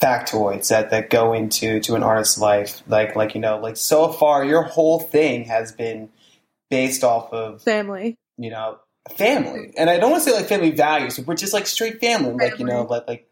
factoids 0.00 0.68
that 0.68 0.90
that 0.90 1.10
go 1.10 1.32
into 1.32 1.80
to 1.80 1.94
an 1.94 2.02
artist's 2.02 2.38
life 2.38 2.82
like 2.86 3.16
like 3.16 3.34
you 3.34 3.40
know 3.40 3.58
like 3.58 3.76
so 3.76 4.12
far 4.12 4.44
your 4.44 4.62
whole 4.62 5.00
thing 5.00 5.44
has 5.44 5.72
been 5.72 6.08
based 6.70 7.02
off 7.02 7.32
of 7.32 7.62
Family. 7.62 8.16
you 8.36 8.50
know 8.50 8.78
family 9.16 9.72
and 9.76 9.88
i 9.90 9.98
don't 9.98 10.10
want 10.10 10.22
to 10.22 10.30
say 10.30 10.36
like 10.36 10.46
family 10.46 10.70
values 10.70 11.18
but 11.18 11.38
just 11.38 11.54
like 11.54 11.66
straight 11.66 11.98
family, 12.00 12.32
like 12.34 12.58
you 12.58 12.64
know 12.64 12.82
like 12.82 13.08
like 13.08 13.27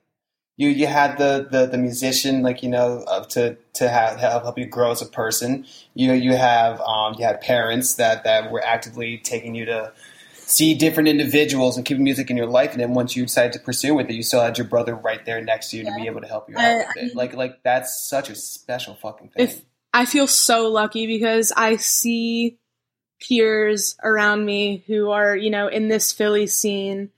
you 0.56 0.68
you 0.68 0.86
had 0.86 1.18
the 1.18 1.46
the, 1.50 1.66
the 1.66 1.78
musician 1.78 2.42
like 2.42 2.62
you 2.62 2.68
know 2.68 3.04
to 3.30 3.56
to 3.74 3.88
have 3.88 4.18
help 4.18 4.42
help 4.42 4.58
you 4.58 4.66
grow 4.66 4.90
as 4.90 5.02
a 5.02 5.06
person. 5.06 5.66
You 5.94 6.12
you 6.12 6.34
have 6.36 6.80
um 6.80 7.14
you 7.18 7.24
had 7.24 7.40
parents 7.40 7.94
that 7.94 8.24
that 8.24 8.50
were 8.50 8.64
actively 8.64 9.18
taking 9.18 9.54
you 9.54 9.66
to 9.66 9.92
see 10.32 10.74
different 10.74 11.08
individuals 11.08 11.76
and 11.76 11.84
keeping 11.84 12.04
music 12.04 12.30
in 12.30 12.36
your 12.36 12.46
life. 12.46 12.72
And 12.72 12.80
then 12.80 12.94
once 12.94 13.16
you 13.16 13.24
decided 13.24 13.52
to 13.54 13.58
pursue 13.58 13.98
it 13.98 14.10
you 14.10 14.22
still 14.22 14.40
had 14.40 14.56
your 14.56 14.66
brother 14.66 14.94
right 14.94 15.24
there 15.26 15.42
next 15.42 15.70
to 15.70 15.76
you 15.76 15.84
to 15.84 15.94
be 15.96 16.06
able 16.06 16.20
to 16.20 16.26
help 16.28 16.48
you 16.48 16.56
I- 16.56 16.64
out 16.64 16.78
with 16.78 16.86
I 16.88 17.00
mean- 17.02 17.10
like 17.14 17.34
like 17.34 17.62
that's 17.62 18.08
such 18.08 18.30
a 18.30 18.34
special 18.34 18.94
fucking 18.94 19.28
thing. 19.30 19.44
If 19.48 19.62
I 19.92 20.04
feel 20.04 20.26
so 20.26 20.68
lucky 20.68 21.06
because 21.06 21.52
I 21.56 21.76
see 21.76 22.58
peers 23.20 23.96
around 24.02 24.44
me 24.44 24.84
who 24.86 25.10
are, 25.10 25.34
you 25.34 25.48
know, 25.48 25.68
in 25.68 25.88
this 25.88 26.12
Philly 26.12 26.46
scene 26.46 27.10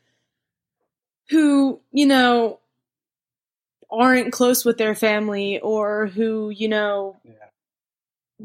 who, 1.30 1.80
you 1.91 2.07
know, 2.07 2.61
aren't 3.91 4.32
close 4.32 4.64
with 4.64 4.78
their 4.78 4.95
family 4.95 5.59
or 5.61 6.07
who, 6.09 6.51
you 6.51 6.68
know, 6.68 7.16
Yeah. 7.24 7.32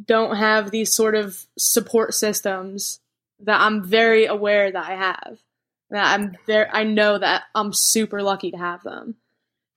don't 0.05 0.35
have 0.37 0.71
these 0.71 0.93
sort 0.93 1.15
of 1.15 1.45
support 1.57 2.13
systems 2.13 2.99
that 3.39 3.59
I'm 3.59 3.83
very 3.83 4.25
aware 4.25 4.71
that 4.71 4.85
I 4.89 4.95
have. 4.95 5.39
That 5.89 6.19
I'm 6.19 6.37
there 6.47 6.69
I 6.73 6.83
know 6.83 7.17
that 7.17 7.43
I'm 7.53 7.73
super 7.73 8.23
lucky 8.23 8.51
to 8.51 8.57
have 8.57 8.83
them. 8.83 9.15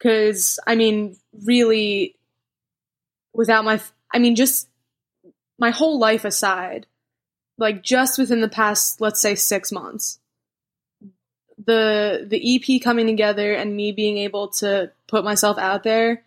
Cuz 0.01 0.59
I 0.67 0.75
mean, 0.75 1.17
really 1.45 2.17
without 3.33 3.65
my 3.65 3.81
I 4.13 4.19
mean 4.19 4.37
just 4.37 4.69
my 5.59 5.71
whole 5.71 5.99
life 5.99 6.25
aside, 6.25 6.87
like 7.59 7.83
just 7.83 8.19
within 8.19 8.41
the 8.41 8.49
past 8.49 9.01
let's 9.01 9.21
say 9.21 9.35
6 9.35 9.73
months 9.73 10.19
the 11.65 12.27
the 12.29 12.57
EP 12.57 12.83
coming 12.83 13.07
together 13.07 13.55
and 13.55 13.75
me 13.75 13.93
being 13.93 14.19
able 14.19 14.49
to 14.49 14.91
put 15.09 15.25
myself 15.25 15.59
out 15.59 15.83
there 15.83 16.23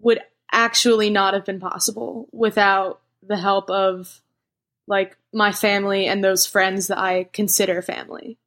would 0.00 0.20
actually 0.52 1.10
not 1.10 1.34
have 1.34 1.44
been 1.44 1.60
possible 1.60 2.28
without 2.32 3.00
the 3.22 3.36
help 3.36 3.70
of 3.70 4.20
like 4.86 5.16
my 5.32 5.50
family 5.52 6.06
and 6.06 6.22
those 6.22 6.46
friends 6.46 6.86
that 6.88 6.98
I 6.98 7.24
consider 7.32 7.82
family. 7.82 8.38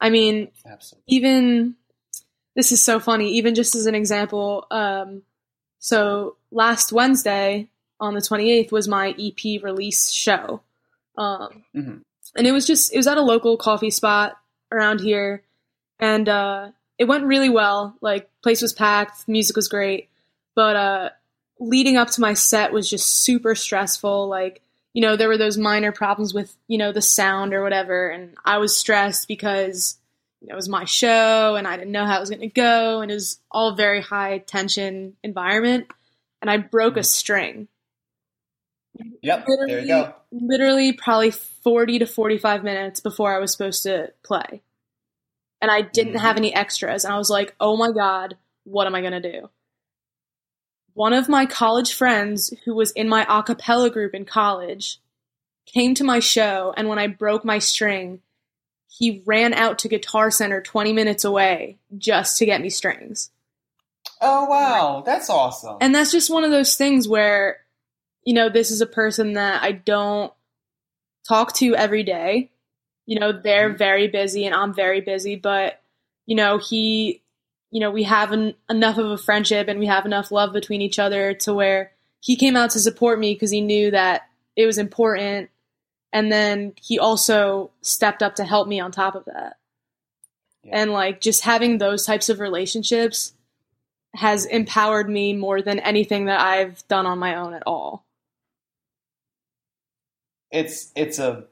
I 0.00 0.10
mean, 0.10 0.48
absolutely 0.64 1.02
even 1.08 1.74
this 2.54 2.72
is 2.72 2.82
so 2.84 3.00
funny 3.00 3.32
even 3.32 3.54
just 3.54 3.74
as 3.74 3.86
an 3.86 3.94
example 3.94 4.66
um 4.70 5.22
so 5.78 6.36
last 6.50 6.90
wednesday 6.92 7.68
on 8.00 8.14
the 8.14 8.20
28th 8.20 8.72
was 8.72 8.88
my 8.88 9.14
ep 9.18 9.62
release 9.62 10.10
show 10.10 10.60
um 11.18 11.64
Mhm. 11.74 12.02
and 12.36 12.46
it 12.46 12.52
was 12.52 12.66
just 12.66 12.92
it 12.92 12.96
was 12.96 13.06
at 13.06 13.18
a 13.18 13.22
local 13.22 13.56
coffee 13.56 13.90
spot 13.90 14.38
around 14.72 15.00
here 15.00 15.42
and 15.98 16.28
uh 16.28 16.70
it 16.98 17.04
went 17.04 17.24
really 17.24 17.50
well. 17.50 17.96
Like 18.00 18.30
place 18.42 18.62
was 18.62 18.72
packed 18.72 19.28
music 19.28 19.56
was 19.56 19.68
great. 19.68 20.08
But 20.54 20.76
uh 20.76 21.10
leading 21.58 21.96
up 21.96 22.10
to 22.10 22.20
my 22.20 22.34
set 22.34 22.72
was 22.72 22.88
just 22.88 23.22
super 23.22 23.54
stressful. 23.54 24.28
Like 24.28 24.62
you 24.92 25.02
know 25.02 25.16
there 25.16 25.28
were 25.28 25.38
those 25.38 25.58
minor 25.58 25.92
problems 25.92 26.32
with 26.32 26.56
you 26.68 26.78
know 26.78 26.92
the 26.92 27.02
sound 27.02 27.54
or 27.54 27.62
whatever. 27.62 28.08
And 28.08 28.34
i 28.44 28.58
was 28.58 28.76
stressed 28.76 29.28
because 29.28 29.98
you 30.40 30.48
know, 30.48 30.54
it 30.54 30.56
was 30.56 30.68
my 30.68 30.84
show 30.84 31.56
and 31.56 31.66
I 31.66 31.76
didn't 31.76 31.92
know 31.92 32.04
how 32.04 32.18
it 32.18 32.20
was 32.20 32.30
going 32.30 32.40
to 32.40 32.48
go. 32.48 33.00
And 33.00 33.10
it 33.10 33.14
was 33.14 33.40
all 33.50 33.74
very 33.74 34.00
high 34.00 34.38
tension 34.38 35.16
environment. 35.22 35.88
And 36.40 36.50
I 36.50 36.58
broke 36.58 36.96
a 36.96 37.02
string. 37.02 37.68
yep 39.22 39.46
there 39.46 39.80
you 39.80 39.86
go. 39.86 40.14
Literally 40.30 40.92
probably 40.92 41.30
40 41.30 42.00
to 42.00 42.06
45 42.06 42.64
minutes 42.64 43.00
before 43.00 43.34
I 43.34 43.38
was 43.38 43.52
supposed 43.52 43.82
to 43.84 44.12
play. 44.22 44.62
And 45.60 45.70
I 45.70 45.80
didn't 45.82 46.14
Mhm. 46.14 46.20
have 46.20 46.36
any 46.36 46.54
extras 46.54 47.04
and 47.04 47.14
I 47.14 47.18
was 47.18 47.30
like, 47.30 47.54
"Oh 47.60 47.76
my 47.76 47.90
god, 47.90 48.36
what 48.64 48.86
am 48.86 48.94
I 48.94 49.00
going 49.00 49.20
to 49.20 49.32
do?" 49.32 49.50
One 50.94 51.12
of 51.12 51.28
my 51.28 51.44
college 51.46 51.92
friends 51.92 52.52
who 52.64 52.74
was 52.74 52.90
in 52.92 53.08
my 53.08 53.26
a 53.28 53.42
cappella 53.42 53.90
group 53.90 54.14
in 54.14 54.24
college 54.24 54.98
came 55.66 55.94
to 55.94 56.04
my 56.04 56.20
show 56.20 56.72
and 56.76 56.88
when 56.88 56.98
I 56.98 57.06
broke 57.06 57.44
my 57.44 57.58
string, 57.58 58.20
he 58.88 59.22
ran 59.26 59.52
out 59.52 59.78
to 59.80 59.88
Guitar 59.88 60.30
Center 60.30 60.60
20 60.62 60.92
minutes 60.92 61.24
away 61.24 61.76
just 61.98 62.38
to 62.38 62.46
get 62.46 62.60
me 62.60 62.70
strings. 62.70 63.30
oh 64.22 64.46
wow 64.46 65.02
that's 65.04 65.28
awesome 65.28 65.76
And 65.80 65.94
that's 65.94 66.12
just 66.12 66.30
one 66.30 66.44
of 66.44 66.50
those 66.50 66.76
things 66.76 67.06
where, 67.08 67.58
you 68.24 68.32
know, 68.32 68.48
this 68.48 68.70
is 68.70 68.80
a 68.80 68.86
person 68.86 69.34
that 69.34 69.62
I 69.62 69.72
don't 69.72 70.32
talk 71.28 71.52
to 71.56 71.74
every 71.76 72.02
day. 72.04 72.50
You 73.06 73.18
know, 73.18 73.32
they're 73.32 73.70
Mhm. 73.72 73.78
very 73.78 74.08
busy 74.08 74.44
and 74.46 74.54
I'm 74.54 74.74
very 74.74 75.00
busy, 75.00 75.36
but, 75.36 75.80
you 76.26 76.34
know, 76.36 76.58
he, 76.58 77.22
you 77.70 77.80
know, 77.80 77.90
we 77.90 78.02
have 78.04 78.32
an, 78.32 78.54
enough 78.68 78.98
of 78.98 79.10
a 79.10 79.18
friendship 79.18 79.68
and 79.68 79.78
we 79.78 79.86
have 79.86 80.06
enough 80.06 80.30
love 80.30 80.52
between 80.52 80.82
each 80.82 80.98
other 80.98 81.34
to 81.34 81.54
where 81.54 81.92
he 82.20 82.36
came 82.36 82.56
out 82.56 82.70
to 82.70 82.80
support 82.80 83.18
me 83.18 83.34
because 83.34 83.50
he 83.50 83.60
knew 83.60 83.90
that 83.90 84.28
it 84.56 84.66
was 84.66 84.78
important. 84.78 85.50
And 86.12 86.32
then 86.32 86.72
he 86.80 86.98
also 86.98 87.70
stepped 87.82 88.22
up 88.22 88.36
to 88.36 88.44
help 88.44 88.66
me 88.68 88.80
on 88.80 88.90
top 88.90 89.14
of 89.14 89.24
that. 89.26 89.58
Yeah. 90.64 90.80
And 90.80 90.92
like 90.92 91.20
just 91.20 91.42
having 91.42 91.78
those 91.78 92.04
types 92.04 92.28
of 92.28 92.40
relationships 92.40 93.34
has 94.14 94.46
empowered 94.46 95.08
me 95.10 95.34
more 95.34 95.60
than 95.62 95.78
anything 95.78 96.24
that 96.26 96.40
I've 96.40 96.86
done 96.88 97.06
on 97.06 97.18
my 97.18 97.36
own 97.36 97.54
at 97.54 97.62
all. 97.66 98.04
it's 100.50 100.92
it's 100.94 101.18
a 101.18 101.44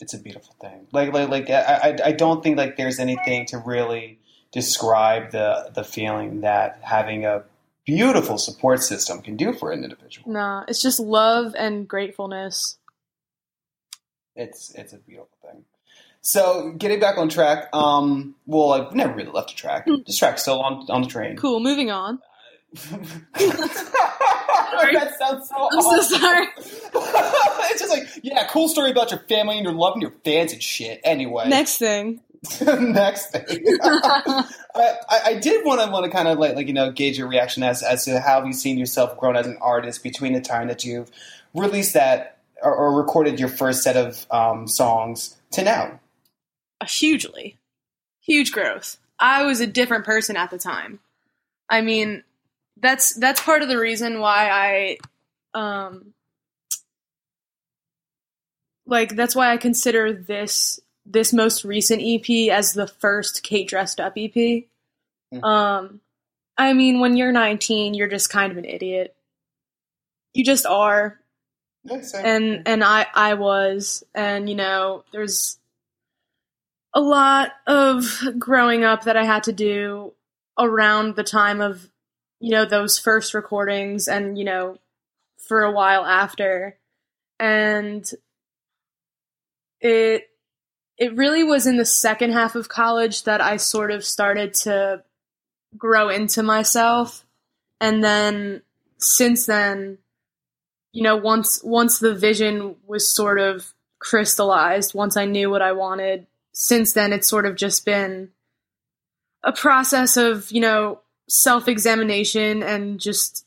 it's 0.00 0.14
a 0.14 0.18
beautiful 0.18 0.54
thing. 0.60 0.86
Like 0.92 1.12
like 1.12 1.28
like 1.28 1.50
I 1.50 1.62
I, 1.62 1.98
I 2.06 2.12
don't 2.12 2.42
think 2.42 2.56
like 2.56 2.76
there's 2.76 2.98
anything 2.98 3.46
to 3.46 3.58
really 3.58 4.18
describe 4.52 5.30
the 5.30 5.70
the 5.74 5.84
feeling 5.84 6.40
that 6.42 6.78
having 6.82 7.24
a 7.24 7.44
beautiful 7.84 8.36
support 8.36 8.82
system 8.82 9.22
can 9.22 9.36
do 9.36 9.52
for 9.52 9.72
an 9.72 9.84
individual. 9.84 10.30
Nah, 10.30 10.64
it's 10.68 10.82
just 10.82 11.00
love 11.00 11.54
and 11.56 11.88
gratefulness. 11.88 12.78
It's 14.34 14.72
it's 14.74 14.92
a 14.92 14.98
beautiful 14.98 15.36
thing. 15.42 15.64
So 16.20 16.72
getting 16.72 16.98
back 16.98 17.18
on 17.18 17.28
track, 17.28 17.68
um, 17.72 18.34
well, 18.46 18.72
I've 18.72 18.94
never 18.94 19.14
really 19.14 19.30
left 19.30 19.50
the 19.50 19.54
track. 19.54 19.86
This 20.06 20.18
track's 20.18 20.42
still 20.42 20.60
on 20.60 20.86
on 20.90 21.02
the 21.02 21.08
train. 21.08 21.36
Cool, 21.36 21.60
moving 21.60 21.90
on. 21.90 22.20
that 24.92 25.18
sounds 25.18 25.48
so 25.48 25.68
I'm 25.72 25.82
so 25.82 26.18
sorry. 26.18 26.46
it's 26.56 27.80
just 27.80 27.90
like, 27.90 28.08
yeah, 28.22 28.46
cool 28.48 28.68
story 28.68 28.90
about 28.90 29.10
your 29.10 29.20
family 29.20 29.56
and 29.56 29.64
your 29.64 29.74
love 29.74 29.94
and 29.94 30.02
your 30.02 30.12
fans 30.24 30.52
and 30.52 30.62
shit. 30.62 31.00
Anyway, 31.04 31.48
Next 31.48 31.78
thing. 31.78 32.20
next 32.60 33.30
thing. 33.30 33.44
I, 33.82 34.44
I, 34.74 35.20
I 35.26 35.34
did 35.34 35.64
want 35.64 35.80
to 35.80 35.90
want 35.90 36.04
to 36.04 36.10
kind 36.10 36.28
of 36.28 36.38
like 36.38 36.54
like 36.54 36.66
you 36.66 36.72
know 36.72 36.92
gauge 36.92 37.18
your 37.18 37.28
reaction 37.28 37.62
as 37.62 37.82
as 37.82 38.04
to 38.04 38.20
how 38.20 38.44
you've 38.44 38.56
seen 38.56 38.78
yourself 38.78 39.16
grown 39.18 39.36
as 39.36 39.46
an 39.46 39.58
artist 39.60 40.02
between 40.02 40.32
the 40.32 40.40
time 40.40 40.68
that 40.68 40.84
you've 40.84 41.10
released 41.54 41.94
that 41.94 42.38
or, 42.62 42.74
or 42.74 42.96
recorded 42.96 43.40
your 43.40 43.48
first 43.48 43.82
set 43.82 43.96
of 43.96 44.26
um, 44.30 44.68
songs 44.68 45.36
to 45.52 45.62
now. 45.62 45.98
hugely 46.86 47.56
huge 48.20 48.52
growth 48.52 48.98
i 49.18 49.44
was 49.44 49.60
a 49.60 49.66
different 49.66 50.04
person 50.04 50.36
at 50.36 50.50
the 50.50 50.58
time 50.58 51.00
i 51.70 51.80
mean 51.80 52.22
that's 52.78 53.14
that's 53.14 53.40
part 53.40 53.62
of 53.62 53.68
the 53.68 53.78
reason 53.78 54.20
why 54.20 54.98
i 55.54 55.58
um 55.58 56.12
like 58.86 59.16
that's 59.16 59.34
why 59.34 59.52
I 59.52 59.56
consider 59.56 60.12
this 60.12 60.80
this 61.04 61.32
most 61.32 61.64
recent 61.64 62.02
EP 62.02 62.50
as 62.50 62.72
the 62.72 62.86
first 62.86 63.42
Kate 63.42 63.68
dressed 63.68 64.00
up 64.00 64.14
EP. 64.16 64.34
Mhm. 64.34 65.44
Um, 65.44 66.00
I 66.56 66.72
mean, 66.72 67.00
when 67.00 67.16
you're 67.16 67.32
19, 67.32 67.94
you're 67.94 68.08
just 68.08 68.30
kind 68.30 68.50
of 68.50 68.58
an 68.58 68.64
idiot. 68.64 69.14
You 70.34 70.44
just 70.44 70.66
are, 70.66 71.20
and 72.24 72.62
and 72.66 72.84
I 72.84 73.06
I 73.14 73.34
was, 73.34 74.04
and 74.14 74.48
you 74.48 74.54
know, 74.54 75.04
there's 75.12 75.58
a 76.94 77.00
lot 77.00 77.52
of 77.66 78.04
growing 78.38 78.84
up 78.84 79.04
that 79.04 79.16
I 79.16 79.24
had 79.24 79.44
to 79.44 79.52
do 79.52 80.12
around 80.58 81.16
the 81.16 81.24
time 81.24 81.60
of 81.60 81.90
you 82.40 82.50
know 82.50 82.64
those 82.64 82.98
first 82.98 83.34
recordings, 83.34 84.08
and 84.08 84.38
you 84.38 84.44
know, 84.44 84.78
for 85.36 85.62
a 85.62 85.72
while 85.72 86.04
after, 86.04 86.78
and 87.38 88.08
it 89.80 90.28
it 90.98 91.14
really 91.14 91.44
was 91.44 91.66
in 91.66 91.76
the 91.76 91.84
second 91.84 92.32
half 92.32 92.54
of 92.54 92.68
college 92.68 93.24
that 93.24 93.40
I 93.40 93.58
sort 93.58 93.90
of 93.90 94.04
started 94.04 94.54
to 94.54 95.02
grow 95.76 96.08
into 96.08 96.42
myself. 96.42 97.24
And 97.80 98.02
then 98.02 98.62
since 98.98 99.46
then, 99.46 99.98
you 100.92 101.02
know, 101.02 101.16
once 101.16 101.60
once 101.62 101.98
the 101.98 102.14
vision 102.14 102.76
was 102.86 103.10
sort 103.10 103.38
of 103.38 103.74
crystallized, 103.98 104.94
once 104.94 105.16
I 105.16 105.26
knew 105.26 105.50
what 105.50 105.62
I 105.62 105.72
wanted, 105.72 106.26
since 106.52 106.94
then 106.94 107.12
it's 107.12 107.28
sort 107.28 107.44
of 107.44 107.56
just 107.56 107.84
been 107.84 108.30
a 109.42 109.52
process 109.52 110.16
of, 110.16 110.50
you 110.50 110.60
know, 110.60 111.00
self-examination 111.28 112.62
and 112.62 113.00
just 113.00 113.44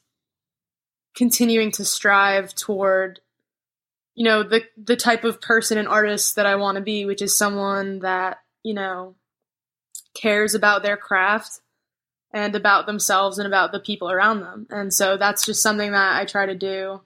continuing 1.16 1.72
to 1.72 1.86
strive 1.86 2.54
toward 2.56 3.20
you 4.16 4.26
know 4.26 4.44
the 4.44 4.64
the 4.78 4.98
type 4.98 5.24
of 5.24 5.40
person 5.40 5.78
and 5.78 5.88
artist 5.88 6.36
that 6.36 6.46
I 6.46 6.58
want 6.58 6.76
to 6.76 6.82
be, 6.82 7.06
which 7.06 7.22
is 7.22 7.38
someone 7.38 8.00
that 8.00 8.40
you 8.64 8.74
know 8.74 9.16
cares 10.14 10.56
about 10.56 10.84
their 10.84 10.98
craft 10.98 11.62
and 12.34 12.54
about 12.54 12.86
themselves 12.86 13.40
and 13.40 13.48
about 13.48 13.72
the 13.72 13.80
people 13.80 14.12
around 14.12 14.42
them. 14.42 14.68
And 14.70 14.94
so 14.94 15.18
that's 15.18 15.46
just 15.46 15.62
something 15.62 15.92
that 15.92 16.20
I 16.20 16.26
try 16.26 16.46
to 16.46 16.56
do. 16.56 17.02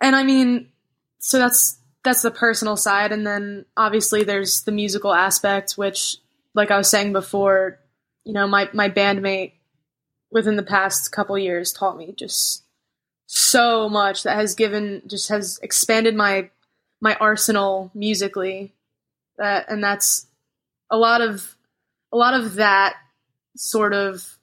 And 0.00 0.16
I 0.16 0.22
mean, 0.22 0.70
so 1.18 1.38
that's 1.38 1.78
that's 2.02 2.22
the 2.22 2.30
personal 2.30 2.78
side, 2.78 3.12
and 3.12 3.26
then 3.26 3.66
obviously 3.76 4.24
there's 4.24 4.62
the 4.62 4.72
musical 4.72 5.12
aspect, 5.12 5.72
which, 5.72 6.16
like 6.54 6.70
I 6.70 6.78
was 6.78 6.88
saying 6.88 7.12
before, 7.12 7.78
you 8.24 8.32
know, 8.32 8.46
my 8.46 8.70
my 8.72 8.88
bandmate 8.88 9.52
within 10.30 10.56
the 10.56 10.62
past 10.62 11.12
couple 11.12 11.38
years 11.38 11.72
taught 11.72 11.96
me 11.96 12.12
just 12.16 12.64
so 13.26 13.88
much 13.88 14.22
that 14.22 14.36
has 14.36 14.54
given 14.54 15.02
just 15.06 15.28
has 15.28 15.58
expanded 15.62 16.14
my 16.14 16.48
my 17.00 17.14
arsenal 17.16 17.90
musically 17.94 18.72
that 19.36 19.66
and 19.68 19.82
that's 19.82 20.26
a 20.90 20.96
lot 20.96 21.20
of 21.20 21.56
a 22.12 22.16
lot 22.16 22.34
of 22.34 22.54
that 22.54 22.96
sort 23.56 23.92
of 23.92 24.38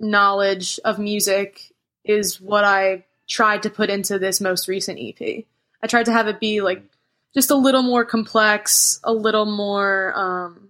knowledge 0.00 0.78
of 0.84 0.98
music 0.98 1.72
is 2.04 2.40
what 2.40 2.64
I 2.64 3.04
tried 3.28 3.62
to 3.64 3.70
put 3.70 3.90
into 3.90 4.18
this 4.18 4.40
most 4.40 4.68
recent 4.68 4.98
EP. 5.00 5.44
I 5.82 5.86
tried 5.86 6.06
to 6.06 6.12
have 6.12 6.28
it 6.28 6.40
be 6.40 6.60
like 6.60 6.82
just 7.34 7.50
a 7.50 7.56
little 7.56 7.82
more 7.82 8.04
complex, 8.04 9.00
a 9.04 9.12
little 9.12 9.44
more 9.44 10.12
um, 10.16 10.68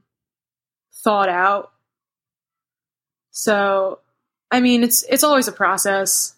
thought 1.05 1.29
out. 1.29 1.73
So, 3.31 4.01
I 4.51 4.61
mean, 4.61 4.83
it's 4.83 5.03
it's 5.05 5.25
always 5.25 5.49
a 5.49 5.53
process 5.53 6.35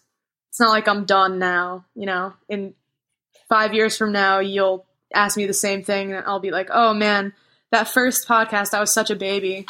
it's 0.51 0.59
not 0.59 0.69
like 0.69 0.87
I'm 0.89 1.05
done 1.05 1.39
now, 1.39 1.85
you 1.95 2.05
know. 2.05 2.33
In 2.49 2.73
five 3.47 3.73
years 3.73 3.97
from 3.97 4.11
now, 4.11 4.39
you'll 4.39 4.85
ask 5.13 5.37
me 5.37 5.45
the 5.45 5.53
same 5.53 5.81
thing, 5.81 6.11
and 6.11 6.25
I'll 6.27 6.41
be 6.41 6.51
like, 6.51 6.67
"Oh 6.73 6.93
man, 6.93 7.31
that 7.71 7.87
first 7.87 8.27
podcast, 8.27 8.73
I 8.73 8.81
was 8.81 8.93
such 8.93 9.09
a 9.09 9.15
baby." 9.15 9.65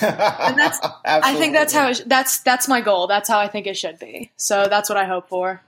and 0.00 0.58
that's- 0.58 0.80
I 1.04 1.34
think 1.34 1.52
that's 1.52 1.74
how 1.74 1.90
it 1.90 1.98
sh- 1.98 2.02
that's 2.06 2.40
that's 2.40 2.68
my 2.68 2.80
goal. 2.80 3.06
That's 3.06 3.28
how 3.28 3.38
I 3.38 3.48
think 3.48 3.66
it 3.66 3.76
should 3.76 3.98
be. 3.98 4.30
So 4.38 4.66
that's 4.66 4.88
what 4.88 4.96
I 4.96 5.04
hope 5.04 5.28
for. 5.28 5.60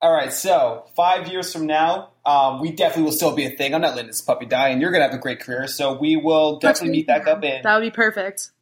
All 0.00 0.12
right, 0.12 0.32
so 0.32 0.84
five 0.94 1.26
years 1.26 1.52
from 1.52 1.66
now, 1.66 2.10
um, 2.24 2.60
we 2.60 2.70
definitely 2.70 3.02
will 3.02 3.12
still 3.12 3.34
be 3.34 3.44
a 3.46 3.50
thing. 3.50 3.74
I'm 3.74 3.80
not 3.80 3.96
letting 3.96 4.06
this 4.06 4.20
puppy 4.20 4.46
die, 4.46 4.68
and 4.68 4.80
you're 4.80 4.92
gonna 4.92 5.02
have 5.06 5.14
a 5.14 5.18
great 5.18 5.40
career. 5.40 5.66
So 5.66 5.94
we 5.94 6.14
will 6.14 6.60
definitely 6.60 6.90
meet 6.98 7.08
back 7.08 7.26
up 7.26 7.42
in 7.42 7.62
That 7.64 7.74
would 7.74 7.82
be 7.84 7.90
perfect. 7.90 8.52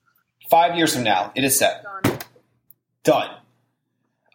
Five 0.49 0.77
years 0.77 0.95
from 0.95 1.05
now. 1.05 1.33
It 1.35 1.45
is 1.45 1.59
set. 1.59 1.85
Done. 2.03 2.19
Done. 3.05 3.37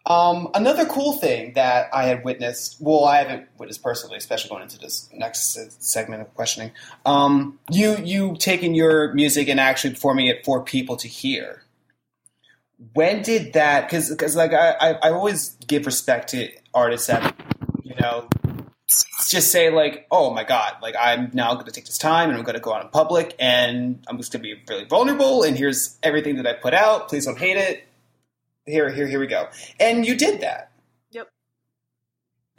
Um, 0.04 0.48
another 0.54 0.84
cool 0.84 1.12
thing 1.12 1.52
that 1.54 1.88
I 1.92 2.04
had 2.04 2.24
witnessed, 2.24 2.76
well, 2.80 3.04
I 3.04 3.18
haven't 3.18 3.48
witnessed 3.56 3.84
personally, 3.84 4.16
especially 4.16 4.50
going 4.50 4.62
into 4.62 4.78
this 4.78 5.08
next 5.12 5.80
segment 5.80 6.22
of 6.22 6.34
questioning. 6.34 6.72
Um, 7.06 7.60
you 7.70 7.96
you 7.98 8.36
taking 8.36 8.74
your 8.74 9.14
music 9.14 9.48
and 9.48 9.60
actually 9.60 9.94
performing 9.94 10.26
it 10.26 10.44
for 10.44 10.62
people 10.62 10.96
to 10.96 11.08
hear. 11.08 11.62
When 12.94 13.22
did 13.22 13.52
that? 13.52 13.88
Because 13.88 14.34
like 14.34 14.52
I 14.52 14.98
I 15.02 15.10
always 15.10 15.50
give 15.68 15.86
respect 15.86 16.30
to 16.30 16.48
artists 16.74 17.06
that 17.06 17.36
you 17.84 17.94
know 17.94 18.28
just 19.28 19.50
say 19.50 19.70
like, 19.70 20.06
oh 20.10 20.32
my 20.32 20.44
god, 20.44 20.74
like 20.82 20.94
I'm 20.98 21.30
now 21.32 21.54
going 21.54 21.66
to 21.66 21.72
take 21.72 21.86
this 21.86 21.98
time 21.98 22.28
and 22.28 22.38
I'm 22.38 22.44
going 22.44 22.54
to 22.54 22.60
go 22.60 22.72
out 22.74 22.84
in 22.84 22.90
public 22.90 23.34
and 23.38 24.02
I'm 24.08 24.16
just 24.16 24.32
going 24.32 24.42
to 24.42 24.54
be 24.54 24.60
really 24.68 24.84
vulnerable 24.84 25.42
and 25.42 25.56
here's 25.56 25.98
everything 26.02 26.36
that 26.36 26.46
I 26.46 26.52
put 26.54 26.74
out. 26.74 27.08
Please 27.08 27.26
don't 27.26 27.38
hate 27.38 27.56
it. 27.56 27.84
Here, 28.66 28.90
here, 28.90 29.06
here 29.06 29.20
we 29.20 29.26
go. 29.26 29.48
And 29.80 30.06
you 30.06 30.16
did 30.16 30.40
that. 30.40 30.70
Yep. 31.10 31.28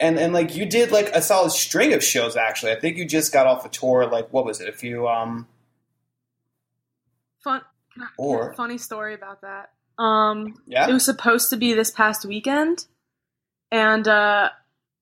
And 0.00 0.18
and 0.18 0.32
like 0.32 0.54
you 0.54 0.66
did 0.66 0.90
like 0.90 1.08
a 1.14 1.22
solid 1.22 1.52
string 1.52 1.94
of 1.94 2.04
shows 2.04 2.36
actually. 2.36 2.72
I 2.72 2.80
think 2.80 2.96
you 2.96 3.06
just 3.06 3.32
got 3.32 3.46
off 3.46 3.64
a 3.64 3.68
tour. 3.68 4.06
Like 4.06 4.32
what 4.32 4.44
was 4.44 4.60
it? 4.60 4.68
A 4.68 4.72
few 4.72 5.08
um 5.08 5.46
Fun. 7.42 7.60
Or- 8.18 8.54
funny 8.54 8.78
story 8.78 9.14
about 9.14 9.42
that. 9.42 9.70
Um, 9.98 10.54
yeah. 10.66 10.88
It 10.88 10.92
was 10.92 11.04
supposed 11.04 11.50
to 11.50 11.56
be 11.56 11.72
this 11.72 11.90
past 11.90 12.24
weekend, 12.24 12.86
and 13.70 14.08
uh, 14.08 14.50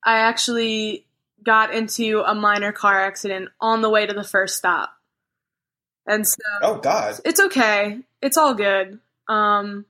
I 0.04 0.18
actually 0.18 1.06
got 1.42 1.74
into 1.74 2.22
a 2.26 2.34
minor 2.34 2.72
car 2.72 3.04
accident 3.04 3.48
on 3.60 3.82
the 3.82 3.90
way 3.90 4.06
to 4.06 4.12
the 4.12 4.24
first 4.24 4.56
stop. 4.56 4.92
And 6.06 6.26
so 6.26 6.36
oh 6.62 6.78
God. 6.78 7.20
it's 7.24 7.40
okay. 7.40 8.00
It's 8.20 8.36
all 8.36 8.54
good. 8.54 8.98
Um, 9.28 9.86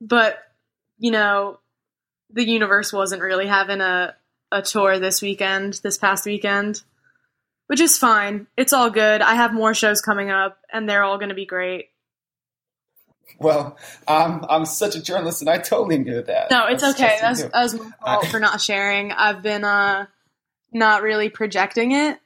but 0.00 0.38
you 0.98 1.10
know, 1.10 1.58
the 2.32 2.46
universe 2.46 2.92
wasn't 2.92 3.22
really 3.22 3.46
having 3.46 3.80
a 3.80 4.14
a 4.52 4.62
tour 4.62 4.98
this 4.98 5.22
weekend, 5.22 5.80
this 5.82 5.96
past 5.96 6.26
weekend, 6.26 6.82
which 7.68 7.80
is 7.80 7.96
fine. 7.96 8.46
It's 8.56 8.72
all 8.72 8.90
good. 8.90 9.22
I 9.22 9.34
have 9.34 9.52
more 9.52 9.74
shows 9.74 10.00
coming 10.00 10.30
up, 10.30 10.58
and 10.72 10.88
they're 10.88 11.04
all 11.04 11.18
going 11.18 11.28
to 11.28 11.34
be 11.34 11.46
great. 11.46 11.90
Well, 13.38 13.78
I'm 14.06 14.44
I'm 14.48 14.66
such 14.66 14.96
a 14.96 15.02
journalist 15.02 15.40
and 15.40 15.48
I 15.48 15.58
totally 15.58 15.98
knew 15.98 16.22
that. 16.22 16.50
No, 16.50 16.66
it's 16.66 16.82
That's 16.82 17.00
okay. 17.00 17.16
That's 17.20 17.42
that 17.42 17.52
was 17.54 17.74
my 17.74 17.90
fault 18.02 18.26
for 18.26 18.38
not 18.38 18.60
sharing. 18.60 19.12
I've 19.12 19.40
been 19.42 19.64
uh 19.64 20.06
not 20.72 21.02
really 21.02 21.28
projecting 21.28 21.92
it. 21.92 22.18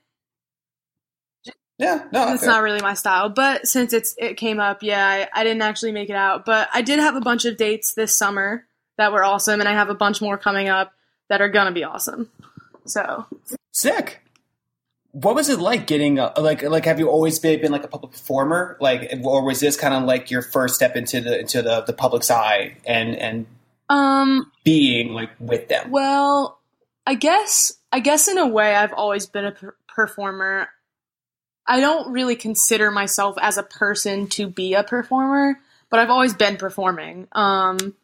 yeah, 1.78 2.04
no, 2.12 2.32
It's 2.32 2.44
not 2.44 2.62
really 2.62 2.80
my 2.80 2.94
style. 2.94 3.28
But 3.28 3.66
since 3.66 3.92
it's 3.92 4.14
it 4.18 4.36
came 4.36 4.60
up, 4.60 4.82
yeah, 4.82 5.06
I, 5.06 5.40
I 5.40 5.44
didn't 5.44 5.62
actually 5.62 5.92
make 5.92 6.10
it 6.10 6.16
out. 6.16 6.44
But 6.44 6.68
I 6.72 6.82
did 6.82 6.98
have 6.98 7.16
a 7.16 7.20
bunch 7.20 7.44
of 7.44 7.56
dates 7.56 7.94
this 7.94 8.16
summer 8.16 8.64
that 8.96 9.12
were 9.12 9.24
awesome, 9.24 9.60
and 9.60 9.68
I 9.68 9.72
have 9.72 9.90
a 9.90 9.94
bunch 9.94 10.20
more 10.20 10.38
coming 10.38 10.68
up 10.68 10.92
that 11.28 11.40
are 11.40 11.48
gonna 11.48 11.72
be 11.72 11.84
awesome. 11.84 12.30
So 12.86 13.26
sick. 13.72 14.20
What 15.12 15.36
was 15.36 15.48
it 15.48 15.60
like 15.60 15.86
getting 15.86 16.18
a, 16.18 16.32
like 16.38 16.62
like 16.62 16.84
have 16.86 16.98
you 16.98 17.08
always 17.08 17.38
been, 17.38 17.60
been 17.60 17.72
like 17.72 17.84
a 17.84 17.88
public 17.88 18.12
performer 18.12 18.76
like 18.80 19.12
or 19.22 19.44
was 19.44 19.60
this 19.60 19.76
kind 19.76 19.94
of 19.94 20.02
like 20.02 20.30
your 20.30 20.42
first 20.42 20.74
step 20.74 20.96
into 20.96 21.20
the 21.20 21.38
into 21.38 21.62
the, 21.62 21.82
the 21.82 21.92
public's 21.92 22.32
eye 22.32 22.76
and 22.84 23.16
and 23.16 23.46
um 23.88 24.50
being 24.64 25.12
like 25.12 25.30
with 25.38 25.68
them? 25.68 25.90
Well, 25.90 26.58
I 27.06 27.14
guess 27.14 27.72
I 27.94 28.00
guess 28.00 28.26
in 28.26 28.38
a 28.38 28.46
way 28.48 28.74
I've 28.74 28.92
always 28.92 29.26
been 29.26 29.44
a 29.44 29.52
per- 29.52 29.76
performer. 29.86 30.68
I 31.64 31.78
don't 31.78 32.10
really 32.10 32.34
consider 32.34 32.90
myself 32.90 33.36
as 33.40 33.56
a 33.56 33.62
person 33.62 34.26
to 34.30 34.48
be 34.48 34.74
a 34.74 34.82
performer, 34.82 35.60
but 35.90 36.00
I've 36.00 36.10
always 36.10 36.34
been 36.34 36.56
performing. 36.56 37.28
Um 37.30 37.94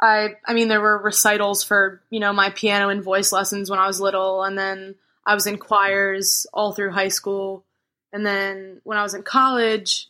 I 0.00 0.36
I 0.46 0.54
mean 0.54 0.68
there 0.68 0.80
were 0.80 0.96
recitals 0.96 1.62
for, 1.62 2.00
you 2.08 2.18
know, 2.18 2.32
my 2.32 2.48
piano 2.48 2.88
and 2.88 3.02
voice 3.02 3.30
lessons 3.30 3.68
when 3.68 3.78
I 3.78 3.86
was 3.86 4.00
little 4.00 4.42
and 4.42 4.56
then 4.56 4.94
I 5.26 5.34
was 5.34 5.46
in 5.46 5.58
choirs 5.58 6.46
all 6.54 6.72
through 6.72 6.92
high 6.92 7.08
school. 7.08 7.66
And 8.10 8.24
then 8.24 8.80
when 8.84 8.96
I 8.96 9.02
was 9.02 9.12
in 9.12 9.22
college, 9.22 10.08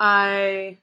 I 0.00 0.78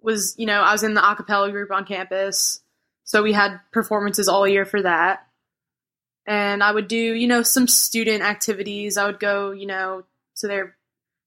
was, 0.00 0.34
you 0.38 0.46
know, 0.46 0.62
I 0.62 0.72
was 0.72 0.82
in 0.82 0.94
the 0.94 1.06
a 1.06 1.14
cappella 1.14 1.50
group 1.50 1.70
on 1.70 1.84
campus. 1.84 2.62
So 3.04 3.22
we 3.22 3.34
had 3.34 3.60
performances 3.70 4.30
all 4.30 4.48
year 4.48 4.64
for 4.64 4.80
that. 4.80 5.25
And 6.26 6.62
I 6.62 6.72
would 6.72 6.88
do, 6.88 6.96
you 6.96 7.28
know, 7.28 7.42
some 7.42 7.68
student 7.68 8.22
activities. 8.22 8.96
I 8.96 9.06
would 9.06 9.20
go, 9.20 9.52
you 9.52 9.66
know, 9.66 10.04
to 10.36 10.48
their 10.48 10.76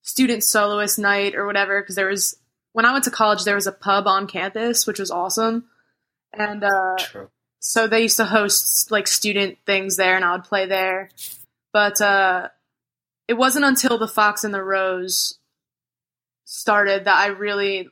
student 0.01 0.43
soloist 0.43 0.99
night 0.99 1.35
or 1.35 1.45
whatever 1.45 1.81
because 1.81 1.95
there 1.95 2.07
was 2.07 2.37
when 2.73 2.85
I 2.85 2.91
went 2.91 3.03
to 3.03 3.11
college 3.11 3.43
there 3.43 3.55
was 3.55 3.67
a 3.67 3.71
pub 3.71 4.07
on 4.07 4.27
campus 4.27 4.87
which 4.87 4.99
was 4.99 5.11
awesome. 5.11 5.65
And 6.33 6.63
uh 6.63 6.95
True. 6.97 7.29
so 7.59 7.87
they 7.87 8.01
used 8.01 8.17
to 8.17 8.25
host 8.25 8.91
like 8.91 9.07
student 9.07 9.57
things 9.65 9.97
there 9.97 10.15
and 10.15 10.25
I 10.25 10.31
would 10.33 10.43
play 10.43 10.65
there. 10.65 11.09
but 11.73 12.01
uh, 12.01 12.49
it 13.27 13.37
wasn't 13.37 13.65
until 13.65 13.97
the 13.97 14.07
Fox 14.07 14.43
and 14.43 14.53
the 14.53 14.63
Rose 14.63 15.37
started 16.45 17.05
that 17.05 17.17
I 17.17 17.27
really 17.27 17.89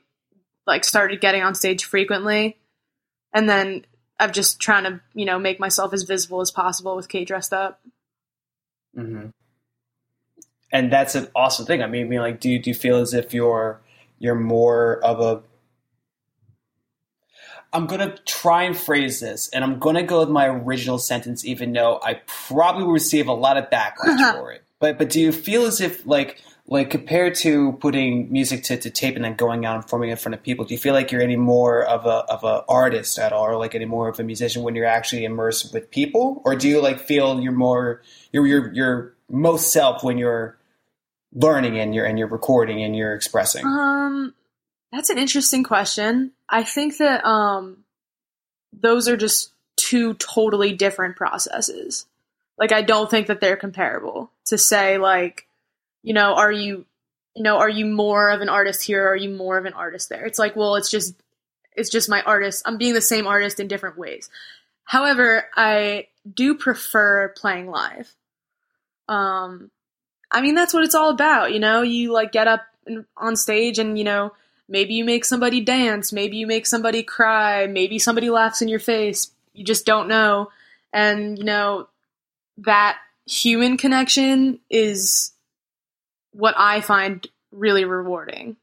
like 0.66 0.84
started 0.84 1.20
getting 1.20 1.42
on 1.42 1.54
stage 1.54 1.84
frequently, 1.84 2.58
and 3.32 3.48
then 3.48 3.86
I've 4.18 4.32
just 4.32 4.60
trying 4.60 4.84
to 4.84 5.00
you 5.14 5.24
know 5.24 5.38
make 5.38 5.60
myself 5.60 5.92
as 5.92 6.02
visible 6.02 6.40
as 6.40 6.50
possible 6.50 6.96
with 6.96 7.08
Kate 7.08 7.26
dressed 7.26 7.52
up. 7.52 7.80
Mm-hmm. 8.96 9.28
And 10.70 10.92
that's 10.92 11.14
an 11.14 11.28
awesome 11.34 11.64
thing. 11.64 11.82
I 11.82 11.86
mean, 11.86 12.06
I 12.06 12.08
mean, 12.08 12.20
like, 12.20 12.40
do 12.40 12.50
you, 12.50 12.58
do 12.58 12.68
you 12.70 12.74
feel 12.74 12.98
as 12.98 13.14
if 13.14 13.32
you're 13.32 13.80
you're 14.18 14.34
more 14.34 15.02
of 15.02 15.20
a 15.20 15.42
I'm 17.72 17.86
gonna 17.86 18.16
try 18.26 18.62
and 18.62 18.76
phrase 18.76 19.20
this, 19.20 19.48
and 19.50 19.62
I'm 19.62 19.78
gonna 19.78 20.02
go 20.02 20.20
with 20.20 20.30
my 20.30 20.46
original 20.46 20.98
sentence, 20.98 21.44
even 21.44 21.72
though 21.72 22.00
I 22.02 22.20
probably 22.26 22.84
will 22.84 22.92
receive 22.92 23.28
a 23.28 23.32
lot 23.32 23.56
of 23.56 23.68
backlash 23.70 24.34
for 24.34 24.52
it. 24.52 24.64
But 24.78 24.98
but 24.98 25.10
do 25.10 25.20
you 25.20 25.32
feel 25.32 25.66
as 25.66 25.80
if 25.80 26.06
like 26.06 26.42
like 26.70 26.90
compared 26.90 27.34
to 27.34 27.72
putting 27.80 28.30
music 28.30 28.62
to, 28.64 28.76
to 28.76 28.90
tape 28.90 29.16
and 29.16 29.24
then 29.24 29.34
going 29.34 29.64
out 29.64 29.76
and 29.76 29.82
performing 29.82 30.10
in 30.10 30.16
front 30.18 30.34
of 30.34 30.42
people, 30.42 30.66
do 30.66 30.74
you 30.74 30.78
feel 30.78 30.92
like 30.92 31.10
you're 31.10 31.22
any 31.22 31.36
more 31.36 31.82
of 31.82 32.04
a 32.04 32.30
of 32.30 32.44
a 32.44 32.62
artist 32.68 33.18
at 33.18 33.32
all, 33.32 33.44
or 33.44 33.56
like 33.56 33.74
any 33.74 33.86
more 33.86 34.08
of 34.08 34.20
a 34.20 34.22
musician 34.22 34.62
when 34.62 34.74
you're 34.74 34.84
actually 34.84 35.24
immersed 35.24 35.72
with 35.72 35.90
people, 35.90 36.42
or 36.44 36.54
do 36.54 36.68
you 36.68 36.82
like 36.82 37.00
feel 37.00 37.40
you're 37.40 37.52
more 37.52 38.02
you're 38.32 38.46
your 38.46 38.72
your 38.74 39.14
most 39.30 39.72
self 39.72 40.04
when 40.04 40.18
you're 40.18 40.58
learning 41.32 41.78
and 41.78 41.94
you're 41.94 42.04
and 42.04 42.18
you're 42.18 42.28
recording 42.28 42.82
and 42.82 42.94
you're 42.94 43.14
expressing? 43.14 43.64
Um, 43.64 44.34
that's 44.92 45.10
an 45.10 45.18
interesting 45.18 45.64
question. 45.64 46.32
I 46.50 46.64
think 46.64 46.98
that 46.98 47.24
um, 47.24 47.78
those 48.74 49.08
are 49.08 49.16
just 49.16 49.52
two 49.76 50.14
totally 50.14 50.74
different 50.74 51.16
processes. 51.16 52.04
Like, 52.58 52.72
I 52.72 52.82
don't 52.82 53.10
think 53.10 53.28
that 53.28 53.40
they're 53.40 53.56
comparable. 53.56 54.30
To 54.46 54.58
say, 54.58 54.98
like, 54.98 55.47
you 56.02 56.14
know, 56.14 56.34
are 56.34 56.52
you, 56.52 56.86
you 57.34 57.42
know, 57.42 57.58
are 57.58 57.68
you 57.68 57.86
more 57.86 58.30
of 58.30 58.40
an 58.40 58.48
artist 58.48 58.82
here? 58.82 59.04
Or 59.04 59.10
are 59.10 59.16
you 59.16 59.30
more 59.30 59.58
of 59.58 59.64
an 59.64 59.72
artist 59.72 60.08
there? 60.08 60.24
It's 60.24 60.38
like, 60.38 60.56
well, 60.56 60.76
it's 60.76 60.90
just, 60.90 61.14
it's 61.76 61.90
just 61.90 62.08
my 62.08 62.22
artist. 62.22 62.62
I'm 62.66 62.78
being 62.78 62.94
the 62.94 63.00
same 63.00 63.26
artist 63.26 63.60
in 63.60 63.68
different 63.68 63.98
ways. 63.98 64.28
However, 64.84 65.48
I 65.56 66.08
do 66.32 66.54
prefer 66.54 67.28
playing 67.36 67.68
live. 67.68 68.12
Um, 69.08 69.70
I 70.30 70.40
mean, 70.40 70.54
that's 70.54 70.74
what 70.74 70.84
it's 70.84 70.94
all 70.94 71.10
about. 71.10 71.52
You 71.52 71.60
know, 71.60 71.82
you 71.82 72.12
like 72.12 72.32
get 72.32 72.48
up 72.48 72.66
on 73.16 73.36
stage 73.36 73.78
and 73.78 73.98
you 73.98 74.04
know 74.04 74.32
Maybe 74.68 74.94
you 74.94 75.04
make 75.04 75.24
somebody 75.24 75.62
dance, 75.62 76.12
maybe 76.12 76.36
you 76.36 76.46
make 76.46 76.66
somebody 76.66 77.02
cry, 77.02 77.66
maybe 77.66 77.98
somebody 77.98 78.28
laughs 78.28 78.60
in 78.60 78.68
your 78.68 78.80
face. 78.80 79.30
You 79.54 79.64
just 79.64 79.86
don't 79.86 80.08
know. 80.08 80.50
And, 80.92 81.38
you 81.38 81.44
know, 81.44 81.88
that 82.58 82.98
human 83.26 83.78
connection 83.78 84.60
is 84.68 85.32
what 86.38 86.54
I 86.56 86.80
find 86.80 87.26
really 87.50 87.84
rewarding 87.84 88.56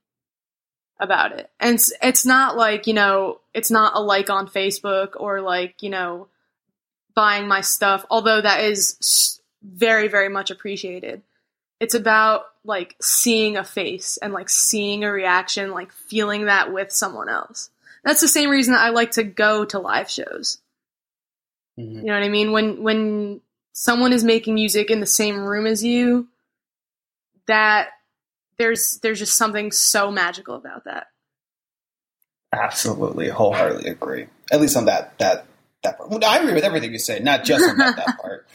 about 0.97 1.33
it. 1.33 1.49
And 1.59 1.75
it's, 1.75 1.91
it's 2.01 2.25
not 2.25 2.55
like, 2.55 2.87
you 2.87 2.93
know, 2.93 3.41
it's 3.53 3.69
not 3.69 3.95
a 3.95 3.99
like 3.99 4.29
on 4.29 4.47
Facebook 4.47 5.09
or 5.17 5.41
like, 5.41 5.83
you 5.83 5.89
know, 5.89 6.29
buying 7.15 7.49
my 7.49 7.59
stuff, 7.59 8.05
although 8.09 8.39
that 8.39 8.61
is 8.61 9.41
very, 9.61 10.07
very 10.07 10.29
much 10.29 10.51
appreciated. 10.51 11.21
It's 11.81 11.95
about 11.95 12.45
like 12.63 12.95
seeing 13.01 13.57
a 13.57 13.63
face 13.65 14.15
and 14.21 14.31
like 14.31 14.47
seeing 14.47 15.03
a 15.03 15.11
reaction, 15.11 15.71
like 15.71 15.91
feeling 15.91 16.45
that 16.45 16.71
with 16.71 16.93
someone 16.93 17.27
else. 17.27 17.69
That's 18.05 18.21
the 18.21 18.29
same 18.29 18.49
reason 18.49 18.73
that 18.73 18.83
I 18.83 18.91
like 18.91 19.11
to 19.11 19.23
go 19.23 19.65
to 19.65 19.79
live 19.79 20.09
shows. 20.09 20.59
Mm-hmm. 21.77 21.97
You 21.97 22.05
know 22.05 22.13
what 22.13 22.23
I 22.23 22.29
mean? 22.29 22.53
When 22.53 22.83
when 22.83 23.41
someone 23.73 24.13
is 24.13 24.23
making 24.23 24.53
music 24.53 24.89
in 24.89 25.01
the 25.01 25.05
same 25.05 25.43
room 25.43 25.67
as 25.67 25.83
you, 25.83 26.29
that 27.47 27.89
there's 28.57 28.99
there's 29.01 29.19
just 29.19 29.37
something 29.37 29.71
so 29.71 30.11
magical 30.11 30.55
about 30.55 30.85
that. 30.85 31.07
Absolutely, 32.53 33.29
wholeheartedly 33.29 33.89
agree. 33.89 34.27
At 34.51 34.61
least 34.61 34.77
on 34.77 34.85
that 34.85 35.17
that 35.19 35.45
that 35.83 35.97
part. 35.97 36.09
Well, 36.09 36.23
I 36.25 36.37
agree 36.39 36.53
with 36.53 36.63
everything 36.63 36.91
you 36.91 36.99
say, 36.99 37.19
not 37.19 37.43
just 37.43 37.69
about 37.69 37.95
that, 37.95 38.17
part. 38.21 38.47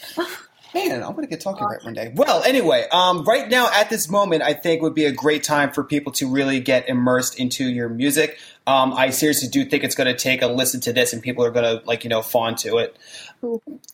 Man, 0.73 1.03
I'm 1.03 1.15
gonna 1.15 1.27
get 1.27 1.41
talking 1.41 1.67
right 1.67 1.83
one 1.83 1.95
day. 1.95 2.13
Well, 2.15 2.45
anyway, 2.45 2.87
um, 2.93 3.25
right 3.25 3.49
now 3.49 3.69
at 3.73 3.91
this 3.91 4.09
moment, 4.09 4.43
I 4.43 4.55
think 4.55 4.83
would 4.83 4.95
be 4.95 5.05
a 5.05 5.13
great 5.13 5.43
time 5.43 5.73
for 5.73 5.83
people 5.83 6.13
to 6.13 6.29
really 6.31 6.61
get 6.61 6.89
immersed 6.89 7.41
into 7.41 7.65
your 7.65 7.89
music. 7.89 8.39
Um, 8.69 8.93
I 8.93 9.11
seriously 9.11 9.49
do 9.49 9.65
think 9.65 9.83
it's 9.83 9.97
gonna 9.97 10.17
take 10.17 10.43
a 10.43 10.47
listen 10.47 10.81
to 10.83 10.93
this, 10.93 11.13
and 11.13 11.21
people 11.23 11.45
are 11.45 11.51
gonna 11.51 11.83
like 11.85 12.05
you 12.05 12.11
know 12.11 12.23
fawn 12.23 12.55
to 12.57 12.79
it. 12.79 12.97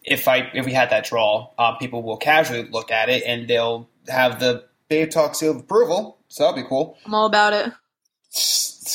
If 0.04 0.28
I 0.28 0.50
if 0.52 0.66
we 0.66 0.72
had 0.72 0.90
that 0.90 1.06
draw, 1.06 1.48
uh, 1.58 1.76
people 1.76 2.02
will 2.02 2.18
casually 2.18 2.68
look 2.68 2.90
at 2.90 3.08
it 3.08 3.22
and 3.24 3.48
they'll 3.48 3.88
have 4.08 4.38
the 4.38 4.64
Babe 4.88 5.10
Talk 5.10 5.34
seal 5.34 5.52
of 5.52 5.58
approval. 5.58 6.18
So 6.28 6.44
that'll 6.44 6.62
be 6.62 6.68
cool. 6.68 6.98
I'm 7.06 7.14
all 7.14 7.26
about 7.26 7.52
it 7.52 7.72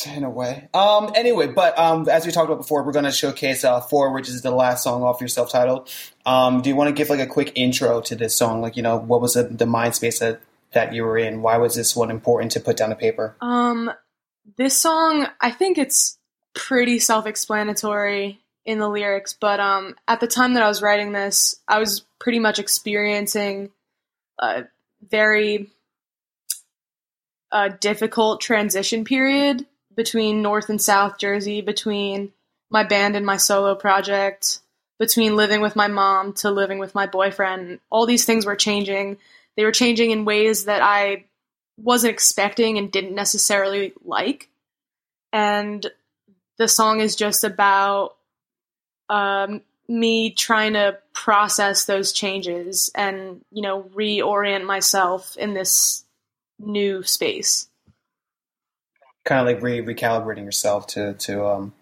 in 0.05 0.23
a 0.23 0.29
way. 0.29 0.67
Um, 0.73 1.11
anyway, 1.15 1.47
but 1.47 1.77
um, 1.77 2.07
as 2.09 2.25
we 2.25 2.31
talked 2.31 2.49
about 2.49 2.61
before, 2.61 2.83
we're 2.83 2.91
going 2.91 3.05
to 3.05 3.11
showcase 3.11 3.63
uh, 3.63 3.81
Four, 3.81 4.13
which 4.13 4.29
is 4.29 4.41
the 4.41 4.51
last 4.51 4.83
song 4.83 5.03
off 5.03 5.19
your 5.19 5.27
self-titled. 5.27 5.89
Um, 6.25 6.61
do 6.61 6.69
you 6.69 6.75
want 6.75 6.89
to 6.89 6.93
give 6.93 7.09
like 7.09 7.19
a 7.19 7.27
quick 7.27 7.51
intro 7.55 8.01
to 8.01 8.15
this 8.15 8.35
song? 8.35 8.61
Like, 8.61 8.77
you 8.77 8.83
know, 8.83 8.97
what 8.97 9.21
was 9.21 9.33
the, 9.33 9.43
the 9.43 9.65
mind 9.65 9.95
space 9.95 10.19
that 10.19 10.41
that 10.73 10.93
you 10.93 11.03
were 11.03 11.17
in? 11.17 11.41
Why 11.41 11.57
was 11.57 11.75
this 11.75 11.95
one 11.95 12.09
important 12.09 12.53
to 12.53 12.61
put 12.61 12.77
down 12.77 12.89
to 12.89 12.95
paper? 12.95 13.35
Um, 13.41 13.91
this 14.55 14.77
song, 14.77 15.27
I 15.41 15.51
think 15.51 15.77
it's 15.77 16.17
pretty 16.53 16.99
self-explanatory 16.99 18.39
in 18.63 18.79
the 18.79 18.87
lyrics, 18.87 19.33
but 19.33 19.59
um, 19.59 19.95
at 20.07 20.19
the 20.19 20.27
time 20.27 20.53
that 20.53 20.63
I 20.63 20.67
was 20.67 20.81
writing 20.81 21.11
this, 21.11 21.59
I 21.67 21.79
was 21.79 22.05
pretty 22.19 22.39
much 22.39 22.59
experiencing 22.59 23.71
a 24.39 24.63
very 25.09 25.71
a 27.51 27.69
difficult 27.69 28.41
transition 28.41 29.03
period 29.03 29.65
between 29.95 30.41
North 30.41 30.69
and 30.69 30.81
South 30.81 31.17
Jersey, 31.17 31.61
between 31.61 32.31
my 32.69 32.83
band 32.83 33.15
and 33.15 33.25
my 33.25 33.37
solo 33.37 33.75
project, 33.75 34.59
between 34.99 35.35
living 35.35 35.61
with 35.61 35.75
my 35.75 35.87
mom 35.87 36.33
to 36.33 36.51
living 36.51 36.79
with 36.79 36.95
my 36.95 37.07
boyfriend. 37.07 37.79
All 37.89 38.05
these 38.05 38.25
things 38.25 38.45
were 38.45 38.55
changing. 38.55 39.17
They 39.57 39.65
were 39.65 39.71
changing 39.71 40.11
in 40.11 40.25
ways 40.25 40.65
that 40.65 40.81
I 40.81 41.25
wasn't 41.77 42.13
expecting 42.13 42.77
and 42.77 42.91
didn't 42.91 43.15
necessarily 43.15 43.93
like. 44.05 44.49
And 45.33 45.85
the 46.57 46.67
song 46.67 46.99
is 46.99 47.15
just 47.15 47.43
about 47.43 48.15
um, 49.09 49.61
me 49.87 50.31
trying 50.31 50.73
to 50.73 50.97
process 51.13 51.85
those 51.85 52.13
changes 52.13 52.91
and, 52.95 53.43
you 53.51 53.61
know, 53.61 53.83
reorient 53.95 54.65
myself 54.65 55.35
in 55.37 55.53
this 55.53 56.05
new 56.65 57.03
space. 57.03 57.67
Kind 59.23 59.47
of 59.47 59.53
like 59.53 59.63
re- 59.63 59.81
recalibrating 59.81 60.45
yourself 60.45 60.87
to 60.87 61.13
to 61.13 61.45
um, 61.45 61.73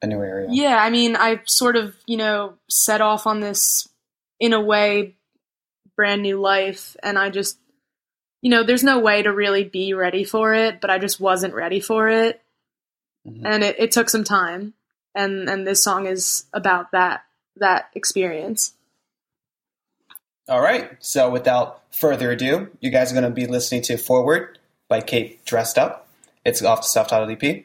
a 0.00 0.06
new 0.06 0.22
area. 0.22 0.48
Yeah, 0.50 0.76
I 0.82 0.90
mean, 0.90 1.16
I 1.16 1.40
sort 1.44 1.76
of 1.76 1.94
you 2.06 2.16
know 2.16 2.54
set 2.68 3.00
off 3.00 3.26
on 3.26 3.40
this 3.40 3.88
in 4.38 4.52
a 4.52 4.60
way 4.60 5.14
brand 5.96 6.22
new 6.22 6.40
life, 6.40 6.96
and 7.02 7.18
I 7.18 7.30
just 7.30 7.58
you 8.42 8.50
know 8.50 8.62
there's 8.62 8.84
no 8.84 8.98
way 8.98 9.22
to 9.22 9.32
really 9.32 9.64
be 9.64 9.94
ready 9.94 10.24
for 10.24 10.54
it, 10.54 10.80
but 10.80 10.90
I 10.90 10.98
just 10.98 11.20
wasn't 11.20 11.54
ready 11.54 11.80
for 11.80 12.08
it, 12.08 12.40
mm-hmm. 13.26 13.46
and 13.46 13.64
it, 13.64 13.76
it 13.78 13.92
took 13.92 14.08
some 14.08 14.24
time, 14.24 14.74
and 15.14 15.48
and 15.48 15.66
this 15.66 15.82
song 15.82 16.06
is 16.06 16.44
about 16.52 16.92
that 16.92 17.24
that 17.56 17.90
experience. 17.94 18.74
All 20.48 20.60
right. 20.60 20.96
So 20.98 21.30
without 21.30 21.82
further 21.94 22.30
ado, 22.32 22.70
you 22.80 22.90
guys 22.90 23.12
are 23.12 23.14
going 23.14 23.24
to 23.24 23.30
be 23.30 23.46
listening 23.46 23.82
to 23.82 23.96
Forward 23.96 24.58
by 24.88 25.00
Kate 25.00 25.44
Dressed 25.44 25.78
Up. 25.78 26.08
It's 26.44 26.62
off 26.62 26.80
the 26.80 26.88
self-titled 26.88 27.42
EP. 27.42 27.64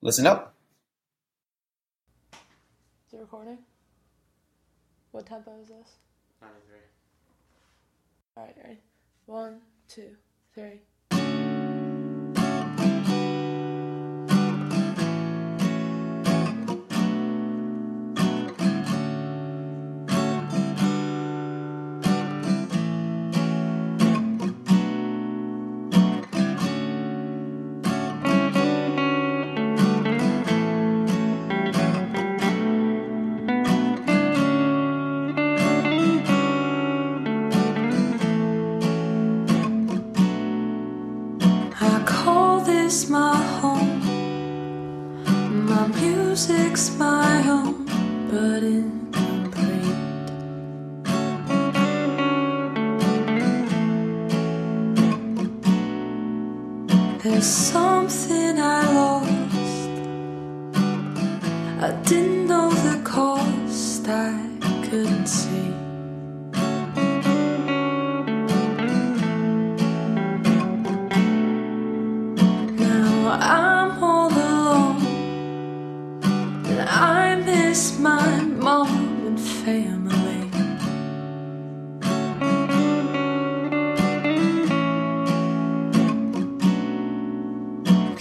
Listen 0.00 0.26
up. 0.26 0.54
Is 2.32 3.14
it 3.14 3.18
recording? 3.18 3.58
What 5.12 5.26
tempo 5.26 5.52
is 5.60 5.68
this? 5.68 5.96
93. 6.40 6.78
All 8.36 8.44
right, 8.44 8.56
ready? 8.62 8.78
One, 9.26 9.60
two, 9.88 10.16
three. 10.54 10.80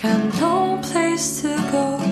Got 0.06 0.40
no 0.40 0.80
place 0.84 1.42
to 1.42 1.56
go. 1.72 2.05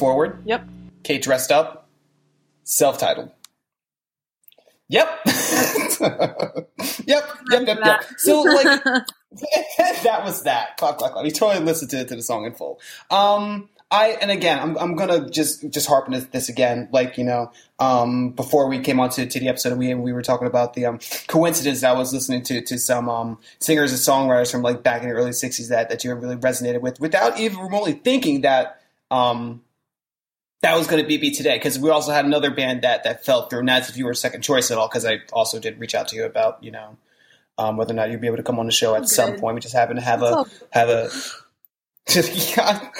Forward. 0.00 0.42
Yep. 0.46 0.66
Kate 1.04 1.22
dressed 1.22 1.52
up. 1.52 1.88
Self-titled. 2.64 3.30
Yep. 4.88 5.20
yep. 5.26 6.68
Yep. 7.06 7.24
Yep. 7.50 7.78
Yep. 7.84 8.04
So 8.16 8.42
like 8.42 8.82
that 10.02 10.22
was 10.24 10.42
that. 10.42 10.76
Clap, 10.76 10.98
clap, 10.98 11.12
clap. 11.12 11.24
You 11.24 11.30
totally 11.30 11.64
listened 11.64 11.90
to, 11.92 12.04
to 12.04 12.16
the 12.16 12.22
song 12.22 12.44
in 12.44 12.54
full. 12.54 12.80
Um, 13.10 13.68
I 13.92 14.18
and 14.20 14.30
again, 14.30 14.58
I'm 14.58 14.78
I'm 14.78 14.96
gonna 14.96 15.30
just 15.30 15.68
just 15.70 15.88
harp 15.88 16.08
on 16.08 16.26
this, 16.32 16.48
again. 16.48 16.88
Like 16.92 17.18
you 17.18 17.24
know, 17.24 17.52
um, 17.78 18.30
before 18.30 18.68
we 18.68 18.78
came 18.80 19.00
on 19.00 19.10
to, 19.10 19.26
to 19.26 19.40
the 19.40 19.48
episode, 19.48 19.76
we 19.78 19.94
we 19.94 20.12
were 20.12 20.22
talking 20.22 20.46
about 20.46 20.74
the 20.74 20.86
um, 20.86 21.00
coincidence 21.26 21.80
that 21.80 21.94
I 21.94 21.98
was 21.98 22.12
listening 22.12 22.42
to 22.44 22.60
to 22.60 22.78
some 22.78 23.08
um, 23.08 23.38
singers 23.58 23.92
and 23.92 24.00
songwriters 24.00 24.50
from 24.50 24.62
like 24.62 24.82
back 24.82 25.02
in 25.02 25.08
the 25.08 25.14
early 25.14 25.30
'60s 25.30 25.68
that 25.68 25.88
that 25.88 26.04
you 26.04 26.14
really 26.14 26.36
resonated 26.36 26.80
with, 26.82 27.00
without 27.00 27.38
even 27.38 27.58
remotely 27.58 27.92
thinking 27.92 28.42
that 28.42 28.80
um, 29.10 29.62
that 30.62 30.76
was 30.76 30.86
going 30.86 31.02
to 31.02 31.08
be 31.08 31.18
me 31.18 31.30
today. 31.30 31.56
Because 31.56 31.78
we 31.78 31.90
also 31.90 32.12
had 32.12 32.24
another 32.24 32.50
band 32.50 32.82
that 32.82 33.04
that 33.04 33.24
fell 33.24 33.48
through. 33.48 33.60
And 33.60 33.68
that's 33.68 33.88
if 33.88 33.96
you 33.96 34.04
were 34.04 34.14
second 34.14 34.42
choice 34.42 34.70
at 34.70 34.78
all. 34.78 34.88
Because 34.88 35.04
I 35.04 35.20
also 35.32 35.58
did 35.58 35.78
reach 35.78 35.94
out 35.94 36.08
to 36.08 36.16
you 36.16 36.24
about 36.24 36.62
you 36.62 36.70
know 36.70 36.96
um, 37.58 37.76
whether 37.76 37.92
or 37.92 37.96
not 37.96 38.10
you'd 38.10 38.20
be 38.20 38.26
able 38.26 38.38
to 38.38 38.42
come 38.42 38.58
on 38.58 38.66
the 38.66 38.72
show 38.72 38.94
at 38.94 39.08
some 39.08 39.38
point. 39.38 39.54
We 39.54 39.60
just 39.60 39.74
happen 39.74 39.96
to 39.96 40.02
have 40.02 40.22
a 40.22 40.44
have 40.70 40.88
a 40.88 41.10
yeah, 42.56 42.90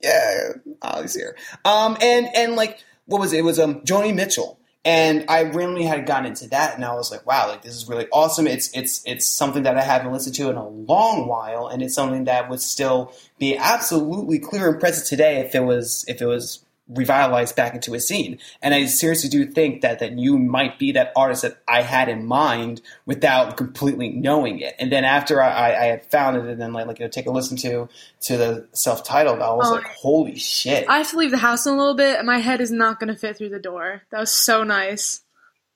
yeah, 0.00 0.52
Ollie's 0.82 1.14
here. 1.14 1.36
Um, 1.64 1.96
and 2.00 2.28
and 2.34 2.56
like 2.56 2.82
what 3.06 3.20
was 3.20 3.32
it? 3.32 3.38
It 3.38 3.44
was 3.44 3.58
um 3.58 3.80
Joni 3.80 4.14
Mitchell. 4.14 4.58
And 4.82 5.26
I 5.28 5.42
randomly 5.42 5.84
had 5.84 6.06
gotten 6.06 6.24
into 6.24 6.48
that, 6.48 6.74
and 6.74 6.82
I 6.86 6.94
was 6.94 7.10
like, 7.10 7.26
"Wow, 7.26 7.48
like 7.48 7.60
this 7.60 7.74
is 7.74 7.86
really 7.86 8.06
awesome." 8.14 8.46
It's 8.46 8.74
it's 8.74 9.02
it's 9.04 9.26
something 9.26 9.64
that 9.64 9.76
I 9.76 9.82
haven't 9.82 10.10
listened 10.10 10.36
to 10.36 10.48
in 10.48 10.56
a 10.56 10.66
long 10.66 11.26
while, 11.26 11.66
and 11.66 11.82
it's 11.82 11.94
something 11.94 12.24
that 12.24 12.48
would 12.48 12.62
still 12.62 13.12
be 13.38 13.58
absolutely 13.58 14.38
clear 14.38 14.70
and 14.70 14.80
present 14.80 15.06
today 15.06 15.40
if 15.40 15.54
it 15.54 15.60
was 15.60 16.06
if 16.08 16.22
it 16.22 16.26
was 16.26 16.64
revitalized 16.92 17.54
back 17.56 17.74
into 17.74 17.94
a 17.94 18.00
scene. 18.00 18.38
And 18.62 18.74
I 18.74 18.86
seriously 18.86 19.30
do 19.30 19.46
think 19.46 19.80
that 19.82 20.00
that 20.00 20.18
you 20.18 20.36
might 20.38 20.78
be 20.78 20.92
that 20.92 21.12
artist 21.16 21.42
that 21.42 21.62
I 21.68 21.82
had 21.82 22.08
in 22.08 22.26
mind 22.26 22.80
without 23.06 23.56
completely 23.56 24.10
knowing 24.10 24.58
it. 24.60 24.74
And 24.78 24.90
then 24.90 25.04
after 25.04 25.40
I, 25.42 25.72
I 25.72 25.84
had 25.86 26.04
found 26.06 26.36
it 26.36 26.44
and 26.44 26.60
then 26.60 26.72
like, 26.72 26.86
like 26.86 26.98
you 26.98 27.04
know, 27.04 27.10
take 27.10 27.26
a 27.26 27.30
listen 27.30 27.56
to 27.58 27.88
to 28.22 28.36
the 28.36 28.66
self 28.72 29.04
titled, 29.04 29.40
I 29.40 29.52
was 29.52 29.68
Oh. 29.68 29.74
like, 29.74 29.84
holy 29.84 30.36
shit. 30.36 30.88
I 30.88 30.98
have 30.98 31.10
to 31.10 31.16
leave 31.16 31.30
the 31.30 31.36
house 31.38 31.66
in 31.66 31.72
a 31.74 31.76
little 31.76 31.94
bit, 31.94 32.18
and 32.18 32.26
my 32.26 32.38
head 32.38 32.60
is 32.60 32.70
not 32.72 32.98
going 32.98 33.12
to 33.12 33.18
fit 33.18 33.36
through 33.38 33.50
the 33.50 33.58
door. 33.60 34.02
That 34.10 34.18
was 34.20 34.30
so 34.32 34.64
nice. 34.64 35.20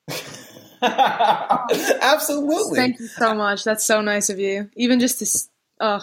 Absolutely. 2.03 2.77
Thank 2.77 2.99
you 3.01 3.07
so 3.07 3.35
much. 3.35 3.65
That's 3.65 3.85
so 3.85 4.01
nice 4.01 4.31
of 4.31 4.39
you. 4.39 4.71
Even 4.77 5.01
just 5.01 5.19
to, 5.21 5.25
s- 5.25 5.49
oh, 5.81 6.01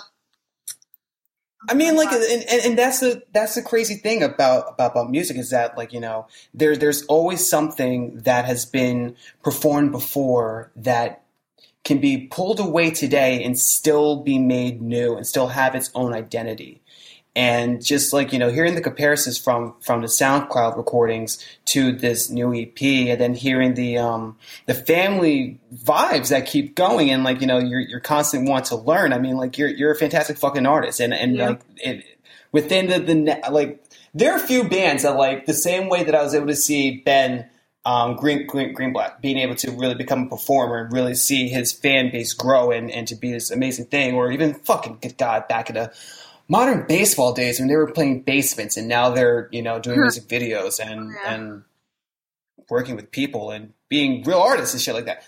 I 1.70 1.74
mean, 1.74 1.95
like, 1.95 2.12
and, 2.12 2.43
and, 2.49 2.66
and 2.66 2.78
that's 2.78 2.99
the 2.99 3.24
that's 3.34 3.55
the 3.55 3.62
crazy 3.62 3.95
thing 3.95 4.24
about, 4.24 4.74
about 4.74 4.91
about 4.91 5.12
music 5.12 5.38
is 5.38 5.51
that, 5.51 5.78
like, 5.78 5.93
you 5.93 5.99
know, 5.99 6.28
there 6.53 6.76
there's 6.76 7.03
always 7.05 7.47
something 7.47 8.18
that 8.22 8.45
has 8.45 8.66
been 8.66 9.16
performed 9.43 9.91
before 9.91 10.72
that 10.76 11.24
can 11.84 11.99
be 11.99 12.28
pulled 12.28 12.59
away 12.59 12.91
today 12.91 13.43
and 13.43 13.57
still 13.57 14.18
be 14.18 14.38
made 14.38 14.82
new 14.82 15.16
and 15.16 15.26
still 15.26 15.47
have 15.47 15.76
its 15.76 15.89
own 15.95 16.14
identity. 16.14 16.82
And 17.34 17.84
just 17.84 18.11
like 18.11 18.34
you 18.34 18.39
know, 18.39 18.49
hearing 18.49 18.75
the 18.75 18.82
comparisons 18.82 19.38
from 19.38 19.73
from 19.79 20.01
the 20.01 20.07
SoundCloud 20.07 20.75
recordings 20.75 21.43
to 21.67 21.93
this 21.93 22.29
new 22.29 22.53
EP, 22.53 22.82
and 22.82 23.21
then 23.21 23.36
hearing 23.36 23.73
the 23.75 23.97
um 23.97 24.38
the 24.65 24.73
family 24.73 25.57
vibes 25.73 26.27
that 26.29 26.45
keep 26.45 26.75
going, 26.75 27.09
and 27.09 27.23
like 27.23 27.39
you 27.39 27.47
know, 27.47 27.57
you're 27.57 27.79
you're 27.79 28.01
constantly 28.01 28.49
want 28.49 28.65
to 28.65 28.75
learn. 28.75 29.13
I 29.13 29.17
mean, 29.19 29.38
like 29.38 29.57
you're 29.57 29.69
you're 29.69 29.91
a 29.91 29.95
fantastic 29.95 30.38
fucking 30.38 30.65
artist, 30.65 30.99
and 30.99 31.13
and 31.13 31.36
Yeah. 31.38 31.47
like 31.49 31.61
it, 31.77 32.05
within 32.51 32.88
the 32.88 32.99
the 32.99 33.39
like 33.49 33.82
there 34.13 34.34
are 34.34 34.36
a 34.38 34.45
few 34.45 34.67
bands 34.67 35.03
that 35.03 35.15
like 35.15 35.45
the 35.45 35.53
same 35.53 35.88
way 35.88 36.03
that 36.03 36.13
I 36.13 36.21
was 36.23 36.36
able 36.36 36.47
to 36.47 36.55
see 36.57 36.97
Ben 37.05 37.49
um, 37.86 38.15
Green, 38.17 38.45
Green 38.45 38.75
Greenblatt 38.75 39.21
being 39.21 39.38
able 39.38 39.55
to 39.55 39.71
really 39.71 39.95
become 39.95 40.23
a 40.23 40.29
performer 40.29 40.79
and 40.84 40.93
really 40.93 41.15
see 41.15 41.47
his 41.47 41.71
fan 41.71 42.11
base 42.11 42.34
grow 42.34 42.71
and, 42.71 42.91
and 42.91 43.07
to 43.07 43.15
be 43.15 43.32
this 43.32 43.49
amazing 43.51 43.86
thing, 43.86 44.15
or 44.15 44.32
even 44.32 44.53
fucking 44.53 44.99
good 45.01 45.17
God 45.17 45.47
back 45.47 45.69
in 45.69 45.75
the 45.75 45.91
modern 46.51 46.85
baseball 46.85 47.31
days 47.31 47.59
when 47.59 47.69
they 47.69 47.75
were 47.77 47.89
playing 47.89 48.21
basements 48.23 48.75
and 48.75 48.89
now 48.89 49.09
they're 49.09 49.47
you 49.53 49.61
know 49.61 49.79
doing 49.79 49.99
music 50.01 50.25
videos 50.27 50.79
and 50.85 51.11
Yeah. 51.11 51.33
and 51.33 51.63
working 52.69 52.95
with 52.97 53.09
people 53.09 53.51
and 53.51 53.73
being 53.89 54.23
real 54.23 54.39
artists 54.39 54.73
and 54.73 54.81
shit 54.81 54.93
like 54.93 55.05
that. 55.05 55.23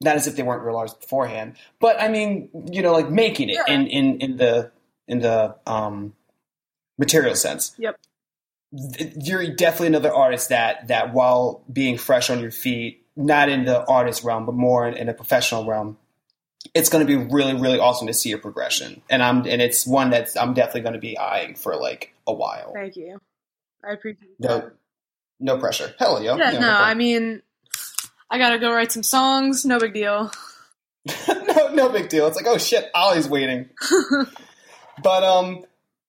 Not 0.00 0.14
as 0.14 0.28
if 0.28 0.36
they 0.36 0.44
weren't 0.44 0.62
real 0.62 0.76
artists 0.76 0.98
beforehand, 1.00 1.56
but 1.80 2.00
I 2.00 2.06
mean, 2.08 2.48
you 2.72 2.82
know, 2.82 2.92
like 2.92 3.10
making 3.10 3.48
it 3.48 3.56
Yeah. 3.56 3.74
in, 3.74 3.88
in, 3.88 4.20
in 4.20 4.36
the 4.36 4.70
in 5.08 5.18
the 5.18 5.56
um, 5.66 6.14
material 6.98 7.34
sense 7.34 7.74
yep. 7.78 7.98
you're 8.70 9.54
definitely 9.54 9.86
another 9.88 10.12
artist 10.14 10.50
that 10.50 10.86
that 10.88 11.12
while 11.14 11.64
being 11.72 11.98
fresh 11.98 12.30
on 12.30 12.38
your 12.40 12.50
feet, 12.52 13.04
not 13.16 13.48
in 13.48 13.64
the 13.64 13.84
artist 13.86 14.22
realm, 14.22 14.46
but 14.46 14.54
more 14.54 14.86
in, 14.86 14.94
in 14.94 15.08
a 15.08 15.14
professional 15.14 15.64
realm, 15.64 15.96
it's 16.74 16.88
going 16.88 17.06
to 17.06 17.06
be 17.06 17.16
really 17.32 17.54
really 17.54 17.78
awesome 17.78 18.06
to 18.06 18.14
see 18.14 18.28
your 18.30 18.38
progression. 18.38 19.02
And 19.10 19.22
I'm 19.22 19.38
and 19.46 19.60
it's 19.62 19.86
one 19.86 20.10
that 20.10 20.30
I'm 20.40 20.54
definitely 20.54 20.82
going 20.82 20.94
to 20.94 21.00
be 21.00 21.16
eyeing 21.18 21.54
for 21.54 21.76
like 21.76 22.14
a 22.26 22.32
while. 22.32 22.72
Thank 22.74 22.96
you. 22.96 23.20
I 23.88 23.92
appreciate 23.92 24.30
No, 24.38 24.58
that. 24.58 24.72
no 25.40 25.58
pressure. 25.58 25.94
Hell. 25.98 26.22
Yeah, 26.22 26.36
Yeah, 26.36 26.58
no, 26.58 26.70
I 26.70 26.94
mean, 26.94 27.42
I 28.30 28.38
gotta 28.38 28.58
go 28.58 28.72
write 28.72 28.92
some 28.92 29.02
songs. 29.04 29.64
No 29.64 29.78
big 29.78 29.94
deal. 29.94 30.30
no, 31.28 31.72
no 31.72 31.88
big 31.88 32.08
deal. 32.08 32.26
It's 32.26 32.36
like, 32.36 32.46
oh 32.46 32.58
shit, 32.58 32.90
Ollie's 32.94 33.28
waiting. 33.28 33.70
but 35.02 35.22
um, 35.24 35.64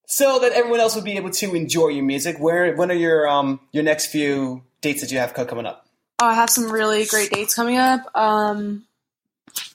so 0.05 0.39
that 0.39 0.51
everyone 0.53 0.79
else 0.79 0.95
would 0.95 1.03
be 1.05 1.17
able 1.17 1.29
to 1.29 1.53
enjoy 1.55 1.89
your 1.89 2.03
music. 2.03 2.37
Where 2.39 2.75
when 2.75 2.91
are 2.91 2.95
your 2.95 3.27
um 3.27 3.59
your 3.71 3.83
next 3.83 4.07
few 4.07 4.63
dates 4.81 5.01
that 5.01 5.11
you 5.11 5.19
have 5.19 5.33
co- 5.33 5.45
coming 5.45 5.65
up? 5.65 5.85
Oh, 6.21 6.25
I 6.25 6.33
have 6.33 6.49
some 6.49 6.69
really 6.69 7.05
great 7.05 7.31
dates 7.31 7.55
coming 7.55 7.77
up. 7.77 8.01
Um, 8.15 8.83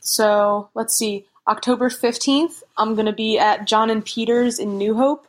so 0.00 0.68
let's 0.74 0.94
see. 0.96 1.24
October 1.46 1.88
15th, 1.90 2.62
I'm 2.76 2.94
going 2.94 3.06
to 3.06 3.12
be 3.12 3.38
at 3.38 3.66
John 3.66 3.90
and 3.90 4.04
Peters 4.04 4.58
in 4.58 4.78
New 4.78 4.94
Hope. 4.94 5.26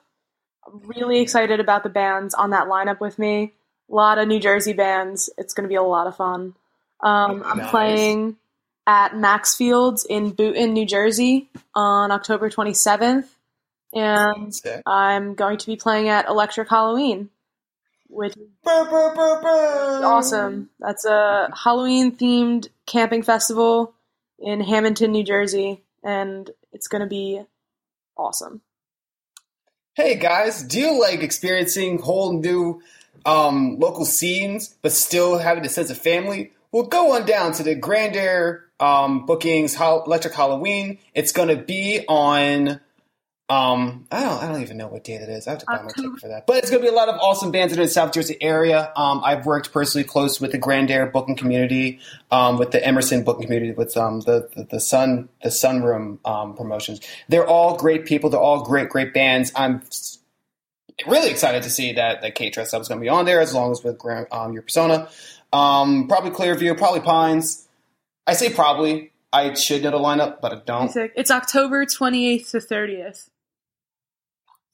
I'm 0.65 0.79
really 0.87 1.19
excited 1.19 1.59
about 1.59 1.83
the 1.83 1.89
bands 1.89 2.33
on 2.33 2.51
that 2.51 2.67
lineup 2.67 2.99
with 2.99 3.19
me. 3.19 3.51
A 3.91 3.93
lot 3.93 4.17
of 4.17 4.27
New 4.27 4.39
Jersey 4.39 4.73
bands. 4.73 5.29
It's 5.37 5.53
going 5.53 5.63
to 5.65 5.69
be 5.69 5.75
a 5.75 5.83
lot 5.83 6.07
of 6.07 6.15
fun. 6.15 6.55
Um, 7.01 7.43
I'm 7.45 7.57
Nice. 7.59 7.69
playing 7.69 8.37
at 8.87 9.11
Maxfield's 9.13 10.05
in 10.05 10.31
Boonton, 10.33 10.71
New 10.71 10.85
Jersey 10.85 11.49
on 11.75 12.11
October 12.11 12.49
27th. 12.49 13.27
And 13.93 14.53
Sick. 14.55 14.81
I'm 14.85 15.35
going 15.35 15.57
to 15.57 15.65
be 15.67 15.75
playing 15.75 16.09
at 16.09 16.27
Electric 16.27 16.69
Halloween, 16.69 17.29
which 18.09 18.33
brr. 18.63 20.01
awesome. 20.03 20.69
That's 20.79 21.05
a 21.05 21.49
Halloween 21.63 22.15
themed 22.15 22.67
camping 22.85 23.23
festival 23.23 23.93
in 24.39 24.61
Hamilton, 24.61 25.11
New 25.11 25.23
Jersey, 25.23 25.83
and 26.03 26.49
it's 26.71 26.87
going 26.87 27.01
to 27.01 27.07
be 27.07 27.41
awesome. 28.17 28.61
Hey 29.95 30.15
guys, 30.15 30.61
do 30.61 30.79
you 30.79 30.99
like 30.99 31.21
experiencing 31.21 31.99
whole 31.99 32.33
new 32.33 32.81
um, 33.25 33.77
local 33.79 34.03
scenes, 34.05 34.75
but 34.81 34.91
still 34.91 35.37
having 35.37 35.65
a 35.65 35.69
sense 35.69 35.89
of 35.89 35.97
family? 35.97 36.51
Well, 36.71 36.83
go 36.83 37.15
on 37.15 37.25
down 37.25 37.53
to 37.53 37.63
the 37.63 37.75
Grand 37.75 38.17
Air 38.17 38.65
um, 38.79 39.25
bookings 39.25 39.75
Hol- 39.75 40.03
Electric 40.03 40.33
Halloween. 40.33 40.99
It's 41.13 41.31
going 41.31 41.47
to 41.47 41.55
be 41.55 42.03
on. 42.07 42.81
Um, 43.47 44.07
I 44.11 44.21
don't. 44.21 44.43
I 44.43 44.47
don't 44.47 44.61
even 44.63 44.77
know 44.77 44.87
what 44.87 45.03
date 45.03 45.21
it 45.21 45.29
is. 45.29 45.45
I 45.45 45.51
have 45.51 45.59
to 45.59 45.65
buy 45.67 45.79
my 45.83 45.91
ticket 45.95 46.19
for 46.19 46.29
that. 46.29 46.47
But 46.47 46.57
it's 46.57 46.71
going 46.71 46.81
to 46.81 46.89
be 46.89 46.91
a 46.91 46.95
lot 46.95 47.09
of 47.09 47.15
awesome 47.21 47.51
bands 47.51 47.73
in 47.73 47.79
the 47.79 47.87
South 47.87 48.11
Jersey 48.11 48.37
area. 48.41 48.91
Um, 48.95 49.21
I've 49.23 49.45
worked 49.45 49.71
personally 49.71 50.03
close 50.03 50.41
with 50.41 50.51
the 50.51 50.57
Grand 50.57 50.89
Air 50.89 51.05
booking 51.05 51.35
community, 51.35 51.99
um, 52.31 52.57
with 52.57 52.71
the 52.71 52.83
Emerson 52.83 53.23
booking 53.23 53.43
community, 53.43 53.71
with 53.71 53.95
um, 53.97 54.21
the, 54.21 54.49
the 54.55 54.63
the 54.63 54.79
Sun 54.79 55.29
the 55.43 55.49
Sunroom 55.49 56.17
um, 56.25 56.55
promotions. 56.55 57.01
They're 57.29 57.45
all 57.45 57.77
great 57.77 58.05
people. 58.05 58.31
They're 58.31 58.39
all 58.39 58.63
great 58.63 58.89
great 58.89 59.13
bands. 59.13 59.51
I'm 59.55 59.83
really 61.05 61.29
excited 61.29 61.61
to 61.63 61.69
see 61.69 61.93
that 61.93 62.23
that 62.23 62.33
Kate 62.33 62.51
Dress 62.51 62.73
Up 62.73 62.81
is 62.81 62.87
going 62.87 62.99
to 62.99 63.03
be 63.03 63.09
on 63.09 63.25
there, 63.25 63.41
as 63.41 63.53
long 63.53 63.71
as 63.71 63.83
with 63.83 63.99
Gra- 63.99 64.27
um, 64.31 64.53
your 64.53 64.63
persona. 64.63 65.07
Um, 65.53 66.07
probably 66.07 66.31
Clearview, 66.31 66.75
probably 66.79 67.01
Pines. 67.01 67.67
I 68.25 68.33
say 68.33 68.51
probably. 68.51 69.11
I 69.31 69.53
should 69.53 69.83
know 69.83 69.91
the 69.91 69.97
lineup, 69.97 70.39
but 70.41 70.53
I 70.53 70.61
don't. 70.65 70.95
It's 71.15 71.29
October 71.29 71.85
28th 71.85 72.51
to 72.51 72.57
30th. 72.57 73.29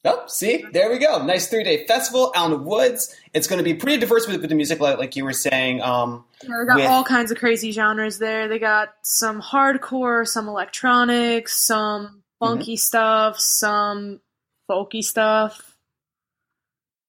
Oh, 0.03 0.23
see, 0.27 0.65
there 0.73 0.89
we 0.89 0.97
go. 0.97 1.23
Nice 1.23 1.47
three 1.47 1.63
day 1.63 1.85
festival 1.85 2.31
out 2.35 2.45
in 2.45 2.51
the 2.51 2.57
woods. 2.57 3.15
It's 3.33 3.45
going 3.47 3.59
to 3.59 3.63
be 3.63 3.75
pretty 3.75 3.99
diverse 3.99 4.27
with, 4.27 4.41
with 4.41 4.49
the 4.49 4.55
music, 4.55 4.79
like, 4.79 4.97
like 4.97 5.15
you 5.15 5.23
were 5.23 5.33
saying. 5.33 5.81
Um, 5.81 6.25
Yeah, 6.41 6.49
they 6.61 6.65
got 6.65 6.75
With- 6.77 6.85
all 6.87 7.03
kinds 7.03 7.29
of 7.31 7.37
crazy 7.37 7.71
genres 7.71 8.17
there. 8.17 8.47
They 8.47 8.57
got 8.57 8.89
some 9.03 9.41
hardcore, 9.41 10.27
some 10.27 10.47
electronic, 10.47 11.47
some 11.47 12.23
funky 12.39 12.77
stuff, 12.77 13.39
some 13.39 14.21
folky 14.67 15.03
stuff. 15.03 15.77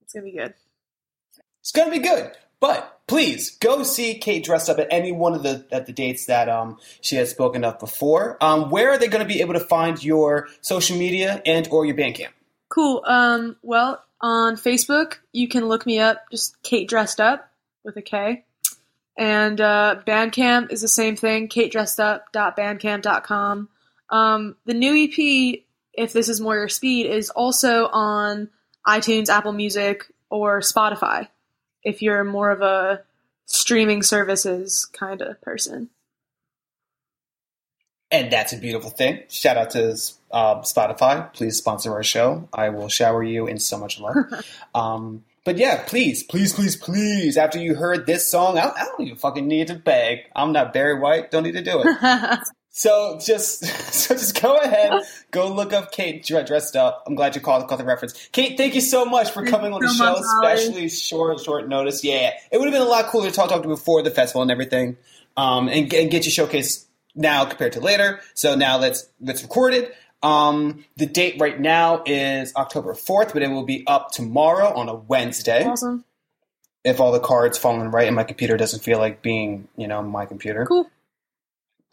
It's 0.03 0.13
going 0.13 0.27
to 0.27 0.31
be 0.31 0.37
good. 0.37 0.55
it's 1.61 1.73
going 1.73 1.91
to 1.91 1.99
be 1.99 2.07
good. 2.07 2.33
But 2.61 3.01
please 3.07 3.57
go 3.57 3.83
see 3.85 4.15
Kate 4.19 4.45
dressed 4.45 4.69
up 4.69 4.79
at 4.79 4.89
any 4.91 5.11
one 5.13 5.33
of 5.35 5.43
the 5.43 5.67
at 5.73 5.87
the 5.87 5.93
dates 5.93 6.27
that 6.27 6.49
um, 6.51 6.79
she 7.01 7.17
has 7.17 7.31
spoken 7.31 7.65
of 7.65 7.79
before. 7.81 8.37
Um, 8.45 8.69
where 8.71 8.91
are 8.91 8.99
they 8.99 9.09
going 9.09 9.27
to 9.27 9.29
be 9.35 9.41
able 9.41 9.55
to 9.55 9.61
find 9.61 10.03
your 10.05 10.49
social 10.61 10.97
media 10.99 11.41
and 11.47 11.67
or 11.69 11.87
your 11.87 11.97
Bandcamp? 11.97 12.29
Cool. 12.73 13.05
Um, 13.07 13.57
well, 13.63 14.03
on 14.23 14.57
Facebook, 14.57 15.17
you 15.31 15.47
can 15.47 15.67
look 15.67 15.85
me 15.85 15.99
up, 15.99 16.23
just 16.31 16.57
Kate 16.63 16.89
Dressed 16.89 17.21
Up 17.21 17.51
with 17.85 17.99
a 17.99 18.03
K. 18.03 18.47
And 19.19 19.61
uh, 19.61 19.97
Bandcamp 20.07 20.73
is 20.73 20.81
the 20.81 20.89
same 20.89 21.17
thing, 21.17 21.49
katedressedup.bandcamp.com. 21.49 23.69
Um, 24.09 24.57
the 24.65 24.73
new 24.73 25.05
EP, 25.05 25.59
if 25.93 26.15
this 26.15 26.31
is 26.31 26.41
more 26.41 26.55
your 26.55 26.71
speed, 26.71 27.05
is 27.05 27.29
also 27.29 27.89
on 27.89 28.49
iTunes, 28.87 29.29
Apple 29.29 29.53
Music, 29.53 30.11
or 30.31 30.61
Spotify, 30.61 31.29
if 31.83 32.01
you're 32.01 32.25
more 32.25 32.51
of 32.51 32.63
a 32.63 33.03
streaming 33.45 34.03
services 34.03 34.87
kind 34.87 35.21
of 35.21 35.39
person. 35.43 35.91
And 38.11 38.33
that's 38.33 38.55
a 38.55 38.59
beautiful 38.59 38.89
thing. 38.89 39.25
Shout 39.29 39.59
out 39.59 39.73
to 39.73 39.95
uh, 40.33 40.61
Spotify. 40.63 41.33
Please 41.33 41.57
sponsor 41.57 41.93
our 41.93 42.03
show. 42.03 42.49
I 42.53 42.71
will 42.71 42.89
shower 42.89 43.23
you 43.23 43.47
in 43.47 43.59
so 43.59 43.79
much 43.79 44.01
love. 44.01 44.17
um, 44.75 45.25
but 45.45 45.59
yeah, 45.59 45.83
please, 45.87 46.23
please, 46.23 46.53
please, 46.53 46.77
please. 46.77 47.37
After 47.37 47.59
you 47.59 47.75
heard 47.75 48.07
this 48.07 48.31
song, 48.31 48.59
I, 48.59 48.71
I 48.71 48.85
don't 48.85 49.01
even 49.01 49.17
fucking 49.17 49.47
need 49.47 49.69
to 49.69 49.75
beg. 49.75 50.21
I'm 50.35 50.53
not 50.53 50.73
Barry 50.73 50.99
White. 50.99 51.31
Don't 51.31 51.43
need 51.43 51.53
to 51.53 51.63
do 51.63 51.83
it. 51.85 52.39
So 52.75 53.19
just, 53.23 53.65
so 53.93 54.15
just 54.15 54.41
go 54.41 54.57
ahead, 54.57 55.03
go 55.31 55.53
look 55.53 55.75
up 55.75 55.93
Kate 55.93 56.25
dre- 56.25 56.43
dressed 56.43 56.75
up. 56.75 57.05
I'm 57.07 57.15
glad 57.15 57.35
you 57.35 57.43
called, 57.43 57.69
called 57.69 57.81
the 57.81 57.85
reference. 57.85 58.15
Kate, 58.33 58.57
thank 58.57 58.75
you 58.75 58.81
so 58.81 59.05
much 59.05 59.31
for 59.31 59.43
Thank 59.43 59.51
coming 59.51 59.73
on 59.75 59.83
the 59.83 59.89
show, 59.89 60.13
much, 60.13 60.59
especially 60.59 60.89
short, 60.89 61.41
short 61.41 61.69
notice. 61.69 62.03
Yeah, 62.03 62.31
it 62.51 62.59
would 62.59 62.65
have 62.65 62.73
been 62.73 62.81
a 62.81 62.91
lot 62.91 63.07
cooler 63.07 63.29
to 63.29 63.35
talk, 63.35 63.51
talk 63.51 63.63
to 63.63 63.69
you 63.69 63.75
before 63.75 64.03
the 64.03 64.11
festival 64.11 64.41
and 64.41 64.51
everything, 64.51 64.97
um, 65.37 65.69
and, 65.69 65.93
and 65.93 66.11
get 66.11 66.25
you 66.25 66.33
showcased 66.33 66.87
now 67.15 67.45
compared 67.45 67.73
to 67.73 67.81
later. 67.81 68.21
So 68.33 68.55
now 68.55 68.79
let's 68.79 69.07
let's 69.21 69.43
record 69.43 69.75
it. 69.75 69.95
Um, 70.23 70.85
the 70.97 71.07
date 71.07 71.41
right 71.41 71.59
now 71.59 72.03
is 72.07 72.55
October 72.55 72.95
4th, 72.95 73.33
but 73.33 73.43
it 73.43 73.49
will 73.49 73.65
be 73.65 73.85
up 73.87 74.13
tomorrow 74.13 74.73
on 74.73 74.89
a 74.89 74.95
Wednesday. 74.95 75.65
awesome. 75.65 76.05
if 76.85 77.01
all 77.01 77.13
the 77.13 77.21
cards 77.21 77.59
fall 77.59 77.81
in 77.81 77.91
right 77.91 78.07
and 78.07 78.17
my 78.17 78.25
computer 78.25 78.57
doesn't 78.57 78.83
feel 78.83 78.99
like 78.99 79.23
being, 79.23 79.69
you 79.77 79.87
know, 79.89 80.03
my 80.03 80.27
computer. 80.27 80.65
Cool. 80.67 80.89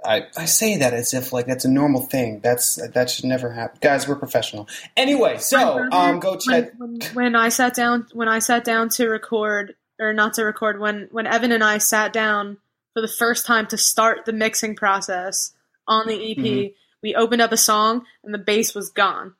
I, 0.05 0.27
I 0.37 0.45
say 0.45 0.77
that 0.77 0.93
as 0.93 1.13
if 1.13 1.33
like 1.33 1.45
that's 1.45 1.65
a 1.65 1.69
normal 1.69 2.01
thing. 2.01 2.39
That's 2.39 2.75
that 2.93 3.09
should 3.09 3.25
never 3.25 3.51
happen. 3.51 3.79
Guys, 3.81 4.07
we're 4.07 4.15
professional. 4.15 4.69
Anyway, 4.95 5.39
so 5.39 5.87
um, 5.91 6.19
go 6.21 6.37
check. 6.37 6.71
When, 6.77 6.99
when, 6.99 7.13
when 7.15 7.35
I 7.35 7.49
sat 7.49 7.75
down, 7.75 8.07
when 8.13 8.29
I 8.29 8.39
sat 8.39 8.63
down 8.63 8.87
to 8.91 9.09
record, 9.09 9.75
or 9.99 10.13
not 10.13 10.35
to 10.35 10.45
record, 10.45 10.79
when 10.79 11.09
when 11.11 11.27
Evan 11.27 11.51
and 11.51 11.63
I 11.63 11.79
sat 11.79 12.13
down 12.13 12.59
for 12.93 13.01
the 13.01 13.09
first 13.09 13.45
time 13.45 13.67
to 13.67 13.77
start 13.77 14.23
the 14.25 14.31
mixing 14.31 14.73
process 14.75 15.51
on 15.85 16.07
the 16.07 16.31
EP, 16.31 16.37
Mhm. 16.37 16.73
We 17.01 17.15
opened 17.15 17.41
up 17.41 17.51
a 17.51 17.57
song 17.57 18.05
and 18.23 18.33
the 18.33 18.37
bass 18.39 18.73
was 18.75 18.89
gone. 18.89 19.35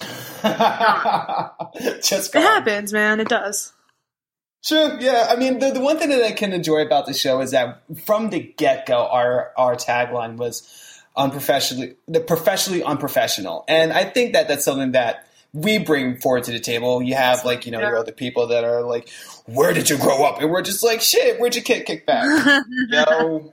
Just 2.02 2.34
It 2.34 2.40
happens, 2.40 2.92
man. 2.92 3.20
It 3.20 3.28
does. 3.28 3.72
True. 4.64 4.96
Yeah. 5.00 5.28
I 5.30 5.36
mean, 5.36 5.58
the, 5.58 5.70
the 5.72 5.80
one 5.80 5.98
thing 5.98 6.10
that 6.10 6.22
I 6.22 6.32
can 6.32 6.52
enjoy 6.52 6.82
about 6.82 7.06
the 7.06 7.14
show 7.14 7.40
is 7.40 7.50
that 7.52 7.82
from 8.04 8.30
the 8.30 8.40
get 8.40 8.86
go, 8.86 9.06
our 9.06 9.52
our 9.56 9.74
tagline 9.76 10.36
was 10.36 10.62
unprofessionally, 11.16 11.96
the 12.08 12.20
professionally 12.20 12.82
unprofessional, 12.82 13.64
and 13.68 13.92
I 13.92 14.04
think 14.04 14.32
that 14.34 14.48
that's 14.48 14.64
something 14.64 14.92
that 14.92 15.26
we 15.52 15.78
bring 15.78 16.16
forward 16.16 16.44
to 16.44 16.52
the 16.52 16.60
table. 16.60 17.02
You 17.02 17.14
have 17.14 17.44
like 17.44 17.66
you 17.66 17.72
know 17.72 17.80
your 17.80 17.94
Yeah. 17.94 18.00
other 18.00 18.12
people 18.12 18.46
that 18.48 18.62
are 18.64 18.82
like, 18.82 19.08
"Where 19.46 19.72
did 19.72 19.90
you 19.90 19.98
grow 19.98 20.24
up?" 20.24 20.40
and 20.40 20.50
we're 20.50 20.62
just 20.62 20.82
like, 20.84 21.00
"Shit, 21.00 21.40
where'd 21.40 21.54
your 21.56 21.64
kid 21.64 21.84
kick 21.84 22.06
back?" 22.06 22.24
Yo. 22.90 23.52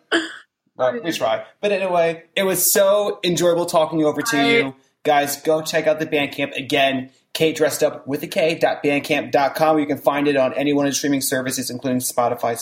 But 0.79 1.03
we 1.03 1.11
try. 1.11 1.45
But 1.61 1.71
anyway, 1.71 2.23
it 2.35 2.43
was 2.43 2.71
so 2.71 3.19
enjoyable 3.23 3.65
talking 3.65 4.03
over 4.03 4.21
to 4.21 4.37
I- 4.37 4.49
you. 4.49 4.75
Guys, 5.03 5.41
go 5.41 5.61
check 5.61 5.87
out 5.87 5.99
the 5.99 6.05
Bandcamp. 6.05 6.57
Again, 6.57 7.09
Kate 7.33 7.55
dressed 7.55 7.83
up 7.83 8.05
with 8.05 8.21
a 8.23 8.27
K 8.27 8.55
dot 8.55 8.83
bandcamp.com. 8.83 9.79
You 9.79 9.85
can 9.85 9.97
find 9.97 10.27
it 10.27 10.35
on 10.35 10.53
any 10.53 10.73
one 10.73 10.85
of 10.85 10.91
the 10.91 10.95
streaming 10.95 11.21
services, 11.21 11.69
including 11.69 11.99
Spotify. 11.99 12.57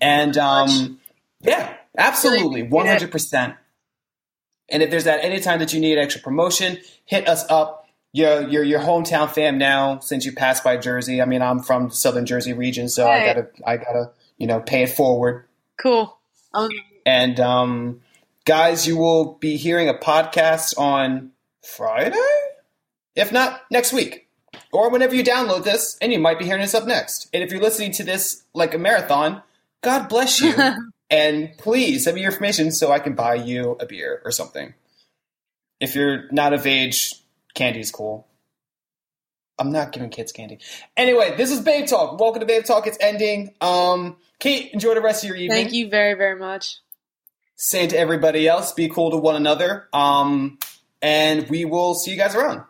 And 0.00 0.36
um, 0.36 1.00
yeah, 1.40 1.74
absolutely, 1.96 2.62
one 2.62 2.86
hundred 2.86 3.10
percent. 3.10 3.54
And 4.68 4.82
if 4.82 4.90
there's 4.90 5.06
at 5.06 5.24
any 5.24 5.40
time 5.40 5.60
that 5.60 5.72
you 5.72 5.80
need 5.80 5.96
extra 5.96 6.20
promotion, 6.20 6.78
hit 7.04 7.28
us 7.28 7.44
up. 7.50 7.88
You're, 8.12 8.48
you're 8.48 8.64
your 8.64 8.80
hometown 8.80 9.30
fam 9.30 9.58
now 9.58 9.98
since 9.98 10.24
you 10.24 10.32
passed 10.32 10.64
by 10.64 10.76
Jersey. 10.78 11.20
I 11.20 11.26
mean, 11.26 11.42
I'm 11.42 11.60
from 11.60 11.88
the 11.88 11.94
Southern 11.94 12.24
Jersey 12.26 12.52
region, 12.54 12.88
so 12.88 13.06
I 13.06 13.24
gotta 13.24 13.48
I 13.66 13.76
gotta 13.76 14.10
you 14.38 14.46
know 14.46 14.60
pay 14.60 14.82
it 14.82 14.90
forward. 14.90 15.44
cool. 15.78 16.18
Um, 16.54 16.70
And 17.06 17.38
um, 17.38 18.00
guys, 18.44 18.86
you 18.86 18.96
will 18.96 19.34
be 19.34 19.56
hearing 19.56 19.88
a 19.88 19.94
podcast 19.94 20.76
on 20.76 21.30
Friday, 21.62 22.18
if 23.14 23.30
not 23.30 23.62
next 23.70 23.92
week, 23.92 24.28
or 24.72 24.90
whenever 24.90 25.14
you 25.14 25.22
download 25.22 25.62
this, 25.62 25.96
and 26.02 26.12
you 26.12 26.18
might 26.18 26.40
be 26.40 26.44
hearing 26.44 26.62
this 26.62 26.74
up 26.74 26.84
next. 26.84 27.28
And 27.32 27.44
if 27.44 27.52
you're 27.52 27.62
listening 27.62 27.92
to 27.92 28.02
this 28.02 28.42
like 28.54 28.74
a 28.74 28.78
marathon, 28.78 29.40
God 29.82 30.08
bless 30.08 30.40
you, 30.40 30.52
and 31.10 31.52
please 31.58 32.04
send 32.04 32.16
me 32.16 32.22
your 32.22 32.32
information 32.32 32.72
so 32.72 32.90
I 32.90 32.98
can 32.98 33.14
buy 33.14 33.36
you 33.36 33.76
a 33.78 33.86
beer 33.86 34.20
or 34.24 34.32
something. 34.32 34.74
If 35.78 35.94
you're 35.94 36.24
not 36.32 36.52
of 36.52 36.66
age, 36.66 37.14
candy's 37.54 37.92
cool. 37.92 38.26
I'm 39.58 39.70
not 39.70 39.92
giving 39.92 40.10
kids 40.10 40.32
candy. 40.32 40.58
Anyway, 40.96 41.36
this 41.36 41.52
is 41.52 41.60
Babe 41.60 41.86
Talk. 41.86 42.18
Welcome 42.18 42.40
to 42.40 42.46
Babe 42.46 42.64
Talk. 42.64 42.86
It's 42.86 42.98
ending. 43.00 43.54
Um, 43.60 44.16
Kate, 44.38 44.72
enjoy 44.72 44.94
the 44.94 45.00
rest 45.00 45.22
of 45.22 45.28
your 45.28 45.36
evening 45.36 45.56
thank 45.56 45.72
you 45.72 45.88
very, 45.88 46.14
very 46.14 46.38
much. 46.38 46.80
Saying 47.56 47.88
to 47.88 47.98
everybody 47.98 48.46
else, 48.46 48.72
be 48.72 48.88
cool 48.88 49.10
to 49.10 49.16
one 49.16 49.36
another. 49.36 49.88
Um, 49.92 50.58
and 51.02 51.48
we 51.48 51.64
will 51.64 51.94
see 51.94 52.12
you 52.12 52.16
guys 52.16 52.34
around. 52.34 52.62